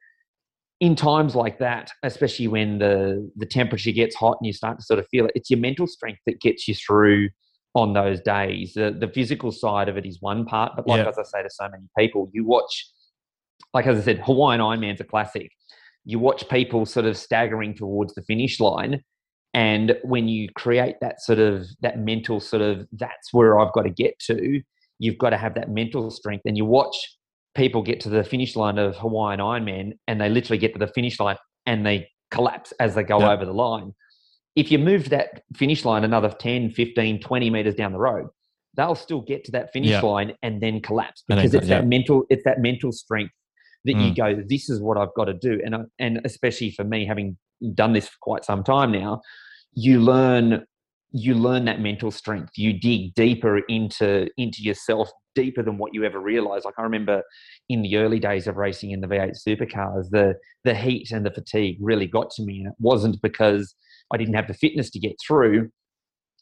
in 0.80 0.96
times 0.96 1.34
like 1.34 1.60
that, 1.60 1.92
especially 2.04 2.48
when 2.50 2.78
the 2.78 3.32
the 3.38 3.46
temperature 3.46 3.92
gets 3.92 4.16
hot 4.16 4.38
and 4.42 4.46
you 4.46 4.52
start 4.52 4.80
to 4.80 4.84
sort 4.84 5.00
of 5.00 5.08
feel 5.08 5.26
it, 5.26 5.32
it's 5.34 5.50
your 5.50 5.60
mental 5.60 5.88
strength 5.88 6.20
that 6.26 6.42
gets 6.42 6.68
you 6.68 6.76
through 6.76 7.30
on 7.74 7.94
those 7.94 8.20
days. 8.22 8.74
The, 8.74 8.96
the 9.00 9.08
physical 9.08 9.52
side 9.52 9.88
of 9.88 9.98
it 9.98 10.06
is 10.06 10.18
one 10.22 10.46
part, 10.46 10.74
but 10.76 10.86
like 10.86 11.04
yeah. 11.04 11.10
as 11.10 11.18
I 11.18 11.24
say 11.24 11.42
to 11.42 11.50
so 11.50 11.70
many 11.70 11.86
people, 11.98 12.30
you 12.34 12.46
watch, 12.46 12.88
like 13.74 13.88
as 13.88 13.98
I 13.98 14.02
said, 14.02 14.20
Hawaiian 14.20 14.62
Ironman's 14.62 15.00
a 15.00 15.06
classic. 15.06 15.52
You 16.06 16.20
watch 16.20 16.48
people 16.50 16.86
sort 16.86 17.06
of 17.06 17.18
staggering 17.18 17.76
towards 17.76 18.14
the 18.14 18.22
finish 18.24 18.60
line, 18.60 19.02
and 19.54 19.98
when 20.04 20.28
you 20.28 20.50
create 20.56 20.96
that 21.02 21.22
sort 21.22 21.40
of 21.40 21.68
that 21.82 22.00
mental 22.00 22.40
sort 22.40 22.62
of 22.62 22.88
that's 22.94 23.34
where 23.34 23.60
I've 23.60 23.74
got 23.74 23.84
to 23.84 23.90
get 23.90 24.18
to, 24.28 24.62
you've 25.00 25.18
got 25.18 25.32
to 25.32 25.38
have 25.38 25.56
that 25.56 25.70
mental 25.70 26.10
strength. 26.12 26.44
And 26.46 26.58
you 26.58 26.66
watch 26.66 26.96
people 27.56 27.84
get 27.84 28.00
to 28.02 28.10
the 28.10 28.24
finish 28.24 28.56
line 28.56 28.78
of 28.78 28.96
Hawaiian 28.98 29.40
Ironman, 29.40 29.92
and 30.08 30.20
they 30.20 30.30
literally 30.30 30.58
get 30.58 30.74
to 30.74 30.80
the 30.80 30.88
finish 30.88 31.20
line 31.20 31.38
and 31.66 31.86
they 31.86 32.10
collapse 32.32 32.74
as 32.80 32.96
they 32.96 33.04
go 33.04 33.20
yep. 33.20 33.30
over 33.30 33.46
the 33.46 33.54
line 33.54 33.94
if 34.56 34.72
you 34.72 34.78
move 34.78 35.10
that 35.10 35.44
finish 35.56 35.84
line 35.86 36.04
another 36.04 36.30
10, 36.30 36.72
15, 36.72 37.20
20 37.22 37.50
meters 37.50 37.76
down 37.76 37.92
the 37.92 38.00
road, 38.00 38.28
they'll 38.76 38.96
still 38.96 39.22
get 39.22 39.44
to 39.46 39.52
that 39.52 39.72
finish 39.72 39.90
yeah. 39.90 40.02
line 40.02 40.34
and 40.42 40.62
then 40.62 40.82
collapse 40.82 41.24
because 41.28 41.54
it's 41.54 41.68
that, 41.68 41.88
mental 41.88 42.24
it's 42.30 42.44
that 42.44 42.60
mental 42.60 42.92
strength 42.92 43.34
that 43.86 43.96
mm. 43.96 44.10
you 44.10 44.16
go 44.16 44.42
this 44.48 44.70
is 44.70 44.82
what 44.82 44.98
I've 44.98 45.14
got 45.16 45.26
to 45.26 45.34
do 45.34 45.62
and 45.64 45.76
and 46.00 46.22
especially 46.26 46.72
for 46.72 46.84
me 46.84 47.06
having 47.06 47.38
done 47.76 47.94
this 47.94 48.08
for 48.08 48.18
quite 48.22 48.46
some 48.46 48.64
time 48.64 48.92
now 48.92 49.22
you 49.76 50.00
learn 50.00 50.66
you 51.16 51.36
learn 51.36 51.66
that 51.66 51.80
mental 51.80 52.10
strength 52.10 52.52
you 52.56 52.74
dig 52.74 53.14
deeper 53.14 53.60
into 53.70 54.28
into 54.38 54.64
yourself 54.64 55.12
deeper 55.36 55.62
than 55.62 55.78
what 55.78 55.94
you 55.94 56.04
ever 56.04 56.20
realize 56.20 56.66
like 56.66 56.74
I 56.78 56.84
remember 56.84 57.22
in 57.70 57.82
the 57.82 57.98
early 57.98 58.20
days 58.20 58.48
of 58.48 58.58
racing 58.58 58.92
in 58.92 59.02
the 59.02 59.08
V8 59.08 59.34
supercars 59.48 60.10
the 60.10 60.36
the 60.64 60.76
heat 60.76 61.12
and 61.12 61.26
the 61.26 61.32
fatigue 61.32 61.78
really 61.80 62.08
got 62.08 62.30
to 62.32 62.44
me 62.44 62.60
and 62.60 62.68
it 62.68 62.76
wasn't 62.80 63.22
because 63.22 63.76
I 64.14 64.18
didn't 64.18 64.36
have 64.36 64.48
the 64.48 64.54
fitness 64.54 64.90
to 64.92 65.00
get 65.00 65.16
through. 65.26 65.70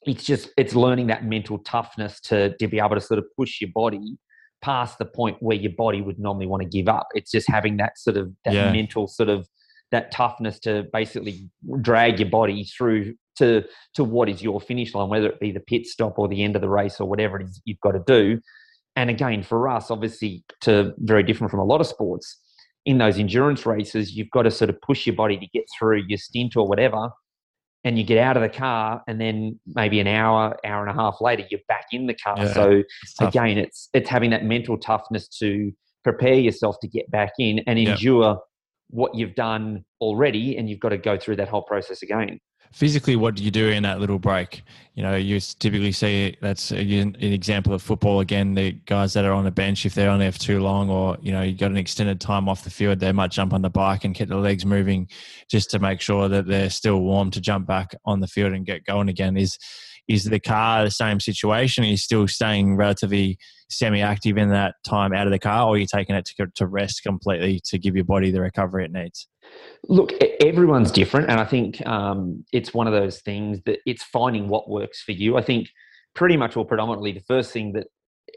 It's 0.03 0.23
just 0.23 0.49
it's 0.57 0.75
learning 0.75 1.07
that 1.07 1.25
mental 1.25 1.59
toughness 1.59 2.19
to 2.21 2.55
to 2.57 2.67
be 2.67 2.79
able 2.79 2.95
to 2.95 3.01
sort 3.01 3.19
of 3.19 3.25
push 3.37 3.61
your 3.61 3.69
body 3.73 4.17
past 4.61 4.99
the 4.99 5.05
point 5.05 5.37
where 5.39 5.57
your 5.57 5.71
body 5.75 6.01
would 6.01 6.19
normally 6.19 6.47
want 6.47 6.61
to 6.63 6.69
give 6.69 6.87
up. 6.87 7.07
It's 7.13 7.31
just 7.31 7.49
having 7.49 7.77
that 7.77 7.97
sort 7.97 8.17
of 8.17 8.31
that 8.45 8.53
yeah. 8.53 8.71
mental 8.71 9.07
sort 9.07 9.29
of 9.29 9.47
that 9.91 10.11
toughness 10.11 10.59
to 10.59 10.85
basically 10.93 11.49
drag 11.81 12.19
your 12.19 12.29
body 12.29 12.63
through 12.63 13.13
to 13.37 13.63
to 13.95 14.03
what 14.03 14.29
is 14.29 14.41
your 14.41 14.59
finish 14.61 14.93
line, 14.93 15.09
whether 15.09 15.27
it 15.27 15.39
be 15.39 15.51
the 15.51 15.59
pit 15.59 15.85
stop 15.85 16.17
or 16.17 16.27
the 16.27 16.43
end 16.43 16.55
of 16.55 16.61
the 16.61 16.69
race 16.69 16.99
or 16.99 17.07
whatever 17.07 17.39
it 17.39 17.47
is 17.47 17.61
you've 17.65 17.79
got 17.81 17.91
to 17.91 18.03
do. 18.05 18.39
And 18.95 19.09
again, 19.09 19.41
for 19.41 19.69
us, 19.69 19.89
obviously, 19.89 20.43
to 20.61 20.93
very 20.97 21.23
different 21.23 21.51
from 21.51 21.61
a 21.61 21.65
lot 21.65 21.79
of 21.79 21.87
sports, 21.87 22.39
in 22.85 22.97
those 22.97 23.17
endurance 23.17 23.65
races, 23.65 24.15
you've 24.15 24.29
got 24.31 24.43
to 24.43 24.51
sort 24.51 24.69
of 24.69 24.81
push 24.81 25.05
your 25.05 25.15
body 25.15 25.37
to 25.37 25.47
get 25.47 25.63
through 25.77 26.03
your 26.07 26.17
stint 26.17 26.55
or 26.55 26.67
whatever 26.67 27.09
and 27.83 27.97
you 27.97 28.03
get 28.03 28.17
out 28.17 28.37
of 28.37 28.43
the 28.43 28.49
car 28.49 29.01
and 29.07 29.19
then 29.19 29.59
maybe 29.65 29.99
an 29.99 30.07
hour 30.07 30.55
hour 30.65 30.85
and 30.85 30.91
a 30.91 31.01
half 31.01 31.19
later 31.19 31.43
you're 31.49 31.59
back 31.67 31.85
in 31.91 32.07
the 32.07 32.13
car 32.13 32.35
yeah, 32.37 32.53
so 32.53 32.83
it's 33.03 33.21
again 33.21 33.57
it's 33.57 33.89
it's 33.93 34.09
having 34.09 34.29
that 34.29 34.43
mental 34.43 34.77
toughness 34.77 35.27
to 35.27 35.71
prepare 36.03 36.35
yourself 36.35 36.77
to 36.81 36.87
get 36.87 37.09
back 37.11 37.31
in 37.39 37.59
and 37.67 37.79
endure 37.79 38.23
yeah. 38.23 38.35
what 38.89 39.15
you've 39.15 39.35
done 39.35 39.83
already 39.99 40.57
and 40.57 40.69
you've 40.69 40.79
got 40.79 40.89
to 40.89 40.97
go 40.97 41.17
through 41.17 41.35
that 41.35 41.47
whole 41.47 41.63
process 41.63 42.01
again 42.01 42.39
physically 42.71 43.15
what 43.15 43.35
do 43.35 43.43
you 43.43 43.51
do 43.51 43.69
in 43.69 43.83
that 43.83 43.99
little 43.99 44.19
break? 44.19 44.63
You 44.95 45.03
know 45.03 45.15
you 45.15 45.39
typically 45.39 45.91
see 45.91 46.35
that's 46.41 46.71
an 46.71 47.15
example 47.21 47.73
of 47.73 47.81
football 47.81 48.19
again. 48.19 48.53
The 48.53 48.71
guys 48.85 49.13
that 49.13 49.25
are 49.25 49.31
on 49.31 49.45
the 49.45 49.51
bench 49.51 49.85
if 49.85 49.95
they're 49.95 50.09
on 50.09 50.19
there 50.19 50.31
for 50.31 50.39
too 50.39 50.59
long 50.59 50.89
or 50.89 51.17
you 51.21 51.31
know 51.31 51.41
you've 51.41 51.59
got 51.59 51.71
an 51.71 51.77
extended 51.77 52.19
time 52.19 52.49
off 52.49 52.63
the 52.63 52.69
field 52.69 52.99
they 52.99 53.11
might 53.11 53.31
jump 53.31 53.53
on 53.53 53.61
the 53.61 53.69
bike 53.69 54.03
and 54.03 54.13
get 54.13 54.29
the 54.29 54.37
legs 54.37 54.65
moving 54.65 55.07
just 55.49 55.69
to 55.71 55.79
make 55.79 56.01
sure 56.01 56.27
that 56.27 56.47
they're 56.47 56.69
still 56.69 57.01
warm 57.01 57.31
to 57.31 57.41
jump 57.41 57.67
back 57.67 57.95
on 58.05 58.19
the 58.19 58.27
field 58.27 58.53
and 58.53 58.65
get 58.65 58.85
going 58.85 59.09
again. 59.09 59.37
Is 59.37 59.57
is 60.07 60.25
the 60.25 60.39
car 60.39 60.83
the 60.83 60.91
same 60.91 61.19
situation? 61.19 61.83
Are 61.83 61.87
you 61.87 61.97
still 61.97 62.27
staying 62.27 62.75
relatively 62.75 63.37
semi-active 63.71 64.37
in 64.37 64.49
that 64.49 64.75
time 64.85 65.13
out 65.13 65.27
of 65.27 65.31
the 65.31 65.39
car, 65.39 65.67
or 65.67 65.77
you're 65.77 65.81
you 65.81 65.87
taking 65.93 66.15
it 66.15 66.25
to, 66.25 66.47
to 66.55 66.67
rest 66.67 67.03
completely 67.03 67.59
to 67.65 67.77
give 67.77 67.95
your 67.95 68.05
body 68.05 68.31
the 68.31 68.41
recovery 68.41 68.85
it 68.85 68.91
needs? 68.91 69.27
Look, 69.87 70.13
everyone's 70.41 70.91
different, 70.91 71.29
and 71.29 71.39
I 71.39 71.45
think 71.45 71.85
um, 71.87 72.45
it's 72.53 72.73
one 72.73 72.87
of 72.87 72.93
those 72.93 73.21
things 73.21 73.59
that 73.65 73.79
it's 73.85 74.03
finding 74.03 74.47
what 74.47 74.69
works 74.69 75.01
for 75.01 75.11
you. 75.11 75.37
I 75.37 75.41
think 75.41 75.67
pretty 76.13 76.37
much 76.37 76.55
or 76.57 76.65
predominantly 76.65 77.11
the 77.11 77.21
first 77.21 77.51
thing 77.51 77.73
that 77.73 77.87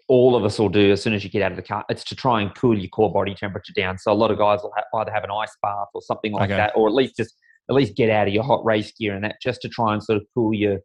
all 0.08 0.36
of 0.36 0.44
us 0.44 0.58
will 0.58 0.68
do 0.68 0.92
as 0.92 1.02
soon 1.02 1.14
as 1.14 1.24
you 1.24 1.30
get 1.30 1.42
out 1.42 1.50
of 1.50 1.56
the 1.56 1.62
car, 1.62 1.84
it's 1.88 2.04
to 2.04 2.14
try 2.14 2.42
and 2.42 2.54
cool 2.54 2.78
your 2.78 2.88
core 2.88 3.12
body 3.12 3.34
temperature 3.34 3.72
down. 3.74 3.98
So 3.98 4.12
a 4.12 4.14
lot 4.14 4.30
of 4.30 4.38
guys 4.38 4.60
will 4.62 4.72
have, 4.76 4.84
either 4.94 5.10
have 5.10 5.24
an 5.24 5.30
ice 5.30 5.56
bath 5.62 5.88
or 5.94 6.02
something 6.02 6.32
like 6.32 6.50
okay. 6.50 6.56
that, 6.56 6.72
or 6.74 6.88
at 6.88 6.94
least 6.94 7.16
just 7.16 7.34
at 7.70 7.74
least 7.74 7.96
get 7.96 8.10
out 8.10 8.28
of 8.28 8.34
your 8.34 8.44
hot 8.44 8.64
race 8.64 8.92
gear 8.92 9.14
and 9.14 9.24
that 9.24 9.36
just 9.42 9.62
to 9.62 9.68
try 9.68 9.94
and 9.94 10.02
sort 10.02 10.18
of 10.18 10.26
cool 10.34 10.52
your 10.52 10.78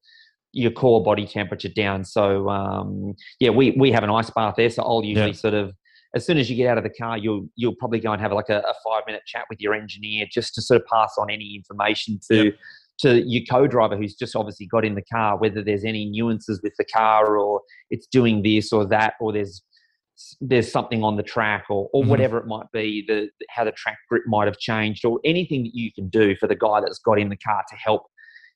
your 0.51 0.71
core 0.71 1.03
body 1.03 1.27
temperature 1.27 1.69
down. 1.69 2.03
So 2.03 2.49
um, 2.49 3.15
yeah, 3.39 3.49
we 3.49 3.71
we 3.71 3.91
have 3.91 4.03
an 4.03 4.09
ice 4.09 4.29
bath 4.29 4.55
there. 4.57 4.69
So 4.69 4.83
I'll 4.83 5.03
usually 5.03 5.27
yeah. 5.27 5.33
sort 5.33 5.53
of 5.53 5.73
as 6.15 6.25
soon 6.25 6.37
as 6.37 6.49
you 6.49 6.55
get 6.55 6.67
out 6.69 6.77
of 6.77 6.83
the 6.83 6.89
car, 6.89 7.17
you'll 7.17 7.47
you'll 7.55 7.75
probably 7.75 7.99
go 7.99 8.11
and 8.11 8.21
have 8.21 8.31
like 8.31 8.49
a, 8.49 8.59
a 8.59 8.73
five 8.85 9.03
minute 9.05 9.21
chat 9.25 9.45
with 9.49 9.59
your 9.59 9.73
engineer 9.73 10.25
just 10.31 10.53
to 10.55 10.61
sort 10.61 10.81
of 10.81 10.87
pass 10.87 11.13
on 11.17 11.29
any 11.29 11.55
information 11.55 12.19
to. 12.31 12.45
Yeah. 12.45 12.51
To 13.03 13.21
your 13.25 13.43
co-driver 13.49 13.95
who's 13.95 14.13
just 14.13 14.35
obviously 14.35 14.65
got 14.65 14.83
in 14.83 14.95
the 14.95 15.01
car, 15.01 15.37
whether 15.37 15.63
there's 15.63 15.85
any 15.85 16.03
nuances 16.09 16.59
with 16.61 16.73
the 16.77 16.83
car 16.83 17.37
or 17.37 17.61
it's 17.89 18.05
doing 18.07 18.43
this 18.43 18.73
or 18.73 18.85
that, 18.87 19.13
or 19.21 19.31
there's 19.31 19.63
there's 20.41 20.69
something 20.69 21.01
on 21.01 21.15
the 21.15 21.23
track 21.23 21.63
or, 21.69 21.89
or 21.93 22.01
mm-hmm. 22.01 22.09
whatever 22.09 22.37
it 22.37 22.45
might 22.45 22.69
be, 22.73 23.05
the 23.07 23.29
how 23.49 23.63
the 23.63 23.71
track 23.71 23.99
grip 24.09 24.23
might 24.27 24.47
have 24.47 24.57
changed, 24.57 25.05
or 25.05 25.21
anything 25.23 25.63
that 25.63 25.73
you 25.73 25.93
can 25.93 26.09
do 26.09 26.35
for 26.35 26.47
the 26.47 26.57
guy 26.57 26.81
that's 26.81 26.99
got 26.99 27.17
in 27.17 27.29
the 27.29 27.37
car 27.37 27.63
to 27.69 27.75
help 27.77 28.03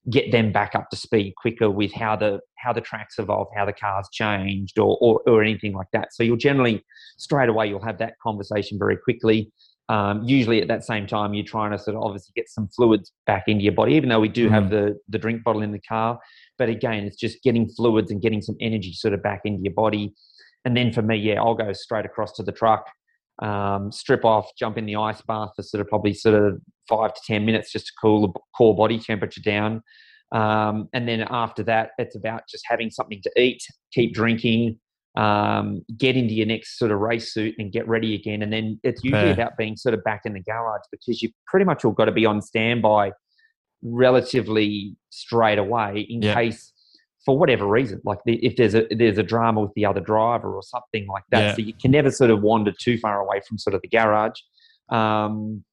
get 0.09 0.31
them 0.31 0.51
back 0.51 0.75
up 0.75 0.89
to 0.89 0.97
speed 0.97 1.33
quicker 1.37 1.69
with 1.69 1.93
how 1.93 2.15
the 2.15 2.39
how 2.57 2.73
the 2.73 2.81
tracks 2.81 3.19
evolved, 3.19 3.51
how 3.55 3.65
the 3.65 3.73
cars 3.73 4.07
changed, 4.11 4.79
or, 4.79 4.97
or, 5.01 5.21
or 5.27 5.41
anything 5.41 5.73
like 5.73 5.87
that. 5.93 6.13
So 6.13 6.23
you'll 6.23 6.37
generally 6.37 6.83
straight 7.17 7.49
away 7.49 7.67
you'll 7.67 7.83
have 7.83 7.99
that 7.99 8.13
conversation 8.21 8.77
very 8.77 8.97
quickly. 8.97 9.51
Um, 9.89 10.23
usually 10.23 10.61
at 10.61 10.69
that 10.69 10.85
same 10.85 11.07
time 11.07 11.33
you're 11.33 11.45
trying 11.45 11.71
to 11.71 11.77
sort 11.77 11.97
of 11.97 12.03
obviously 12.03 12.31
get 12.35 12.47
some 12.47 12.69
fluids 12.75 13.11
back 13.25 13.43
into 13.47 13.63
your 13.63 13.73
body, 13.73 13.93
even 13.93 14.09
though 14.09 14.19
we 14.19 14.29
do 14.29 14.45
mm-hmm. 14.45 14.53
have 14.53 14.69
the 14.69 14.97
the 15.09 15.17
drink 15.17 15.43
bottle 15.43 15.61
in 15.61 15.71
the 15.71 15.79
car. 15.79 16.19
But 16.57 16.69
again, 16.69 17.05
it's 17.05 17.17
just 17.17 17.41
getting 17.43 17.69
fluids 17.69 18.11
and 18.11 18.21
getting 18.21 18.41
some 18.41 18.55
energy 18.61 18.93
sort 18.93 19.13
of 19.13 19.23
back 19.23 19.41
into 19.45 19.63
your 19.63 19.73
body. 19.73 20.13
And 20.65 20.77
then 20.77 20.93
for 20.93 21.01
me, 21.01 21.17
yeah, 21.17 21.41
I'll 21.41 21.55
go 21.55 21.73
straight 21.73 22.05
across 22.05 22.33
to 22.33 22.43
the 22.43 22.51
truck, 22.51 22.85
um, 23.43 23.91
strip 23.91 24.23
off, 24.23 24.49
jump 24.57 24.77
in 24.77 24.85
the 24.85 24.95
ice 24.95 25.21
bath 25.21 25.49
for 25.55 25.61
sort 25.61 25.81
of 25.81 25.87
probably 25.87 26.13
sort 26.13 26.35
of 26.35 26.61
five 26.87 27.13
to 27.13 27.21
10 27.27 27.45
minutes 27.45 27.71
just 27.71 27.87
to 27.87 27.93
cool 28.01 28.21
the 28.21 28.39
core 28.55 28.75
body 28.75 28.97
temperature 28.97 29.41
down. 29.41 29.81
Um, 30.31 30.89
and 30.93 31.07
then 31.07 31.25
after 31.29 31.61
that, 31.63 31.91
it's 31.97 32.15
about 32.15 32.43
just 32.49 32.63
having 32.67 32.89
something 32.89 33.21
to 33.21 33.31
eat, 33.39 33.61
keep 33.91 34.13
drinking, 34.13 34.79
um, 35.15 35.83
get 35.97 36.15
into 36.15 36.33
your 36.33 36.47
next 36.47 36.79
sort 36.79 36.91
of 36.91 36.99
race 36.99 37.33
suit 37.33 37.53
and 37.59 37.71
get 37.71 37.87
ready 37.87 38.15
again. 38.15 38.41
And 38.41 38.51
then 38.51 38.79
it's 38.83 39.03
usually 39.03 39.21
Fair. 39.25 39.33
about 39.33 39.57
being 39.57 39.75
sort 39.75 39.93
of 39.93 40.03
back 40.03 40.21
in 40.25 40.33
the 40.33 40.41
garage 40.41 40.81
because 40.91 41.21
you 41.21 41.29
pretty 41.47 41.65
much 41.65 41.85
all 41.85 41.91
got 41.91 42.05
to 42.05 42.11
be 42.11 42.25
on 42.25 42.41
standby 42.41 43.11
relatively 43.83 44.95
straight 45.09 45.59
away 45.59 46.07
in 46.09 46.21
yeah. 46.21 46.33
case 46.33 46.72
for 47.25 47.37
whatever 47.37 47.65
reason, 47.65 48.01
like 48.03 48.19
the, 48.25 48.43
if 48.45 48.55
there's 48.55 48.75
a 48.75 48.85
there's 48.91 49.17
a 49.17 49.23
drama 49.23 49.61
with 49.61 49.73
the 49.75 49.85
other 49.85 50.01
driver 50.01 50.53
or 50.53 50.61
something 50.61 51.07
like 51.07 51.23
that, 51.31 51.39
yeah. 51.39 51.55
so 51.55 51.61
you 51.61 51.73
can 51.73 51.91
never 51.91 52.11
sort 52.11 52.31
of 52.31 52.41
wander 52.41 52.71
too 52.71 52.97
far 52.97 53.21
away 53.21 53.39
from 53.47 53.57
sort 53.57 53.73
of 53.73 53.81
the 53.81 53.87
garage. 53.87 54.39
Um, 54.89 55.63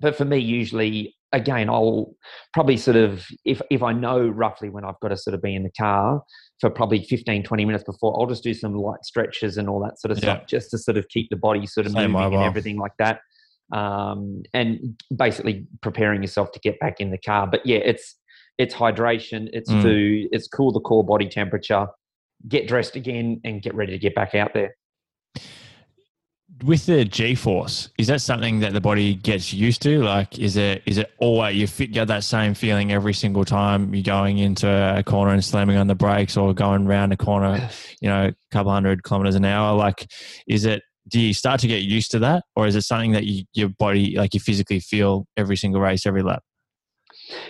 but 0.00 0.16
for 0.16 0.24
me, 0.24 0.38
usually, 0.38 1.14
again, 1.32 1.68
I'll 1.68 2.14
probably 2.52 2.76
sort 2.76 2.96
of 2.96 3.26
if 3.44 3.60
if 3.70 3.82
I 3.82 3.92
know 3.92 4.26
roughly 4.26 4.70
when 4.70 4.84
I've 4.84 4.98
got 5.00 5.08
to 5.08 5.16
sort 5.16 5.34
of 5.34 5.42
be 5.42 5.54
in 5.54 5.62
the 5.62 5.70
car 5.70 6.22
for 6.60 6.70
probably 6.70 7.04
15, 7.04 7.42
20 7.42 7.64
minutes 7.64 7.84
before, 7.84 8.18
I'll 8.18 8.26
just 8.26 8.42
do 8.42 8.54
some 8.54 8.74
light 8.74 9.04
stretches 9.04 9.58
and 9.58 9.68
all 9.68 9.80
that 9.80 10.00
sort 10.00 10.12
of 10.12 10.18
yeah. 10.18 10.36
stuff, 10.36 10.46
just 10.46 10.70
to 10.70 10.78
sort 10.78 10.96
of 10.96 11.08
keep 11.08 11.28
the 11.30 11.36
body 11.36 11.66
sort 11.66 11.86
of 11.86 11.92
Same 11.92 12.12
moving 12.12 12.34
and 12.34 12.44
everything 12.44 12.78
like 12.78 12.96
that. 12.98 13.20
Um, 13.72 14.42
and 14.52 15.00
basically 15.14 15.66
preparing 15.80 16.22
yourself 16.22 16.52
to 16.52 16.60
get 16.60 16.78
back 16.78 17.00
in 17.00 17.10
the 17.10 17.18
car. 17.18 17.46
But 17.46 17.66
yeah, 17.66 17.78
it's 17.78 18.14
it's 18.58 18.74
hydration, 18.74 19.48
it's 19.52 19.70
mm. 19.70 19.82
food, 19.82 20.28
it's 20.32 20.48
cool 20.48 20.72
the 20.72 20.80
core 20.80 21.04
body 21.04 21.28
temperature, 21.28 21.86
get 22.48 22.68
dressed 22.68 22.96
again 22.96 23.40
and 23.44 23.62
get 23.62 23.74
ready 23.74 23.92
to 23.92 23.98
get 23.98 24.14
back 24.14 24.34
out 24.34 24.54
there. 24.54 24.76
With 26.62 26.86
the 26.86 27.04
G 27.04 27.34
force, 27.34 27.90
is 27.98 28.06
that 28.06 28.20
something 28.20 28.60
that 28.60 28.72
the 28.72 28.80
body 28.80 29.16
gets 29.16 29.52
used 29.52 29.82
to? 29.82 30.02
Like, 30.02 30.38
is 30.38 30.56
it 30.56 30.82
is 30.86 30.98
it 30.98 31.10
always 31.18 31.56
you 31.56 31.66
fit 31.66 31.90
get 31.90 32.06
that 32.08 32.22
same 32.22 32.54
feeling 32.54 32.92
every 32.92 33.12
single 33.12 33.44
time 33.44 33.92
you're 33.92 34.04
going 34.04 34.38
into 34.38 34.68
a 34.68 35.02
corner 35.02 35.32
and 35.32 35.44
slamming 35.44 35.76
on 35.76 35.88
the 35.88 35.96
brakes 35.96 36.36
or 36.36 36.54
going 36.54 36.86
around 36.86 37.12
a 37.12 37.16
corner, 37.16 37.68
you 38.00 38.08
know, 38.08 38.26
a 38.26 38.34
couple 38.52 38.70
hundred 38.72 39.02
kilometers 39.02 39.34
an 39.34 39.44
hour? 39.44 39.76
Like, 39.76 40.10
is 40.46 40.64
it 40.64 40.82
do 41.08 41.20
you 41.20 41.34
start 41.34 41.60
to 41.60 41.66
get 41.66 41.82
used 41.82 42.12
to 42.12 42.20
that, 42.20 42.44
or 42.56 42.66
is 42.66 42.76
it 42.76 42.82
something 42.82 43.12
that 43.12 43.24
you, 43.24 43.44
your 43.52 43.68
body 43.68 44.14
like 44.16 44.32
you 44.32 44.40
physically 44.40 44.80
feel 44.80 45.26
every 45.36 45.56
single 45.56 45.80
race, 45.80 46.06
every 46.06 46.22
lap? 46.22 46.42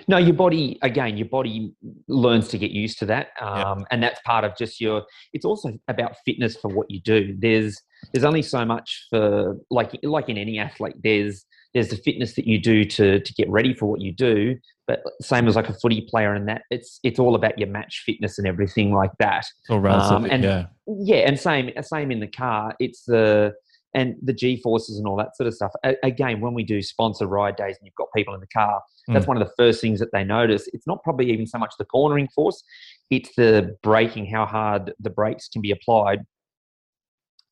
No, 0.09 0.19
your 0.19 0.35
body 0.35 0.79
again. 0.83 1.17
Your 1.17 1.29
body 1.29 1.73
learns 2.09 2.49
to 2.49 2.59
get 2.59 2.71
used 2.71 2.99
to 3.01 3.07
that, 3.07 3.29
um, 3.41 3.87
and 3.91 4.03
that's 4.03 4.21
part 4.25 4.45
of 4.45 4.57
just 4.57 4.81
your. 4.81 5.03
It's 5.33 5.45
also 5.45 5.73
about 5.89 6.17
fitness 6.25 6.57
for 6.57 6.69
what 6.69 6.91
you 6.91 7.01
do. 7.01 7.37
There's 7.39 7.81
there's 8.13 8.25
only 8.25 8.43
so 8.43 8.65
much 8.65 9.07
for 9.11 9.57
like 9.71 9.99
like 10.03 10.29
in 10.29 10.39
any 10.39 10.59
athlete. 10.59 10.97
There's 11.03 11.45
there's 11.73 11.89
the 11.89 11.97
fitness 11.97 12.35
that 12.35 12.47
you 12.47 12.59
do 12.59 12.85
to 12.85 13.21
to 13.21 13.35
get 13.35 13.49
ready 13.51 13.75
for 13.75 13.87
what 13.87 14.01
you 14.01 14.13
do, 14.13 14.57
but 14.87 15.03
same 15.21 15.49
as 15.49 15.57
like 15.57 15.69
a 15.69 15.75
footy 15.75 16.07
player 16.09 16.35
and 16.35 16.49
that 16.49 16.63
it's 16.71 17.01
it's 17.03 17.19
all 17.19 17.35
about 17.35 17.59
your 17.59 17.69
match 17.69 18.03
fitness 18.07 18.39
and 18.39 18.47
everything 18.47 18.93
like 18.93 19.13
that. 19.19 19.45
All 19.69 19.81
um, 19.87 20.25
and 20.27 20.45
yeah, 20.45 20.67
yeah, 20.87 21.27
and 21.27 21.39
same 21.39 21.71
same 21.83 22.11
in 22.11 22.21
the 22.21 22.29
car. 22.29 22.75
It's 22.79 23.05
the 23.05 23.55
and 23.95 24.17
the 24.23 24.33
G 24.33 24.61
forces 24.61 24.99
and 24.99 25.07
all 25.07 25.17
that 25.17 25.37
sort 25.37 25.47
of 25.47 25.55
stuff. 25.55 25.73
A- 25.85 25.97
again, 26.03 26.41
when 26.41 26.53
we 26.53 26.65
do 26.65 26.83
sponsor 26.83 27.27
ride 27.27 27.57
days 27.57 27.77
and 27.79 27.87
you've 27.87 27.95
got 27.95 28.09
people 28.15 28.35
in 28.35 28.41
the 28.41 28.47
car, 28.49 28.83
that's 29.09 29.25
mm. 29.25 29.29
one 29.29 29.41
of 29.41 29.47
the 29.47 29.53
first 29.57 29.81
things 29.81 30.01
that 30.01 30.11
they 30.13 30.25
notice. 30.25 30.69
It's 30.73 30.87
not 30.87 31.03
probably 31.03 31.31
even 31.31 31.47
so 31.47 31.59
much 31.59 31.75
the 31.79 31.85
cornering 31.85 32.29
force, 32.35 32.63
it's 33.11 33.31
the 33.37 33.77
braking, 33.83 34.27
how 34.27 34.47
hard 34.47 34.93
the 35.01 35.11
brakes 35.11 35.49
can 35.49 35.63
be 35.63 35.71
applied, 35.71 36.21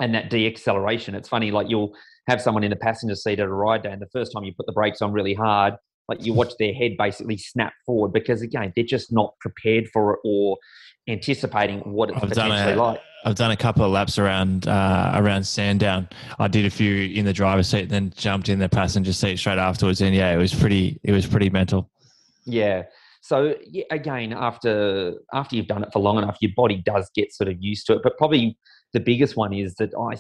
and 0.01 0.15
that 0.15 0.31
deacceleration. 0.31 1.15
It's 1.15 1.29
funny, 1.29 1.51
like 1.51 1.69
you'll 1.69 1.95
have 2.29 2.41
someone 2.41 2.65
in 2.65 2.71
the 2.71 2.77
passenger 2.77 3.15
seat 3.15 3.39
at 3.41 3.47
a 3.47 3.53
ride 3.53 3.83
day, 3.83 3.93
and 3.93 4.03
the 4.03 4.09
first 4.13 4.33
time 4.33 4.45
you 4.45 4.53
put 4.57 4.67
the 4.67 4.73
brakes 4.73 5.01
on 5.01 5.13
really 5.13 5.35
hard, 5.35 5.75
like 6.09 6.25
you 6.25 6.33
watch 6.35 6.53
their 6.59 6.75
head 6.75 6.93
basically 6.99 7.37
snap 7.37 7.73
forward 7.87 8.13
because 8.13 8.43
again, 8.43 8.73
they're 8.75 8.85
just 8.85 9.13
not 9.13 9.35
prepared 9.41 9.89
for 9.93 10.15
it 10.15 10.21
or 10.25 10.59
anticipating 11.09 11.81
what 11.81 12.11
it's 12.11 12.23
I've 12.23 12.29
potentially 12.29 12.75
like. 12.75 13.01
I've 13.25 13.37
done 13.37 13.53
a 13.53 13.57
couple 13.57 13.85
of 13.85 13.93
laps 13.93 14.19
around 14.19 14.67
uh, 14.67 15.13
around 15.15 15.45
Sandown. 15.45 16.09
I 16.39 16.49
did 16.49 16.67
a 16.67 16.71
few 16.71 17.09
in 17.09 17.25
the 17.25 17.33
driver's 17.33 17.69
seat, 17.69 17.89
then 17.89 18.13
jumped 18.17 18.49
in 18.49 18.59
the 18.59 18.69
passenger 18.69 19.13
seat 19.13 19.39
straight 19.39 19.59
afterwards, 19.59 20.01
and 20.01 20.15
yeah, 20.15 20.33
it 20.33 20.39
was 20.39 20.55
pretty. 20.55 20.99
It 21.05 21.13
was 21.13 21.27
pretty 21.27 21.51
mental. 21.51 21.91
Yeah. 22.45 22.85
So 23.21 23.55
yeah, 23.65 23.85
again, 23.93 24.33
after 24.33 25.15
after 25.33 25.55
you've 25.55 25.69
done 25.69 25.85
it 25.85 25.93
for 25.93 26.01
long 26.01 26.19
enough, 26.19 26.39
your 26.41 26.51
body 26.57 26.83
does 26.85 27.09
get 27.15 27.33
sort 27.33 27.49
of 27.49 27.57
used 27.61 27.87
to 27.87 27.95
it. 27.95 28.01
But 28.03 28.19
probably 28.19 28.59
the 28.93 29.01
biggest 29.01 29.37
one 29.37 29.53
is 29.53 29.75
that 29.77 29.93
I, 29.95 30.17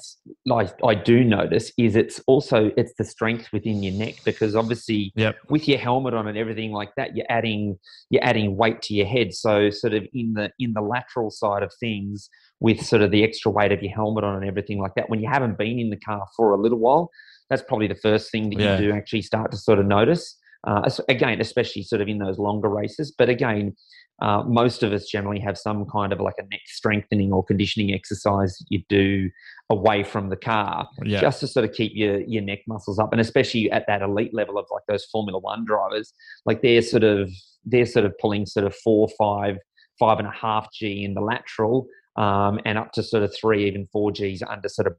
like 0.46 0.70
I 0.84 0.94
do 0.94 1.22
notice 1.22 1.72
is 1.76 1.94
it's 1.94 2.20
also 2.26 2.70
it's 2.76 2.94
the 2.96 3.04
strength 3.04 3.48
within 3.52 3.82
your 3.82 3.92
neck 3.92 4.16
because 4.24 4.56
obviously 4.56 5.12
yep. 5.14 5.36
with 5.50 5.68
your 5.68 5.78
helmet 5.78 6.14
on 6.14 6.26
and 6.26 6.38
everything 6.38 6.72
like 6.72 6.94
that 6.96 7.14
you're 7.14 7.26
adding 7.28 7.78
you're 8.10 8.24
adding 8.24 8.56
weight 8.56 8.80
to 8.82 8.94
your 8.94 9.06
head 9.06 9.34
so 9.34 9.70
sort 9.70 9.92
of 9.92 10.06
in 10.14 10.32
the 10.34 10.50
in 10.58 10.72
the 10.72 10.80
lateral 10.80 11.30
side 11.30 11.62
of 11.62 11.72
things 11.78 12.30
with 12.60 12.80
sort 12.84 13.02
of 13.02 13.10
the 13.10 13.22
extra 13.22 13.50
weight 13.50 13.72
of 13.72 13.82
your 13.82 13.92
helmet 13.92 14.24
on 14.24 14.36
and 14.36 14.44
everything 14.46 14.78
like 14.78 14.94
that 14.94 15.10
when 15.10 15.20
you 15.20 15.28
haven't 15.28 15.58
been 15.58 15.78
in 15.78 15.90
the 15.90 15.96
car 15.96 16.26
for 16.36 16.52
a 16.52 16.60
little 16.60 16.78
while 16.78 17.10
that's 17.50 17.62
probably 17.62 17.86
the 17.88 17.94
first 17.94 18.30
thing 18.30 18.48
that 18.48 18.58
yeah. 18.58 18.78
you 18.78 18.88
do 18.88 18.96
actually 18.96 19.22
start 19.22 19.50
to 19.50 19.58
sort 19.58 19.78
of 19.78 19.86
notice 19.86 20.38
uh, 20.66 20.88
again 21.08 21.40
especially 21.40 21.82
sort 21.82 22.00
of 22.00 22.08
in 22.08 22.18
those 22.18 22.38
longer 22.38 22.68
races 22.68 23.12
but 23.16 23.28
again 23.28 23.74
uh, 24.20 24.42
most 24.46 24.82
of 24.82 24.92
us 24.92 25.06
generally 25.06 25.40
have 25.40 25.56
some 25.58 25.84
kind 25.86 26.12
of 26.12 26.20
like 26.20 26.34
a 26.38 26.42
neck 26.42 26.60
strengthening 26.66 27.32
or 27.32 27.42
conditioning 27.44 27.92
exercise 27.92 28.56
that 28.58 28.66
you 28.68 28.82
do 28.88 29.30
away 29.70 30.04
from 30.04 30.28
the 30.28 30.36
car 30.36 30.86
yeah. 31.04 31.20
just 31.20 31.40
to 31.40 31.46
sort 31.46 31.64
of 31.64 31.72
keep 31.72 31.92
your, 31.94 32.20
your 32.20 32.42
neck 32.42 32.60
muscles 32.68 32.98
up 32.98 33.10
and 33.12 33.20
especially 33.20 33.70
at 33.70 33.84
that 33.86 34.02
elite 34.02 34.34
level 34.34 34.58
of 34.58 34.66
like 34.70 34.82
those 34.86 35.04
formula 35.06 35.38
one 35.38 35.64
drivers 35.64 36.12
like 36.44 36.62
they're 36.62 36.82
sort 36.82 37.02
of 37.02 37.30
they're 37.64 37.86
sort 37.86 38.04
of 38.04 38.12
pulling 38.20 38.44
sort 38.44 38.66
of 38.66 38.74
four 38.76 39.08
five 39.18 39.56
five 39.98 40.18
and 40.18 40.28
a 40.28 40.32
half 40.32 40.68
g 40.72 41.04
in 41.04 41.14
the 41.14 41.20
lateral 41.20 41.86
um, 42.16 42.60
and 42.66 42.76
up 42.76 42.92
to 42.92 43.02
sort 43.02 43.22
of 43.22 43.34
three 43.34 43.66
even 43.66 43.88
four 43.92 44.12
g's 44.12 44.42
under 44.42 44.68
sort 44.68 44.86
of 44.86 44.94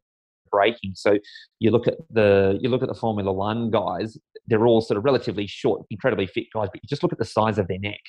braking 0.54 0.94
so 0.94 1.18
you 1.60 1.72
look 1.72 1.88
at 1.88 1.96
the 2.12 2.58
you 2.62 2.70
look 2.70 2.84
at 2.84 2.88
the 2.88 2.96
formula 2.96 3.34
one 3.34 3.72
guys 3.72 4.18
they're 4.48 4.68
all 4.68 4.82
sort 4.82 4.98
of 4.98 5.04
relatively 5.04 5.48
short 5.48 5.82
incredibly 5.89 6.28
fit 6.28 6.46
guys 6.54 6.70
but 6.72 6.80
you 6.84 6.88
just 6.88 7.04
look 7.04 7.12
at 7.12 7.20
the 7.20 7.26
size 7.26 7.58
of 7.58 7.68
their 7.68 7.80
neck 7.80 8.02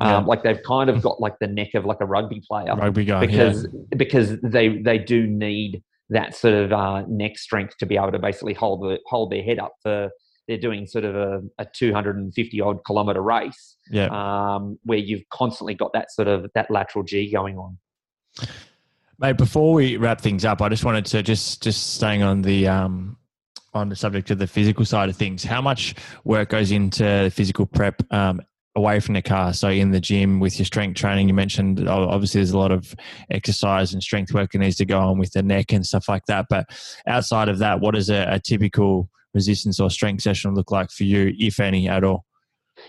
yeah. 0.00 0.16
Um, 0.16 0.26
like 0.26 0.42
they've 0.42 0.62
kind 0.62 0.90
of 0.90 1.02
got 1.02 1.20
like 1.20 1.38
the 1.38 1.46
neck 1.46 1.74
of 1.74 1.84
like 1.84 1.98
a 2.00 2.06
rugby 2.06 2.42
player, 2.46 2.74
rugby 2.74 3.04
guy, 3.04 3.24
because 3.24 3.64
yeah. 3.72 3.80
because 3.96 4.40
they 4.40 4.78
they 4.78 4.98
do 4.98 5.26
need 5.26 5.82
that 6.10 6.34
sort 6.34 6.54
of 6.54 6.72
uh, 6.72 7.02
neck 7.08 7.38
strength 7.38 7.76
to 7.78 7.86
be 7.86 7.96
able 7.96 8.12
to 8.12 8.18
basically 8.18 8.54
hold 8.54 8.82
the, 8.82 8.98
hold 9.06 9.30
their 9.30 9.42
head 9.42 9.58
up 9.58 9.72
for 9.82 10.10
they're 10.48 10.58
doing 10.58 10.86
sort 10.86 11.04
of 11.04 11.14
a, 11.14 11.40
a 11.58 11.66
250 11.72 12.60
odd 12.60 12.84
kilometer 12.84 13.22
race, 13.22 13.76
yeah, 13.90 14.08
um, 14.10 14.78
where 14.82 14.98
you've 14.98 15.22
constantly 15.32 15.74
got 15.74 15.92
that 15.92 16.10
sort 16.10 16.28
of 16.28 16.50
that 16.54 16.70
lateral 16.70 17.04
G 17.04 17.30
going 17.30 17.58
on. 17.58 17.78
Mate, 19.22 19.36
before 19.36 19.72
we 19.72 19.98
wrap 19.98 20.20
things 20.20 20.44
up, 20.44 20.60
I 20.60 20.68
just 20.68 20.84
wanted 20.84 21.06
to 21.06 21.22
just 21.22 21.62
just 21.62 21.94
staying 21.94 22.24
on 22.24 22.42
the 22.42 22.66
um, 22.66 23.16
on 23.72 23.88
the 23.88 23.94
subject 23.94 24.32
of 24.32 24.40
the 24.40 24.48
physical 24.48 24.84
side 24.84 25.08
of 25.08 25.14
things. 25.14 25.44
How 25.44 25.62
much 25.62 25.94
work 26.24 26.48
goes 26.48 26.72
into 26.72 27.30
physical 27.30 27.64
prep 27.64 28.02
um, 28.12 28.40
away 28.74 28.98
from 28.98 29.14
the 29.14 29.22
car? 29.22 29.52
So 29.52 29.68
in 29.68 29.92
the 29.92 30.00
gym 30.00 30.40
with 30.40 30.58
your 30.58 30.66
strength 30.66 30.96
training, 30.96 31.28
you 31.28 31.34
mentioned 31.34 31.88
obviously 31.88 32.40
there's 32.40 32.50
a 32.50 32.58
lot 32.58 32.72
of 32.72 32.96
exercise 33.30 33.92
and 33.92 34.02
strength 34.02 34.34
work 34.34 34.50
that 34.50 34.58
needs 34.58 34.74
to 34.78 34.84
go 34.84 34.98
on 34.98 35.18
with 35.18 35.30
the 35.30 35.42
neck 35.44 35.72
and 35.72 35.86
stuff 35.86 36.08
like 36.08 36.26
that. 36.26 36.46
But 36.50 36.66
outside 37.06 37.48
of 37.48 37.58
that, 37.58 37.78
what 37.78 37.94
does 37.94 38.10
a, 38.10 38.26
a 38.28 38.40
typical 38.40 39.08
resistance 39.34 39.78
or 39.78 39.88
strength 39.88 40.22
session 40.24 40.56
look 40.56 40.72
like 40.72 40.90
for 40.90 41.04
you, 41.04 41.32
if 41.38 41.60
any, 41.60 41.88
at 41.88 42.02
all? 42.02 42.26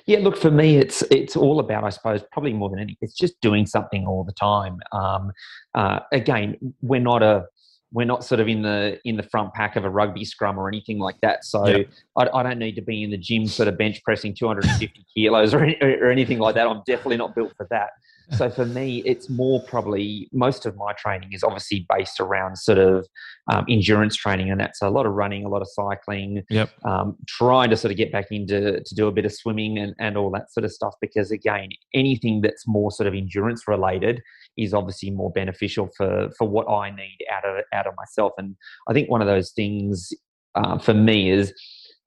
Yeah, 0.06 0.20
look 0.20 0.38
for 0.38 0.52
me, 0.52 0.78
it's 0.78 1.02
it's 1.12 1.36
all 1.36 1.60
about, 1.60 1.84
I 1.84 1.90
suppose, 1.90 2.22
probably 2.32 2.54
more 2.54 2.70
than 2.70 2.80
anything, 2.80 2.98
it's 3.02 3.16
just 3.16 3.40
doing 3.42 3.66
something 3.66 4.08
all 4.08 4.24
the 4.24 4.34
time. 4.34 4.80
Um, 4.92 5.32
uh, 5.76 6.00
again, 6.12 6.58
we're 6.82 7.02
not 7.02 7.22
a 7.22 7.46
we're 7.94 8.06
not 8.06 8.24
sort 8.24 8.42
of 8.42 8.48
in 8.48 8.64
the 8.64 9.00
in 9.06 9.16
the 9.16 9.24
front 9.24 9.54
pack 9.54 9.76
of 9.76 9.86
a 9.86 9.90
rugby 9.90 10.26
scrum 10.26 10.58
or 10.58 10.68
anything 10.68 11.00
like 11.00 11.16
that. 11.22 11.46
So 11.46 11.68
yep. 11.68 11.88
I, 12.18 12.28
I, 12.34 12.44
don't 12.44 12.58
need 12.58 12.76
to 12.76 12.82
be 12.82 13.04
in 13.04 13.12
the 13.12 13.18
gym 13.18 13.46
sort 13.46 13.68
of 13.68 13.78
bench 13.78 14.04
pressing 14.04 14.34
250 14.34 15.06
kilos 15.14 15.54
or, 15.54 15.64
or 15.82 16.12
anything 16.12 16.40
like 16.40 16.56
that. 16.56 16.68
I'm 16.68 16.82
definitely 16.88 17.18
not 17.18 17.36
built 17.36 17.54
for 17.56 17.68
that. 17.70 17.92
So 18.32 18.50
for 18.50 18.66
me, 18.66 19.04
it's 19.06 19.30
more 19.30 19.62
probably 19.64 20.30
most 20.32 20.66
of 20.66 20.76
my 20.76 20.94
training 20.94 21.34
is 21.34 21.44
obviously 21.44 21.86
based 21.90 22.20
around 22.20 22.58
sort 22.58 22.78
of 22.78 23.08
um, 23.52 23.66
endurance 23.70 24.16
training, 24.16 24.50
and 24.50 24.60
that's 24.60 24.82
a 24.82 24.90
lot 24.90 25.06
of 25.06 25.14
running, 25.14 25.46
a 25.46 25.50
lot 25.50 25.62
of 25.62 25.68
cycling. 25.70 26.44
Yep. 26.50 26.70
Um, 26.86 27.18
trying 27.28 27.70
to 27.70 27.78
sort 27.78 27.92
of 27.92 27.98
get 27.98 28.12
back 28.12 28.28
into 28.32 28.82
to 28.82 28.96
do 28.96 29.08
a 29.08 29.12
bit 29.12 29.26
of 29.26 29.34
swimming 29.34 29.78
and, 29.78 29.94
and 30.00 30.18
all 30.18 30.32
that 30.32 30.52
sort 30.52 30.66
of 30.66 30.72
stuff 30.72 30.96
because 31.02 31.32
again, 31.32 31.70
anything 31.94 32.42
that's 32.42 32.68
more 32.68 32.92
sort 32.92 33.08
of 33.08 33.14
endurance 33.14 33.68
related 33.68 34.22
is 34.58 34.74
obviously 34.74 35.10
more 35.10 35.32
beneficial 35.32 35.90
for 35.98 36.30
for 36.38 36.48
what 36.48 36.70
I 36.70 36.90
need 36.92 37.18
out 37.32 37.46
of 37.46 37.64
out 37.74 37.88
of 37.88 37.94
myself. 37.98 38.34
And 38.38 38.56
I 38.88 38.94
think 38.94 39.10
one 39.10 39.22
of 39.22 39.28
those 39.28 39.52
things 39.52 40.14
uh, 40.56 40.78
for 40.78 40.94
me 40.94 41.32
is 41.32 41.54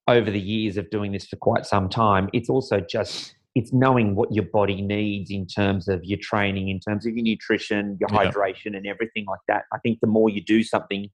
over 0.09 0.31
the 0.31 0.41
years 0.41 0.77
of 0.77 0.89
doing 0.91 1.13
this 1.13 1.27
for 1.27 1.37
quite 1.37 1.67
some 1.67 1.89
time, 1.89 2.29
it's 2.33 2.49
also 2.49 2.81
just 2.81 3.36
it's 3.57 3.73
knowing 3.73 4.15
what 4.15 4.31
your 4.35 4.45
body 4.45 4.83
needs 4.83 5.31
in 5.31 5.47
terms 5.47 5.89
of 5.89 6.05
your 6.05 6.19
training, 6.21 6.69
in 6.69 6.79
terms 6.79 7.07
of 7.07 7.17
your 7.17 7.25
nutrition, 7.25 7.97
your 7.99 8.11
yeah. 8.13 8.31
hydration, 8.31 8.77
and 8.77 8.87
everything 8.87 9.25
like 9.27 9.41
that. 9.49 9.65
I 9.73 9.79
think 9.79 10.01
the 10.01 10.07
more 10.07 10.29
you 10.29 10.45
do 10.45 10.63
something, 10.63 11.09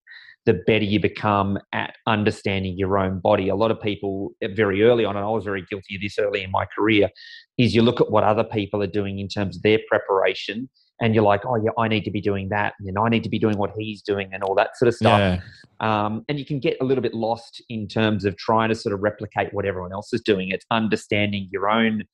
the 0.44 0.54
better 0.66 0.84
you 0.84 0.98
become 0.98 1.56
at 1.72 1.94
understanding 2.08 2.76
your 2.76 2.98
own 2.98 3.20
body. 3.20 3.48
A 3.48 3.54
lot 3.54 3.70
of 3.70 3.80
people 3.80 4.32
eh, 4.42 4.48
very 4.56 4.82
early 4.82 5.04
on, 5.04 5.16
and 5.16 5.24
I 5.24 5.28
was 5.28 5.44
very 5.44 5.64
guilty 5.70 5.94
of 5.94 6.00
this 6.00 6.18
early 6.18 6.42
in 6.42 6.50
my 6.50 6.66
career, 6.76 7.10
is 7.58 7.76
you 7.76 7.82
look 7.82 8.00
at 8.00 8.10
what 8.10 8.24
other 8.24 8.42
people 8.42 8.82
are 8.82 8.88
doing 8.88 9.20
in 9.20 9.28
terms 9.28 9.54
of 9.54 9.62
their 9.62 9.78
preparation 9.88 10.68
and 11.00 11.14
you're 11.14 11.24
like, 11.24 11.44
oh 11.46 11.56
yeah, 11.56 11.70
I 11.78 11.88
need 11.88 12.04
to 12.04 12.10
be 12.10 12.20
doing 12.20 12.48
that, 12.50 12.74
and 12.80 12.96
I 12.98 13.08
need 13.08 13.24
to 13.24 13.28
be 13.28 13.38
doing 13.38 13.58
what 13.58 13.70
he's 13.76 14.02
doing, 14.02 14.30
and 14.32 14.42
all 14.42 14.54
that 14.54 14.76
sort 14.76 14.88
of 14.88 14.94
stuff. 14.94 15.18
Yeah. 15.18 15.40
Um, 15.80 16.24
and 16.28 16.38
you 16.38 16.44
can 16.44 16.60
get 16.60 16.76
a 16.80 16.84
little 16.84 17.02
bit 17.02 17.12
lost 17.12 17.62
in 17.68 17.88
terms 17.88 18.24
of 18.24 18.36
trying 18.36 18.68
to 18.68 18.74
sort 18.76 18.94
of 18.94 19.00
replicate 19.00 19.52
what 19.52 19.64
everyone 19.64 19.92
else 19.92 20.12
is 20.12 20.20
doing. 20.20 20.50
It's 20.50 20.64
understanding 20.70 21.48
your 21.50 21.68
own 21.68 22.04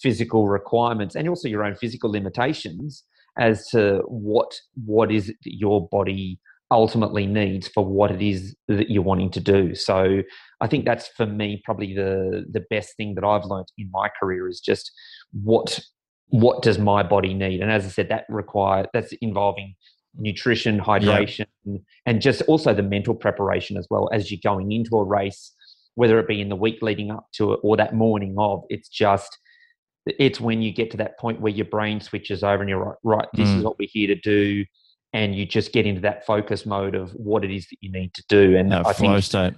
physical 0.00 0.48
requirements 0.48 1.14
and 1.14 1.28
also 1.28 1.48
your 1.48 1.64
own 1.64 1.74
physical 1.76 2.10
limitations 2.10 3.04
as 3.38 3.66
to 3.68 4.02
what 4.06 4.54
what 4.84 5.10
is 5.10 5.32
your 5.44 5.88
body 5.88 6.38
ultimately 6.70 7.26
needs 7.26 7.68
for 7.68 7.84
what 7.84 8.10
it 8.10 8.22
is 8.22 8.56
that 8.66 8.90
you're 8.90 9.02
wanting 9.02 9.30
to 9.30 9.40
do. 9.40 9.74
So 9.74 10.22
I 10.60 10.66
think 10.66 10.86
that's 10.86 11.06
for 11.08 11.26
me 11.26 11.60
probably 11.64 11.94
the 11.94 12.44
the 12.50 12.64
best 12.70 12.96
thing 12.96 13.14
that 13.14 13.24
I've 13.24 13.44
learned 13.44 13.68
in 13.78 13.90
my 13.92 14.08
career 14.18 14.48
is 14.48 14.60
just 14.60 14.90
what 15.32 15.78
what 16.28 16.62
does 16.62 16.78
my 16.78 17.02
body 17.02 17.34
need? 17.34 17.60
And 17.60 17.70
as 17.70 17.84
I 17.84 17.88
said, 17.88 18.08
that 18.08 18.24
require 18.28 18.86
that's 18.94 19.12
involving 19.20 19.74
nutrition, 20.16 20.80
hydration, 20.80 21.46
yeah. 21.64 21.76
and 22.06 22.22
just 22.22 22.42
also 22.42 22.74
the 22.74 22.82
mental 22.82 23.14
preparation 23.14 23.76
as 23.76 23.86
well 23.90 24.08
as 24.12 24.30
you're 24.30 24.40
going 24.42 24.72
into 24.72 24.96
a 24.96 25.04
race, 25.04 25.52
whether 25.94 26.18
it 26.18 26.26
be 26.26 26.40
in 26.40 26.48
the 26.48 26.56
week 26.56 26.78
leading 26.80 27.10
up 27.10 27.26
to 27.34 27.52
it 27.52 27.60
or 27.62 27.76
that 27.76 27.94
morning 27.94 28.34
of. 28.38 28.62
It's 28.70 28.88
just 28.88 29.38
it's 30.06 30.40
when 30.40 30.62
you 30.62 30.72
get 30.72 30.90
to 30.90 30.96
that 30.96 31.18
point 31.18 31.40
where 31.40 31.52
your 31.52 31.66
brain 31.66 32.00
switches 32.00 32.42
over 32.42 32.60
and 32.60 32.68
you're 32.68 32.84
right, 32.84 32.96
right 33.04 33.28
this 33.34 33.48
mm. 33.48 33.58
is 33.58 33.64
what 33.64 33.78
we're 33.78 33.88
here 33.90 34.08
to 34.08 34.20
do 34.20 34.64
and 35.12 35.34
you 35.34 35.44
just 35.46 35.72
get 35.72 35.86
into 35.86 36.00
that 36.00 36.24
focus 36.26 36.64
mode 36.64 36.94
of 36.94 37.12
what 37.12 37.44
it 37.44 37.54
is 37.54 37.66
that 37.68 37.76
you 37.80 37.92
need 37.92 38.12
to 38.14 38.24
do 38.28 38.56
and 38.56 38.72
that 38.72 38.86
I 38.86 38.92
flow 38.92 39.12
think, 39.12 39.24
state 39.24 39.54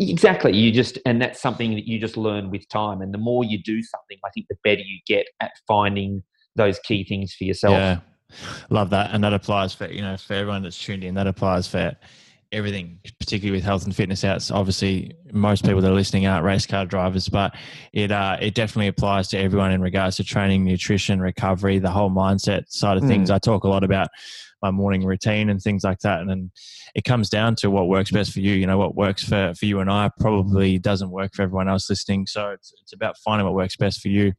Exactly. 0.00 0.56
You 0.56 0.70
just, 0.70 0.98
and 1.06 1.20
that's 1.20 1.40
something 1.40 1.74
that 1.74 1.86
you 1.86 1.98
just 1.98 2.16
learn 2.16 2.50
with 2.50 2.68
time. 2.68 3.02
And 3.02 3.12
the 3.12 3.18
more 3.18 3.44
you 3.44 3.60
do 3.60 3.82
something, 3.82 4.18
I 4.24 4.30
think 4.30 4.46
the 4.48 4.56
better 4.62 4.80
you 4.80 4.98
get 5.06 5.26
at 5.40 5.52
finding 5.66 6.22
those 6.54 6.78
key 6.78 7.04
things 7.04 7.34
for 7.34 7.44
yourself. 7.44 7.72
Yeah. 7.72 7.98
Love 8.70 8.90
that. 8.90 9.10
And 9.12 9.24
that 9.24 9.32
applies 9.32 9.74
for, 9.74 9.86
you 9.88 10.02
know, 10.02 10.16
for 10.16 10.34
everyone 10.34 10.62
that's 10.62 10.78
tuned 10.78 11.02
in, 11.02 11.14
that 11.14 11.26
applies 11.26 11.66
for 11.66 11.96
everything, 12.52 12.98
particularly 13.18 13.56
with 13.56 13.64
health 13.64 13.84
and 13.84 13.94
fitness 13.94 14.24
outs. 14.24 14.50
Obviously, 14.50 15.14
most 15.32 15.64
people 15.64 15.80
that 15.80 15.90
are 15.90 15.94
listening 15.94 16.26
aren't 16.26 16.44
race 16.44 16.66
car 16.66 16.86
drivers, 16.86 17.28
but 17.28 17.54
it 17.92 18.10
uh, 18.10 18.36
it 18.40 18.54
definitely 18.54 18.88
applies 18.88 19.28
to 19.28 19.38
everyone 19.38 19.72
in 19.72 19.80
regards 19.80 20.16
to 20.16 20.24
training, 20.24 20.64
nutrition, 20.64 21.20
recovery, 21.20 21.78
the 21.78 21.90
whole 21.90 22.10
mindset 22.10 22.70
side 22.70 22.96
of 22.96 23.04
things. 23.04 23.30
Mm. 23.30 23.34
I 23.34 23.38
talk 23.38 23.64
a 23.64 23.68
lot 23.68 23.84
about 23.84 24.08
my 24.62 24.70
morning 24.70 25.04
routine 25.04 25.50
and 25.50 25.62
things 25.62 25.84
like 25.84 26.00
that. 26.00 26.20
And 26.20 26.28
then 26.28 26.50
it 26.94 27.04
comes 27.04 27.28
down 27.28 27.54
to 27.56 27.70
what 27.70 27.88
works 27.88 28.10
best 28.10 28.32
for 28.32 28.40
you. 28.40 28.54
You 28.54 28.66
know, 28.66 28.78
what 28.78 28.94
works 28.94 29.22
for, 29.24 29.54
for 29.54 29.66
you 29.66 29.80
and 29.80 29.90
I 29.90 30.10
probably 30.18 30.78
doesn't 30.78 31.10
work 31.10 31.32
for 31.34 31.42
everyone 31.42 31.68
else 31.68 31.88
listening. 31.88 32.26
So 32.26 32.50
it's, 32.50 32.72
it's 32.82 32.92
about 32.92 33.16
finding 33.18 33.46
what 33.46 33.54
works 33.54 33.76
best 33.76 34.00
for 34.00 34.08
you. 34.08 34.32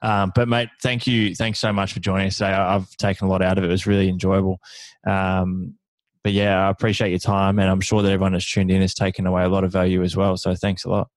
Um, 0.00 0.32
but 0.34 0.48
mate, 0.48 0.70
thank 0.82 1.06
you. 1.06 1.34
Thanks 1.36 1.60
so 1.60 1.72
much 1.72 1.92
for 1.92 2.00
joining 2.00 2.26
us 2.26 2.38
today. 2.38 2.52
I've 2.52 2.90
taken 2.96 3.28
a 3.28 3.30
lot 3.30 3.42
out 3.42 3.58
of 3.58 3.64
it. 3.64 3.68
It 3.68 3.70
was 3.70 3.86
really 3.86 4.08
enjoyable. 4.08 4.58
Um, 5.06 5.76
but 6.24 6.32
yeah, 6.32 6.66
I 6.66 6.70
appreciate 6.70 7.10
your 7.10 7.18
time, 7.18 7.58
and 7.58 7.68
I'm 7.68 7.80
sure 7.80 8.02
that 8.02 8.10
everyone 8.10 8.32
that's 8.32 8.50
tuned 8.50 8.70
in 8.70 8.80
has 8.80 8.94
taken 8.94 9.26
away 9.26 9.44
a 9.44 9.48
lot 9.48 9.64
of 9.64 9.72
value 9.72 10.02
as 10.02 10.16
well. 10.16 10.36
So 10.36 10.54
thanks 10.54 10.84
a 10.84 10.90
lot. 10.90 11.08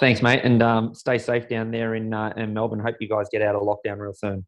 Thanks, 0.00 0.22
mate, 0.22 0.40
and 0.42 0.62
um, 0.62 0.94
stay 0.94 1.18
safe 1.18 1.48
down 1.48 1.70
there 1.70 1.94
in 1.94 2.12
uh, 2.12 2.32
in 2.36 2.54
Melbourne. 2.54 2.80
Hope 2.80 2.96
you 3.00 3.08
guys 3.08 3.26
get 3.30 3.42
out 3.42 3.54
of 3.54 3.62
lockdown 3.62 3.98
real 3.98 4.14
soon. 4.14 4.46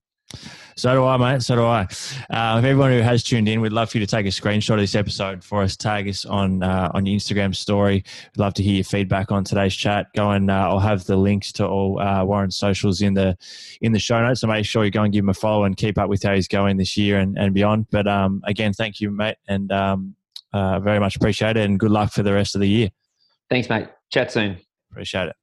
So 0.77 0.93
do 0.93 1.05
I, 1.05 1.17
mate. 1.17 1.43
So 1.43 1.55
do 1.55 1.65
I. 1.65 1.83
Uh, 1.83 2.59
if 2.59 2.65
everyone 2.65 2.91
who 2.91 3.01
has 3.01 3.23
tuned 3.23 3.49
in, 3.49 3.61
we'd 3.61 3.73
love 3.73 3.91
for 3.91 3.99
you 3.99 4.07
to 4.07 4.11
take 4.11 4.27
a 4.27 4.31
screenshot 4.31 4.75
of 4.75 4.81
this 4.81 4.97
episode 4.97 5.45
for 5.45 5.63
us. 5.63 5.77
Tag 5.77 6.09
us 6.09 6.25
on 6.25 6.63
uh, 6.63 6.91
on 6.95 7.07
your 7.07 7.19
Instagram 7.19 7.55
story. 7.55 8.05
We'd 8.35 8.41
love 8.41 8.55
to 8.55 8.63
hear 8.63 8.75
your 8.75 8.85
feedback 8.85 9.31
on 9.31 9.45
today's 9.45 9.75
chat. 9.75 10.09
Go 10.15 10.31
and 10.33 10.51
uh, 10.51 10.69
I'll 10.69 10.81
have 10.81 11.05
the 11.05 11.17
links 11.17 11.53
to 11.53 11.67
all 11.67 12.01
uh, 12.01 12.25
Warren's 12.25 12.57
socials 12.57 13.03
in 13.03 13.15
the 13.15 13.37
in 13.83 13.93
the 13.93 14.01
show 14.01 14.21
notes. 14.21 14.41
So 14.41 14.49
make 14.49 14.67
sure 14.67 14.85
you 14.85 14.91
go 14.91 15.03
and 15.03 15.13
give 15.13 15.25
him 15.25 15.29
a 15.29 15.35
follow 15.35 15.65
and 15.65 15.77
keep 15.77 15.97
up 15.97 16.09
with 16.09 16.23
how 16.23 16.35
he's 16.35 16.49
going 16.49 16.77
this 16.77 16.97
year 16.97 17.19
and, 17.19 17.39
and 17.39 17.55
beyond. 17.55 17.87
But 17.91 18.09
um, 18.09 18.43
again, 18.45 18.73
thank 18.73 19.01
you, 19.01 19.11
mate, 19.11 19.37
and 19.47 19.71
um, 19.71 20.17
uh, 20.53 20.81
very 20.81 20.99
much 20.99 21.15
appreciate 21.17 21.57
it. 21.57 21.65
And 21.65 21.79
good 21.79 21.93
luck 21.93 22.13
for 22.13 22.25
the 22.25 22.33
rest 22.33 22.57
of 22.57 22.61
the 22.61 22.69
year. 22.69 22.91
Thanks, 23.49 23.69
mate. 23.69 23.89
Chat 24.11 24.33
soon. 24.33 24.59
Appreciate 24.91 25.29
it. 25.29 25.37